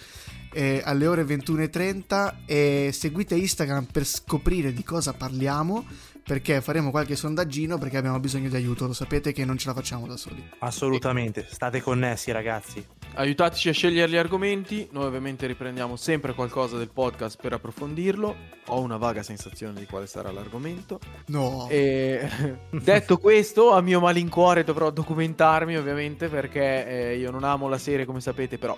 eh, 0.53 0.83
alle 0.85 1.07
ore 1.07 1.25
21.30 1.25 2.35
e 2.45 2.91
seguite 2.93 3.37
Instagram 3.37 3.87
per 3.87 4.05
scoprire 4.05 4.75
di 4.75 4.85
cosa 4.85 5.15
parliamo 5.15 5.87
perché 6.25 6.61
faremo 6.61 6.91
qualche 6.91 7.17
sondaggino 7.17 7.79
perché 7.79 7.97
abbiamo 7.97 8.21
bisogno 8.21 8.49
di 8.49 8.57
aiuto, 8.57 8.87
lo 8.87 8.93
sapete 8.93 9.33
che 9.33 9.45
non 9.45 9.59
ce 9.59 9.69
la 9.69 9.75
facciamo 9.75 10.07
da 10.07 10.17
soli. 10.17 10.43
Assolutamente, 10.59 11.47
state 11.51 11.81
connessi 11.81 12.31
ragazzi. 12.31 12.85
Aiutateci 13.15 13.69
a 13.69 13.73
scegliere 13.73 14.11
gli 14.11 14.17
argomenti, 14.17 14.89
noi 14.93 15.05
ovviamente 15.05 15.47
riprendiamo 15.47 15.97
sempre 15.97 16.33
qualcosa 16.35 16.79
del 16.79 16.91
podcast 16.91 17.39
per 17.41 17.53
approfondirlo, 17.53 18.37
ho 18.67 18.81
una 18.81 18.97
vaga 18.97 19.23
sensazione 19.23 19.79
di 19.79 19.87
quale 19.87 20.07
sarà 20.07 20.31
l'argomento. 20.31 21.01
No. 21.27 21.67
E 21.69 22.29
detto 22.71 23.19
questo, 23.19 23.73
a 23.73 23.81
mio 23.81 24.01
malincuore 24.01 24.65
dovrò 24.65 24.91
documentarmi 24.91 25.77
ovviamente 25.77 26.29
perché 26.29 26.87
eh, 26.87 27.17
io 27.17 27.31
non 27.31 27.45
amo 27.45 27.69
la 27.69 27.79
serie 27.79 28.07
come 28.07 28.21
sapete, 28.21 28.57
però 28.59 28.75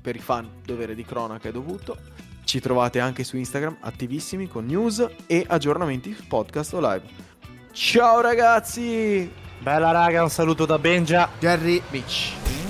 per 0.00 0.16
i 0.16 0.20
fan 0.20 0.60
dovere 0.64 0.94
di 0.94 1.04
cronaca 1.04 1.48
è 1.48 1.52
dovuto. 1.52 1.96
Ci 2.54 2.60
trovate 2.60 3.00
anche 3.00 3.24
su 3.24 3.36
Instagram 3.36 3.78
attivissimi 3.80 4.46
con 4.46 4.64
news 4.64 5.04
e 5.26 5.44
aggiornamenti 5.44 6.16
podcast 6.28 6.72
o 6.74 6.78
live. 6.78 7.02
Ciao 7.72 8.20
ragazzi! 8.20 9.28
Bella 9.58 9.90
raga, 9.90 10.22
un 10.22 10.30
saluto 10.30 10.64
da 10.64 10.78
Benja. 10.78 11.28
Jerry. 11.40 11.82
Mitch. 11.90 12.63